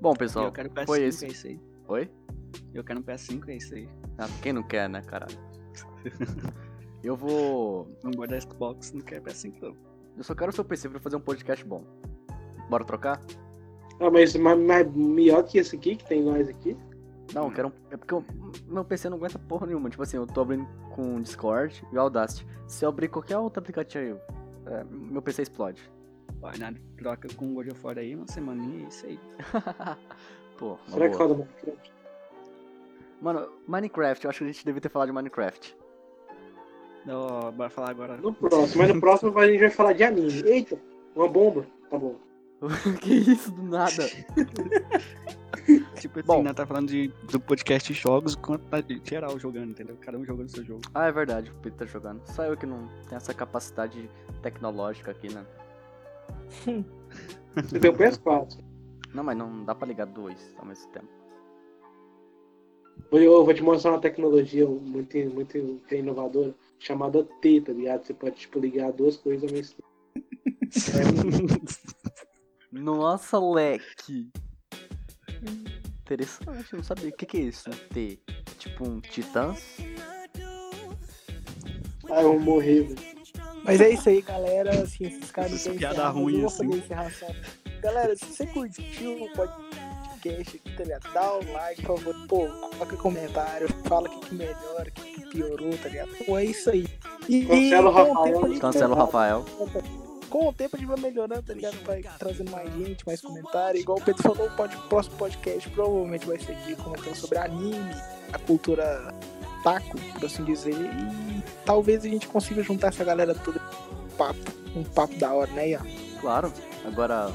Bom, 0.00 0.14
pessoal, 0.14 0.46
eu 0.46 0.52
quero 0.52 0.68
um 0.68 0.72
PS5, 0.72 0.86
foi 0.86 1.02
é 1.02 1.06
esse. 1.06 1.26
isso 1.26 1.46
aí. 1.46 1.60
Oi? 1.88 2.10
Eu 2.74 2.84
quero 2.84 3.00
um 3.00 3.02
PS5, 3.02 3.48
é 3.48 3.56
isso 3.56 3.74
aí. 3.74 3.88
Ah, 4.18 4.28
quem 4.42 4.52
não 4.52 4.62
quer, 4.62 4.88
né, 4.88 5.02
caralho? 5.02 5.38
Eu 7.02 7.16
vou. 7.16 7.88
Não 8.04 8.10
guarda 8.10 8.38
Xbox, 8.38 8.92
não 8.92 9.00
quero 9.00 9.22
PS5 9.22 9.54
não. 9.62 9.76
Eu 10.16 10.24
só 10.24 10.34
quero 10.34 10.50
o 10.50 10.54
seu 10.54 10.64
PC 10.64 10.88
pra 10.88 11.00
fazer 11.00 11.16
um 11.16 11.20
podcast 11.20 11.64
bom. 11.64 11.84
Bora 12.68 12.84
trocar? 12.84 13.20
Ah, 14.00 14.10
mas, 14.10 14.34
mas, 14.34 14.58
mas 14.58 14.94
melhor 14.94 15.42
que 15.44 15.58
esse 15.58 15.76
aqui, 15.76 15.94
que 15.96 16.04
tem 16.04 16.22
nós 16.22 16.48
aqui. 16.48 16.76
Não, 17.34 17.44
eu 17.44 17.50
quero 17.52 17.68
um. 17.68 17.72
É 17.90 17.96
porque 17.96 18.14
o 18.14 18.24
meu 18.66 18.84
PC 18.84 19.08
não 19.08 19.18
aguenta 19.18 19.38
porra 19.38 19.66
nenhuma. 19.66 19.90
Tipo 19.90 20.02
assim, 20.02 20.16
eu 20.16 20.26
tô 20.26 20.40
abrindo 20.40 20.66
com 20.94 21.16
o 21.16 21.20
Discord 21.20 21.84
e 21.92 21.96
o 21.96 22.00
Audacity. 22.00 22.46
Se 22.66 22.84
eu 22.84 22.88
abrir 22.88 23.08
qualquer 23.08 23.38
outro 23.38 23.60
aplicativo, 23.60 24.18
é, 24.66 24.84
meu 24.84 25.22
PC 25.22 25.42
explode. 25.42 25.82
Vai 26.40 26.56
nada, 26.56 26.80
troca 26.96 27.28
com 27.36 27.50
o 27.50 27.54
God 27.54 27.68
of 27.68 27.86
War 27.86 27.98
aí, 27.98 28.16
uma 28.16 28.26
semaninha, 28.26 28.84
é 28.84 28.88
isso 28.88 29.06
aí. 29.06 29.20
Pô, 30.56 30.78
Será 30.88 31.08
que 31.08 31.16
boa. 31.16 31.28
roda 31.28 31.34
Minecraft? 31.44 31.92
Mano, 33.20 33.48
Minecraft, 33.68 34.24
eu 34.24 34.30
acho 34.30 34.38
que 34.38 34.44
a 34.44 34.46
gente 34.46 34.64
devia 34.64 34.80
ter 34.80 34.88
falado 34.88 35.08
de 35.08 35.14
Minecraft. 35.14 35.76
Não, 37.04 37.52
bora 37.52 37.70
falar 37.70 37.90
agora. 37.90 38.16
No 38.16 38.32
próximo, 38.32 38.82
mas 38.82 38.94
no 38.94 39.00
próximo 39.00 39.38
a 39.38 39.46
gente 39.46 39.60
vai 39.60 39.70
falar 39.70 39.92
de 39.92 40.04
anime. 40.04 40.42
Eita, 40.46 40.78
uma 41.14 41.28
bomba. 41.28 41.66
Tá 41.90 41.98
bom. 41.98 42.16
que 43.00 43.14
isso, 43.14 43.50
do 43.52 43.62
nada? 43.62 44.08
Tipo 46.00 46.18
assim, 46.18 46.26
Bom. 46.26 46.42
nós 46.42 46.54
tá 46.54 46.66
falando 46.66 46.88
de, 46.88 47.08
do 47.30 47.38
podcast 47.38 47.92
jogos 47.92 48.34
quanto 48.34 48.64
tá 48.66 48.80
de 48.80 49.00
geral 49.04 49.38
jogando, 49.38 49.70
entendeu? 49.70 49.96
Cada 50.00 50.18
um 50.18 50.24
jogando 50.24 50.48
seu 50.48 50.64
jogo. 50.64 50.80
Ah, 50.94 51.06
é 51.06 51.12
verdade, 51.12 51.50
o 51.50 51.54
Pedro 51.54 51.78
tá 51.78 51.86
jogando. 51.86 52.22
Só 52.26 52.44
eu 52.44 52.56
que 52.56 52.66
não 52.66 52.88
tenho 53.08 53.16
essa 53.16 53.32
capacidade 53.34 54.08
tecnológica 54.42 55.10
aqui, 55.10 55.32
né? 55.32 55.44
Você 57.54 57.78
tem 57.78 57.90
o 57.90 57.94
PS4. 57.94 58.58
Não, 59.14 59.22
mas 59.22 59.36
não 59.36 59.64
dá 59.64 59.74
pra 59.74 59.86
ligar 59.86 60.06
dois 60.06 60.54
ao 60.58 60.64
mesmo 60.66 60.90
tempo. 60.92 61.08
Vou- 63.10 63.20
Eu 63.20 63.44
vou 63.44 63.54
te 63.54 63.62
mostrar 63.62 63.92
uma 63.92 64.00
tecnologia 64.00 64.66
muito, 64.66 65.16
muito 65.32 65.80
inovadora 65.92 66.54
chamada 66.78 67.22
T, 67.40 67.60
tá 67.60 67.72
ligado? 67.72 68.04
Você 68.06 68.14
pode, 68.14 68.36
tipo, 68.36 68.58
ligar 68.58 68.92
duas 68.92 69.16
coisas 69.16 69.48
ao 69.48 69.54
mesmo 69.56 69.76
tempo. 69.76 69.90
Nossa, 72.72 73.38
leque! 73.38 74.30
Interessante, 76.02 76.72
eu 76.72 76.76
não 76.78 76.84
sabia. 76.84 77.08
O 77.08 77.12
que, 77.12 77.26
que 77.26 77.36
é 77.36 77.40
isso? 77.40 77.70
Um 77.70 77.94
T? 77.94 78.18
Tipo 78.58 78.88
um 78.88 79.00
Titãs? 79.00 79.76
Ah, 82.10 82.22
eu 82.22 82.32
vou 82.32 82.40
morrer, 82.40 82.82
velho. 82.82 83.20
Mas 83.64 83.80
é 83.80 83.90
isso 83.90 84.08
aí, 84.08 84.22
galera. 84.22 84.82
Assim, 84.82 85.04
esses 85.04 85.30
caras 85.30 85.52
Essa 85.52 85.68
não 85.68 85.76
têm 85.76 85.78
piada 85.78 86.08
ruim, 86.08 86.44
assim. 86.44 86.82
Galera, 87.80 88.16
se 88.16 88.24
você 88.26 88.46
curtiu 88.46 89.24
o 89.24 89.32
podcast 89.32 90.56
aqui, 90.56 90.76
tá 90.76 90.84
ligado? 90.84 91.12
Dá 91.12 91.38
um 91.38 91.52
like, 91.52 91.82
por 91.82 91.98
favor. 91.98 92.26
Pô, 92.26 92.48
coloca 92.48 92.96
comentário, 92.96 93.68
fala 93.86 94.08
o 94.08 94.20
que, 94.20 94.28
que 94.28 94.34
melhora, 94.34 94.88
o 94.88 94.92
que, 94.92 95.12
que 95.12 95.26
piorou, 95.30 95.76
tá 95.78 95.88
ligado? 95.88 96.10
Pô, 96.26 96.38
é 96.38 96.44
isso 96.44 96.70
aí. 96.70 96.86
E, 97.28 97.46
Cancela 97.46 97.90
o 97.90 97.92
Rafael. 97.92 98.58
Cancela 98.58 98.94
o 98.94 98.98
Rafael. 98.98 99.44
Com 100.30 100.48
o 100.48 100.52
tempo 100.52 100.76
a 100.76 100.78
gente 100.78 100.88
vai 100.88 101.00
melhorando, 101.00 101.42
tá 101.42 101.52
ligado? 101.52 101.76
Vai 101.84 102.02
trazendo 102.18 102.52
mais 102.52 102.72
gente, 102.72 103.04
mais 103.04 103.20
comentário. 103.20 103.80
Igual 103.80 103.98
o 103.98 104.02
Pedro 104.02 104.22
falou, 104.22 104.46
o 104.46 104.88
próximo 104.88 105.16
podcast 105.16 105.68
provavelmente 105.70 106.24
vai 106.24 106.38
ser 106.38 106.54
de 106.64 106.76
comentando 106.76 107.16
sobre 107.16 107.36
anime, 107.38 107.90
a 108.32 108.38
cultura 108.38 109.12
taco, 109.64 109.98
por 109.98 110.24
assim 110.24 110.44
dizer. 110.44 110.72
E 110.72 111.42
talvez 111.66 112.04
a 112.04 112.08
gente 112.08 112.28
consiga 112.28 112.62
juntar 112.62 112.88
essa 112.88 113.02
galera 113.02 113.34
toda 113.34 113.60
um 114.04 114.16
papo, 114.16 114.52
um 114.76 114.84
papo 114.84 115.16
da 115.16 115.32
hora, 115.32 115.50
né, 115.50 115.70
Ian? 115.70 115.86
Claro. 116.20 116.52
Agora, 116.84 117.30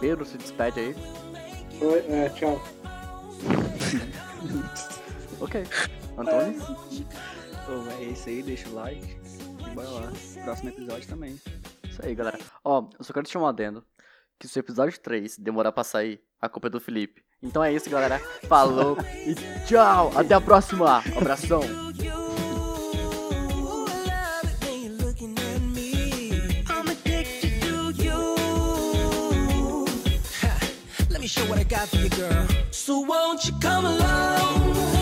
Pedro 0.00 0.24
se 0.24 0.38
despede 0.38 0.80
aí. 0.80 0.96
Oi, 1.82 2.04
É, 2.08 2.28
tchau. 2.30 2.60
Ok. 5.40 5.64
Antônio? 6.16 6.60
Então 6.90 7.92
é 8.00 8.04
isso 8.04 8.28
aí, 8.28 8.42
deixa 8.42 8.68
o 8.68 8.74
like 8.74 9.16
e 9.64 9.70
bora 9.70 9.88
lá. 9.88 10.12
Próximo 10.42 10.70
episódio 10.70 11.06
também. 11.08 11.38
Isso 11.98 12.06
aí, 12.06 12.14
galera. 12.14 12.38
Ó, 12.64 12.88
eu 12.96 13.04
só 13.04 13.12
quero 13.12 13.26
te 13.26 13.32
chamar 13.32 13.46
um 13.46 13.48
adendo. 13.48 13.84
Que 14.38 14.46
se 14.46 14.56
o 14.58 14.60
episódio 14.60 14.98
3 15.00 15.36
demorar 15.36 15.72
pra 15.72 15.82
sair, 15.82 16.20
a 16.40 16.48
culpa 16.48 16.68
é 16.68 16.70
do 16.70 16.80
Felipe. 16.80 17.24
Então 17.42 17.62
é 17.62 17.72
isso, 17.72 17.90
galera. 17.90 18.20
Falou 18.48 18.96
e 19.26 19.34
tchau. 19.66 20.12
Até 20.16 20.34
a 20.34 20.40
próxima. 20.40 21.02
Abração. 21.16 21.60
Show 31.28 31.44
what 31.44 31.58
I 31.58 31.64
got 31.64 31.86
for 31.88 31.98
you, 31.98 32.08
girl. 32.08 32.46
So 32.70 33.00
won't 33.00 33.44
you 33.46 33.52
come 33.60 33.84
along? 33.84 34.97